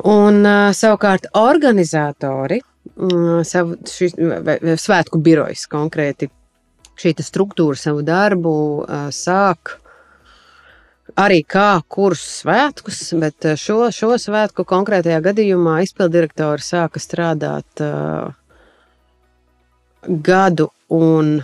Un 0.07 0.47
savukārt 0.79 1.27
organizatori, 1.35 2.61
savu, 3.43 3.79
šis, 3.91 4.15
svētku 4.79 5.19
birojas 5.19 5.65
konkrēti, 5.71 6.29
šī 6.99 7.15
struktūra 7.27 7.79
savu 7.79 8.05
darbu 8.07 8.55
sāk 9.15 9.75
arī 11.19 11.43
kā 11.47 11.81
kurus 11.91 12.23
svētkus, 12.43 13.01
bet 13.21 13.47
šo, 13.61 13.89
šo 13.95 14.15
svētku 14.21 14.65
konkrētajā 14.69 15.21
gadījumā 15.25 15.81
izpildirektori 15.87 16.65
sāka 16.65 17.03
strādāt 17.03 17.85
uh, 17.85 18.35
gadu 20.07 20.71
un. 20.95 21.39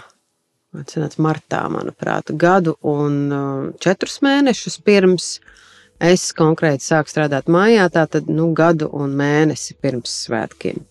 Atcīmēt, 0.75 1.21
martā, 1.23 1.61
manuprāt, 1.71 2.33
gadu 2.35 2.73
un 2.91 3.19
uh, 3.31 3.67
četrus 3.79 4.17
mēnešus 4.27 4.81
pirms 4.83 5.29
es 6.01 6.31
konkrēti 6.37 6.85
sāku 6.85 7.13
strādāt 7.13 7.51
mājā, 7.51 7.89
tātad 7.93 8.31
nu, 8.31 8.53
gadu 8.57 8.91
un 8.93 9.15
mēnesi 9.19 9.77
pirms 9.81 10.15
svētkiem. 10.27 10.83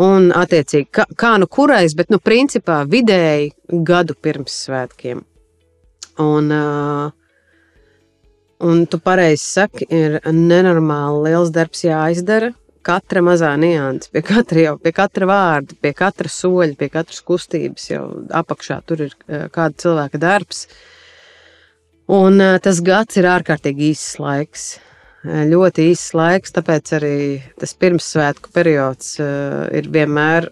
Un, 0.00 0.30
attiecīgi, 0.32 0.88
kā, 0.96 1.04
kā 1.18 1.34
nu 1.40 1.48
kurais, 1.50 1.94
bet, 1.96 2.08
nu, 2.12 2.20
principā 2.22 2.82
vidēji 2.88 3.50
gadu 3.84 4.16
pirms 4.16 4.54
svētkiem. 4.64 5.24
Un, 6.20 6.52
uh, 6.52 7.10
Un 8.60 8.82
tu 8.84 8.98
pareizi 9.00 9.40
saki, 9.40 9.86
ir 9.88 10.18
nenormāli 10.36 11.30
liels 11.30 11.52
darbs 11.54 11.80
jāizdara. 11.86 12.50
Katra 12.84 13.20
mazā 13.24 13.54
nianses, 13.60 14.08
pie 14.12 14.20
katra, 14.24 14.60
jau, 14.66 14.74
pie 14.80 14.92
katra 14.96 15.28
vārda, 15.28 15.76
pie 15.84 15.92
katra 15.96 16.28
soļa, 16.32 16.76
pie 16.80 16.88
katras 16.92 17.20
kustības 17.24 17.88
jau 17.90 18.04
apakšā 18.36 18.78
tur 18.88 19.04
ir 19.04 19.16
kāda 19.52 19.76
cilvēka 19.84 20.20
darbs. 20.20 20.62
Un 22.10 22.40
eh, 22.42 22.56
tas 22.58 22.80
gads 22.82 23.18
ir 23.20 23.28
ārkārtīgi 23.30 23.92
īss 23.92 24.16
laiks. 24.18 24.64
Eh, 25.22 25.44
ļoti 25.46 25.84
īss 25.92 26.14
laiks, 26.16 26.54
tāpēc 26.56 26.90
arī 26.98 27.18
tas 27.60 27.76
pirmssvētku 27.78 28.50
periods 28.56 29.12
ir 29.20 29.86
vienmēr 29.94 30.48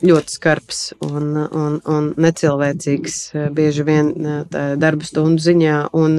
ļoti 0.00 0.36
skarbs 0.38 0.80
un, 1.04 1.28
un, 1.44 1.76
un 1.84 2.08
necilvēcīgs, 2.24 3.18
bieži 3.52 3.84
vien 3.84 4.10
darba 4.50 5.04
stundu 5.04 5.44
ziņā. 5.50 5.78
Un, 5.92 6.18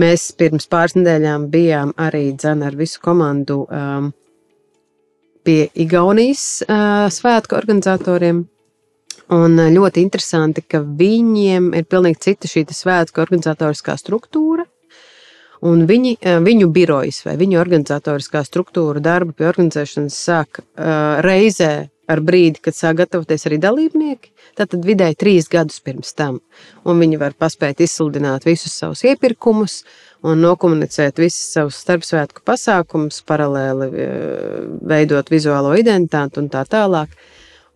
Mēs 0.00 0.30
pirms 0.32 0.64
pāris 0.70 0.94
nedēļām 0.96 1.42
bijām 1.52 1.90
arī 2.00 2.30
dzēna 2.32 2.70
ar 2.70 2.76
visu 2.78 3.02
komandu 3.04 3.58
pie 5.44 5.58
Igaunijas 5.84 6.62
svētku 7.12 7.58
organizatoriem. 7.58 8.46
Un 9.30 9.54
uh, 9.58 9.70
ļoti 9.70 10.02
interesanti, 10.02 10.64
ka 10.66 10.80
viņiem 10.82 11.70
ir 11.78 11.86
pilnīgi 11.90 12.22
cita 12.26 12.50
šī 12.50 12.64
svētku 12.74 13.22
organizatoriskā 13.22 13.94
struktūra. 14.00 14.66
Un 15.66 15.84
viņi, 15.86 16.16
uh, 16.18 16.40
viņu 16.42 16.70
birojas 16.74 17.22
vai 17.26 17.36
viņu 17.38 17.60
organizatoriskā 17.60 18.42
struktūra 18.46 19.02
darbu 19.04 19.36
pie 19.38 19.46
organizēšanas 19.52 20.16
sāk 20.18 20.62
uh, 20.62 21.20
reizē 21.22 21.90
ar 22.10 22.22
brīdi, 22.26 22.58
kad 22.64 22.74
sāk 22.74 22.96
gatavoties 23.04 23.46
arī 23.46 23.60
dalībnieki. 23.62 24.32
Tātad 24.58 24.82
vidēji 24.82 25.18
trīs 25.20 25.46
gadus 25.52 25.78
pirms 25.84 26.10
tam. 26.18 26.40
Un 26.82 26.98
viņi 26.98 27.20
var 27.20 27.36
paspēt 27.38 27.84
izsludināt 27.84 28.48
visus 28.48 28.74
savus 28.80 29.04
iepirkumus 29.06 29.84
un 30.26 30.42
nokomunicēt 30.42 31.22
visus 31.22 31.52
savus 31.54 31.78
starpsvētku 31.84 32.42
pasākumus, 32.42 33.22
paralēli 33.30 33.92
veidot 34.90 35.30
vizuālo 35.30 35.76
identitāti 35.78 36.42
un 36.42 36.50
tā 36.50 36.64
tālāk. 36.66 37.14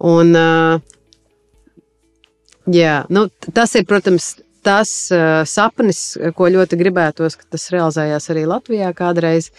Un, 0.02 0.34
jā, 2.70 2.98
nu, 3.12 3.28
tas 3.54 3.74
ir, 3.78 3.86
protams, 3.88 4.34
tas 4.64 4.90
sapnis, 5.50 6.02
ko 6.36 6.48
ļoti 6.48 6.78
gribētos, 6.80 7.36
ka 7.36 7.56
tas 7.56 7.68
realizējās 7.74 8.30
arī 8.32 8.46
Latvijā 8.48 8.92
kādreiz, 8.96 9.50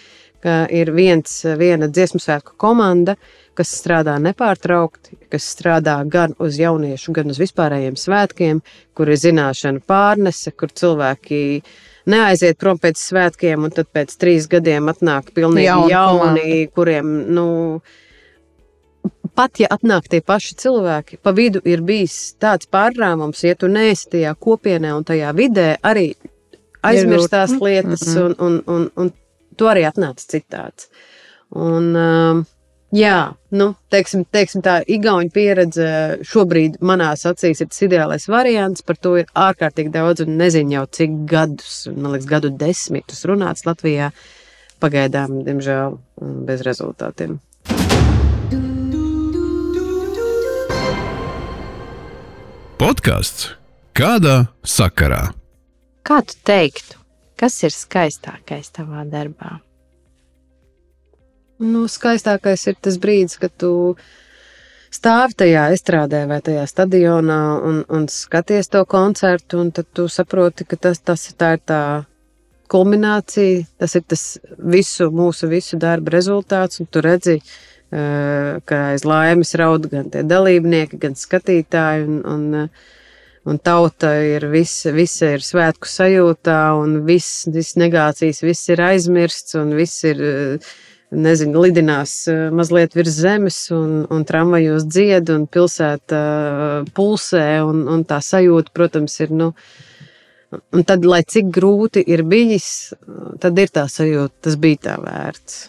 ir 0.74 0.92
viens, 0.94 1.40
viena 1.58 1.88
dziesmu 1.90 2.22
svētku 2.22 2.54
komanda, 2.62 3.16
kas 3.58 3.72
strādā 3.80 4.18
nepārtraukti, 4.22 5.18
kas 5.32 5.48
strādā 5.56 5.98
gan 6.12 6.36
uz 6.44 6.60
jauniešu, 6.60 7.14
gan 7.16 7.32
uz 7.34 7.40
vispārējiem 7.42 7.98
svētkiem, 7.98 8.62
kur 8.98 9.10
ir 9.10 9.20
zināšana 9.22 9.82
pārnese, 9.88 10.52
kur 10.52 10.74
cilvēki 10.76 11.40
neaiziet 12.12 12.60
prom 12.62 12.78
pēc 12.82 13.00
svētkiem, 13.02 13.66
un 13.66 13.74
tad 13.74 13.90
pēc 13.96 14.14
trīs 14.22 14.50
gadiem 14.52 14.92
atnāk 14.92 15.32
pilnīgi 15.34 15.70
Jaun, 15.70 15.90
jauni, 15.90 16.42
komanda. 16.44 16.74
kuriem, 16.76 17.14
nu, 17.34 17.48
pat 19.36 19.60
ja 19.60 19.70
atnāk 19.76 20.08
tie 20.12 20.22
paši 20.26 20.56
cilvēki, 20.64 21.20
pa 21.24 21.34
vidu 21.36 21.62
ir 21.66 21.84
bijis 21.86 22.36
tāds 22.42 22.70
pārrāmums, 22.72 23.44
ja 23.44 23.56
tu 23.60 23.70
neesi 23.72 24.10
tajā 24.16 24.34
kopienā 24.40 24.96
un 24.98 25.06
tajā 25.08 25.34
vidē, 25.36 25.76
arī 25.84 26.14
aizmirstās 26.86 27.56
lietas, 27.62 28.08
mm 28.08 28.16
-hmm. 28.16 28.26
un, 28.26 28.36
un, 28.40 28.64
un, 28.68 28.90
un 28.96 29.14
tu 29.58 29.66
arī 29.66 29.86
atnāc 29.88 30.20
citāds. 30.20 30.90
Un, 31.50 31.96
um, 31.96 32.46
Jā, 32.96 33.34
nu, 33.52 33.74
teiksim, 33.92 34.22
teiksim 34.32 34.62
tā, 34.64 34.78
Igaunijas 34.88 35.34
pieredze 35.34 35.88
šobrīd 36.24 36.78
manās 36.86 37.26
acīs 37.28 37.60
ir 37.60 37.68
tas 37.68 37.82
ideālais 37.82 38.28
variants. 38.32 38.86
Par 38.86 38.96
to 38.96 39.18
ir 39.20 39.26
ārkārtīgi 39.36 39.92
daudz, 39.92 40.24
un 40.24 40.38
nezinu 40.40 40.78
jau 40.78 40.86
cik 41.00 41.18
gadus, 41.28 41.88
man 41.92 42.14
liekas, 42.14 42.30
gadu 42.30 42.54
desmitus 42.56 43.26
runāts 43.28 43.68
Latvijā. 43.68 44.14
Pagaidām, 44.80 45.42
diemžēl, 45.48 46.00
bez 46.48 46.64
rezultātiem. 46.68 47.40
Podkāsts 52.76 53.54
kādā 53.96 54.50
sakarā? 54.68 55.30
Kā 56.04 56.18
tu 56.28 56.36
teiktu, 56.44 56.98
kas 57.40 57.54
ir 57.64 57.72
skaistākais 57.72 58.74
tavā 58.76 59.06
darbā? 59.08 59.62
Nu, 61.64 61.86
skaistākais 61.88 62.66
ir 62.68 62.76
tas 62.84 62.98
brīdis, 63.00 63.38
kad 63.40 63.54
tu 63.56 63.70
stāvi 64.92 65.38
tajā 65.40 65.70
estrādē 65.78 66.26
vai 66.28 66.42
tajā 66.44 66.66
stadionā 66.68 67.40
un, 67.64 67.80
un 67.88 68.10
skaties 68.12 68.68
to 68.74 68.84
koncertu, 68.92 69.62
un 69.64 69.72
tad 69.72 69.88
tu 69.96 70.10
saproti, 70.12 70.68
ka 70.68 70.76
tas, 70.76 71.00
tas 71.00 71.24
tā 71.32 71.54
ir 71.56 71.64
tā 71.64 71.82
kulminācija, 72.76 73.64
tas 73.80 73.96
ir 73.96 74.04
tas 74.04 74.26
visu 74.60 75.08
mūsu 75.16 75.48
visu 75.48 75.80
darba 75.80 76.18
rezultāts, 76.18 76.84
un 76.84 76.92
tu 76.92 77.08
redzi, 77.08 77.40
ka 77.40 77.75
aiz 77.96 79.06
laimes 79.08 79.56
raud 79.60 79.88
gan 79.92 80.10
tie 80.12 80.24
dalībnieki, 80.28 81.00
gan 81.02 81.16
skatītāji, 81.20 82.08
un, 82.10 82.18
un, 82.30 82.70
un 83.46 83.62
tauta 83.62 84.16
ir 84.26 84.48
visa, 84.52 84.92
visa 84.96 85.36
ir 85.36 85.46
svētku 85.46 85.90
sajūtā, 85.90 86.60
un 86.82 87.02
viss, 87.08 87.46
viss 87.52 87.78
negācijas, 87.80 88.44
viss 88.44 88.74
ir 88.74 88.84
aizmirsts, 88.84 89.56
un 89.62 89.76
viss 89.78 90.04
ir 90.08 90.22
nezinu, 91.16 91.64
lidinās 91.66 92.14
eh, 92.32 92.48
mazliet 92.56 92.96
virs 92.98 93.20
zemes, 93.22 93.60
un, 93.76 94.04
un 94.12 94.26
tramvajos 94.28 94.88
dzied, 94.90 95.30
un 95.34 95.46
pilsēta 95.52 96.22
eh, 96.22 96.90
pulsē, 96.96 97.46
un, 97.66 97.86
un 97.92 98.06
tā 98.08 98.22
sajūta, 98.24 98.74
protams, 98.76 99.20
ir. 99.24 99.34
Nu, 99.36 99.52
un 100.76 100.86
tad, 100.88 101.06
lai 101.08 101.22
cik 101.28 101.50
grūti 101.54 102.04
ir 102.08 102.26
bijis, 102.28 102.94
tad 103.44 103.58
ir 103.60 103.74
tā 103.76 103.88
sajūta, 103.92 104.36
tas 104.48 104.60
bija 104.62 104.84
tā 104.90 105.00
vērts. 105.04 105.64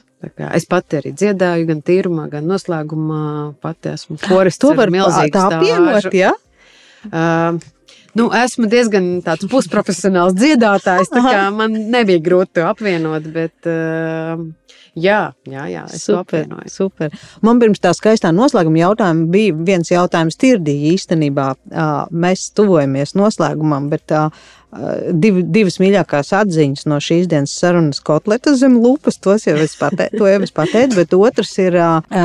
Es 0.57 0.67
pati 0.71 1.01
arī 1.01 1.15
dziedāju, 1.17 1.69
gan 1.71 1.85
tīrumā, 1.87 2.27
gan 2.33 2.49
noslēgumā. 2.51 3.23
Pati 3.63 3.95
esmu 3.95 4.19
korists. 4.27 4.63
To 4.65 4.75
var 4.79 4.93
tā 5.35 5.49
piemot, 5.61 6.11
ja? 6.17 6.35
Uh, 7.07 7.63
Nu, 8.17 8.31
esmu 8.33 8.69
diezgan 8.73 9.19
pusprofesionāls 9.51 10.37
dziedātājs, 10.39 11.11
man 11.53 11.75
nebija 11.93 12.23
grūti 12.25 12.57
to 12.57 12.65
apvienot. 12.65 13.27
Bet, 13.35 13.69
uh, 13.69 14.41
jā, 14.97 15.19
jā, 15.45 15.67
jā, 15.69 15.83
es 15.93 16.07
super, 16.09 16.47
to 16.49 16.73
super. 16.73 17.13
Man 17.45 17.61
pirms 17.61 17.83
tā 17.85 17.93
skaistā 17.97 18.33
noslēguma 18.33 18.87
jautājuma 18.87 19.29
bija 19.35 19.57
viens 19.69 19.93
jautājums 19.93 20.41
tirdīgi 20.41 20.95
īstenībā. 20.95 21.51
Uh, 21.69 22.07
mēs 22.25 22.49
tuvojamies 22.57 23.13
noslēgumam, 23.21 23.91
bet 23.93 24.17
uh, 24.17 24.31
div, 25.13 25.41
divas 25.53 25.79
mīļākās 25.83 26.33
atziņas 26.37 26.87
no 26.91 27.01
šīs 27.03 27.29
dienas 27.31 27.55
sarunas 27.59 28.01
kotletes 28.05 28.61
zem 28.63 28.79
lupas, 28.83 29.19
tos 29.23 29.47
jau 29.49 29.57
es 29.63 29.77
pateicu, 29.79 30.21
to 30.21 30.31
jau 30.31 30.41
es 30.45 30.55
pateicu, 30.55 30.99
bet 31.01 31.15
otrs 31.17 31.53
ir 31.63 31.79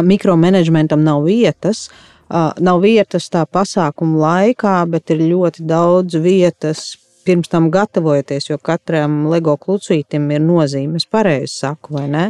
mikromanagementam 0.07 1.03
nav 1.05 1.25
vietas. 1.27 1.89
Nav 2.31 2.79
vietas 2.79 3.25
tā 3.27 3.43
pasākuma 3.43 4.21
laikā, 4.21 4.77
bet 4.87 5.11
ir 5.11 5.25
ļoti 5.33 5.65
daudz 5.67 6.15
vietas 6.23 6.85
pirms 7.27 7.51
tam 7.51 7.67
gatavojoties, 7.73 8.47
jo 8.49 8.57
katram 8.57 9.25
LEGO 9.29 9.57
klucītim 9.61 10.29
ir 10.31 10.39
nozīme. 10.43 11.01
Es 11.01 11.05
pareizi 11.05 11.51
saku, 11.59 11.97
vai 11.97 12.07
ne? 12.11 12.29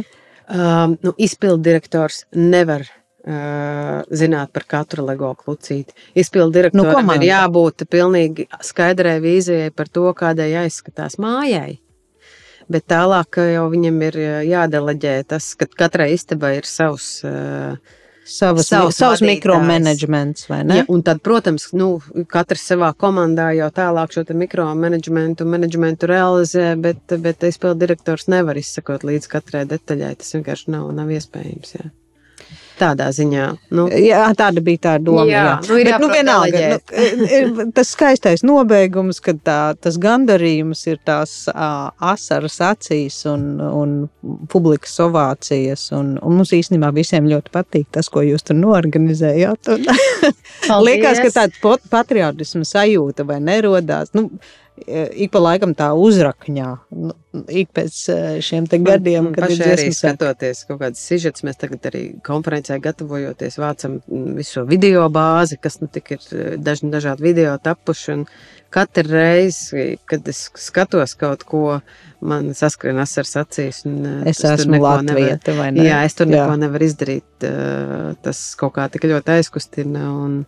Um, 0.52 0.98
nu, 1.06 1.14
Izpildu 1.22 1.62
direktors 1.64 2.24
nevar 2.34 2.84
zināt 3.22 4.50
par 4.50 4.64
katru 4.66 5.04
LEGO 5.06 5.32
klucīti. 5.38 5.94
Izpildu 6.18 6.56
direktoram 6.56 7.06
nu, 7.06 7.14
ir 7.20 7.28
jābūt 7.28 7.86
pilnīgi 7.90 8.48
skaidrai 8.64 9.20
vīzijai 9.22 9.70
par 9.74 9.90
to, 9.92 10.08
kādai 10.18 10.50
jāizskatās 10.56 11.20
mājai. 11.22 11.78
Bet 12.72 12.86
tālāk 12.90 13.38
jau 13.52 13.64
viņam 13.70 14.04
ir 14.08 14.20
jādeleģē 14.48 15.16
tas, 15.34 15.52
ka 15.58 15.68
katrai 15.70 16.12
istabai 16.16 16.56
ir 16.60 16.68
savs. 16.68 17.18
Savas, 18.22 18.68
Savs 18.70 19.00
savs 19.00 19.18
mikromanagements, 19.26 20.44
vai 20.46 20.60
ne? 20.62 20.76
Ja, 20.78 20.84
un 20.94 21.00
tad, 21.02 21.18
protams, 21.26 21.64
nu, 21.74 21.96
katrs 22.30 22.62
savā 22.70 22.92
komandā 22.94 23.48
jau 23.58 23.66
tālāk 23.74 24.14
šo 24.14 24.22
mikromanagementu 24.38 25.42
menedžmentu 25.42 26.06
realizē, 26.06 26.68
bet, 26.78 27.02
bet 27.24 27.42
izpildu 27.48 27.82
direktors 27.82 28.28
nevar 28.30 28.60
izsekot 28.62 29.02
līdz 29.02 29.26
katrai 29.32 29.64
detaļai. 29.66 30.12
Tas 30.22 30.36
vienkārši 30.38 30.70
nav, 30.70 30.86
nav 30.94 31.10
iespējams. 31.10 31.74
Jā. 31.80 31.90
Tādā 32.78 33.08
ziņā. 33.14 33.46
Nu, 33.76 33.84
Jā, 34.00 34.22
tāda 34.38 34.62
bija 34.64 34.80
tā 34.86 34.92
doma. 35.02 35.24
Jā, 35.28 35.42
Jā, 35.44 35.54
nu 35.68 35.78
ir 35.80 35.88
Bet, 35.90 36.00
nu, 36.02 36.08
vienalga, 36.12 36.62
nu, 36.72 37.26
ir 37.26 37.50
tas 37.76 37.92
skaistais 37.94 38.44
nobeigums, 38.46 39.20
kad 39.24 39.42
tā, 39.44 39.58
tas 39.80 39.98
gandarījums 40.02 40.82
ir 40.90 40.98
tās 41.06 41.34
ā, 41.52 41.68
asaras 42.12 42.58
acīs 42.72 43.20
un, 43.30 43.44
un 43.62 43.94
publikas 44.52 44.96
ovācijas. 45.04 45.88
Un, 45.98 46.16
un 46.22 46.40
mums 46.40 46.54
īstenībā 46.56 46.92
visiem 46.96 47.28
ļoti 47.30 47.52
patīk 47.54 47.90
tas, 47.94 48.08
ko 48.12 48.24
jūs 48.26 48.46
tur 48.48 48.58
norganizējāt. 48.60 49.72
Liekas, 50.88 51.22
ka 51.22 51.30
tāda 51.42 51.62
pot- 51.62 51.86
patriotisma 51.92 52.64
sajūta 52.68 53.26
vai 53.28 53.40
nerodās. 53.44 54.14
Nu, 54.16 54.28
Ik 54.86 55.30
pa 55.32 55.40
laikam 55.42 55.72
tā 55.76 55.88
uzrakņā, 55.96 56.68
nu, 56.96 57.12
ik 57.48 57.70
pēc 57.76 57.96
eh, 58.12 58.38
šiem 58.44 58.66
gadiem, 58.84 59.30
kad 59.34 59.50
ir 59.52 59.60
dziesmas 59.60 60.00
skatoties 60.02 60.62
kaut 60.68 60.80
kādas 60.82 61.02
sižetas, 61.08 61.44
mēs 61.46 61.58
tagad 61.60 61.86
arī 61.90 62.02
konferencē 62.26 62.78
gatavojoties, 62.82 63.58
vācam 63.60 63.98
mm, 64.00 64.32
visu 64.38 64.58
šo 64.58 64.64
video 64.68 65.04
bāzi, 65.12 65.58
kas 65.60 65.80
nu 65.82 65.88
tik 65.92 66.12
ir 66.16 66.26
eh, 66.32 66.56
dažni 66.58 66.90
dažādi 66.92 67.24
video 67.24 67.54
tapuši. 67.62 68.12
Un 68.12 68.24
katru 68.72 69.12
reizi, 69.12 69.98
kad 70.08 70.28
es 70.32 70.46
skatos 70.60 71.14
kaut 71.20 71.44
ko, 71.48 71.80
man 72.20 72.52
saskrien 72.56 73.00
asars 73.02 73.36
acīs. 73.42 73.84
Un, 73.88 74.00
eh, 74.06 74.30
Es 74.32 74.40
esmu 74.44 74.76
neko 74.78 74.94
nevar- 75.04 75.04
Latvija, 75.04 75.58
vai 75.58 75.70
ne? 75.72 75.86
Jā, 75.88 76.02
es 76.08 76.16
tur 76.18 76.26
Jā. 76.26 76.42
neko 76.42 76.56
nevaru 76.64 76.88
izdarīt. 76.88 77.46
Tas 78.22 78.42
kaut 78.60 78.74
kā 78.76 78.88
tik 78.92 79.08
ļoti 79.10 79.38
aizkustina. 79.38 80.08
Un, 80.24 80.42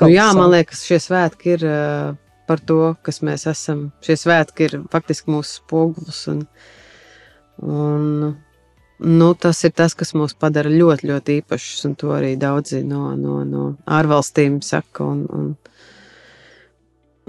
nu, 0.00 0.08
jā, 0.08 0.30
man 0.36 0.52
liekas, 0.54 0.84
šie 0.86 1.00
svētki 1.02 1.56
ir 1.58 1.64
par 2.50 2.58
to, 2.66 2.96
kas 3.06 3.20
mēs 3.22 3.46
esam. 3.46 3.90
Šie 4.02 4.16
svētki 4.18 4.66
ir 4.66 4.78
faktiski 4.90 5.30
mūsu 5.30 5.60
spogulis. 5.60 6.24
Un, 6.32 6.40
un, 7.62 8.06
nu, 9.06 9.28
tas 9.38 9.62
ir 9.68 9.74
tas, 9.78 9.94
kas 9.94 10.10
mūs 10.18 10.34
padara 10.34 10.72
ļoti, 10.72 11.06
ļoti 11.12 11.36
īpašus. 11.40 11.84
Un 11.86 11.94
to 12.00 12.10
arī 12.16 12.32
daudzi 12.40 12.82
no, 12.82 13.12
no, 13.14 13.40
no 13.46 13.66
ārvalstīm 13.86 14.58
saka. 14.66 15.06
Un, 15.06 15.22
un, 15.30 15.52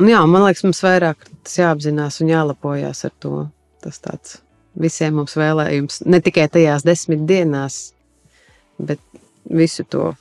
un, 0.01 0.09
jā, 0.09 0.23
man 0.25 0.47
liekas, 0.47 0.65
mums 0.65 0.81
vairāk 0.87 1.29
tas 1.43 1.59
jāapzinās 1.61 2.17
un 2.25 2.33
jālepojas 2.33 3.05
ar 3.05 3.13
to. 3.21 3.43
Tas 3.85 4.01
tāds 4.01 4.39
visiem 4.81 5.19
mums 5.19 5.37
vēlējums 5.37 6.01
ne 6.09 6.21
tikai 6.23 6.47
tajās 6.49 6.85
desmit 6.87 7.27
dienās, 7.29 7.91
bet 8.81 9.01
visu 9.45 9.85
to, 9.85 10.15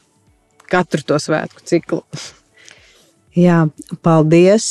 katru 0.68 1.05
to 1.09 1.20
svētku 1.22 1.64
ciklu. 1.64 2.05
Jā, 3.39 3.68
paldies 4.03 4.64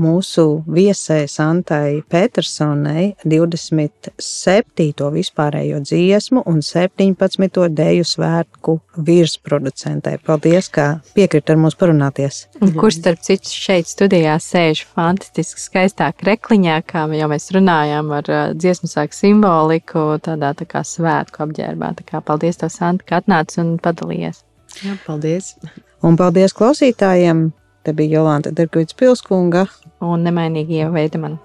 mūsu 0.00 0.44
viesai 0.70 1.26
Santai 1.28 2.00
Petersonai 2.08 3.14
27. 3.24 5.10
vispārējo 5.16 5.80
dziesmu 5.84 6.42
un 6.48 6.62
17. 6.64 7.68
deju 7.76 8.06
svētku 8.08 8.76
virsproducentai. 8.96 10.16
Paldies, 10.24 10.70
ka 10.72 10.86
piekrit 11.16 11.50
ar 11.50 11.60
mums 11.60 11.76
parunāties. 11.80 12.46
Un 12.62 12.72
Kurš 12.78 13.00
starp 13.02 13.20
citu 13.26 13.52
šeit 13.52 13.90
studijā 13.90 14.38
sēž 14.40 14.86
fantastiski 14.94 15.60
skaistā 15.60 16.08
krekliņā, 16.16 16.80
kā 16.88 17.04
jau 17.18 17.28
mēs 17.34 17.50
runājām 17.56 18.06
ar 18.16 18.32
dziesmu 18.56 18.88
sāku 18.88 19.14
simboliku, 19.16 20.06
tādā 20.24 20.54
tā 20.56 20.64
kā 20.70 20.80
svētku 20.86 21.44
apģērbā. 21.44 21.92
Tā 22.00 22.08
kā 22.08 22.24
paldies 22.24 22.56
tev, 22.62 22.72
Santa, 22.72 23.04
ka 23.04 23.20
atnāc 23.20 23.58
un 23.60 23.76
padalījies. 23.82 24.44
Jā, 24.80 24.96
paldies! 25.04 25.56
Un 26.00 26.16
paldies 26.16 26.54
klausītājiem! 26.56 27.50
Te 27.84 27.92
bija 27.96 28.18
Jolanta 28.18 28.52
Dirkvits 28.56 28.96
Pilskunga. 28.96 29.66
Un 30.00 30.24
nemainīgi 30.24 30.80
ieveida 30.80 31.20
man. 31.20 31.38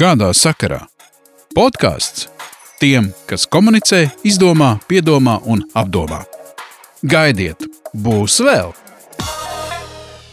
Kādā 0.00 0.30
sakarā? 0.36 0.86
Podkāsts 1.56 2.28
tiem, 2.80 3.10
kas 3.28 3.44
komunicē, 3.44 4.06
izdomā, 4.24 4.78
piedomā 4.88 5.36
un 5.44 5.60
apdomā. 5.76 6.22
Gaidiet, 7.04 7.66
būs 7.92 8.38
vēl! 8.46 8.72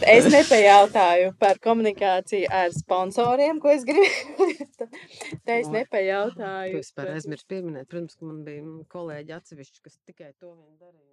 Es 0.08 0.28
nepajautāju 0.32 1.34
par 1.42 1.58
komunikāciju 1.60 2.48
ar 2.54 2.72
sponsoriem, 2.72 3.58
ko 3.60 3.74
es 3.74 3.84
gribu. 3.84 4.48
Te 5.44 5.58
es 5.58 5.68
nepajautāju. 5.74 6.78
Es 6.78 6.88
vispār 6.88 7.12
aizmirsu 7.12 7.44
pieminēt, 7.50 7.90
protams, 7.90 8.16
ka 8.16 8.30
man 8.30 8.40
bija 8.46 8.64
kolēģi 8.94 9.36
atsevišķi, 9.36 9.84
kas 9.84 9.98
tikai 10.08 10.32
to 10.38 10.54
vien 10.54 10.78
darīja. 10.78 11.07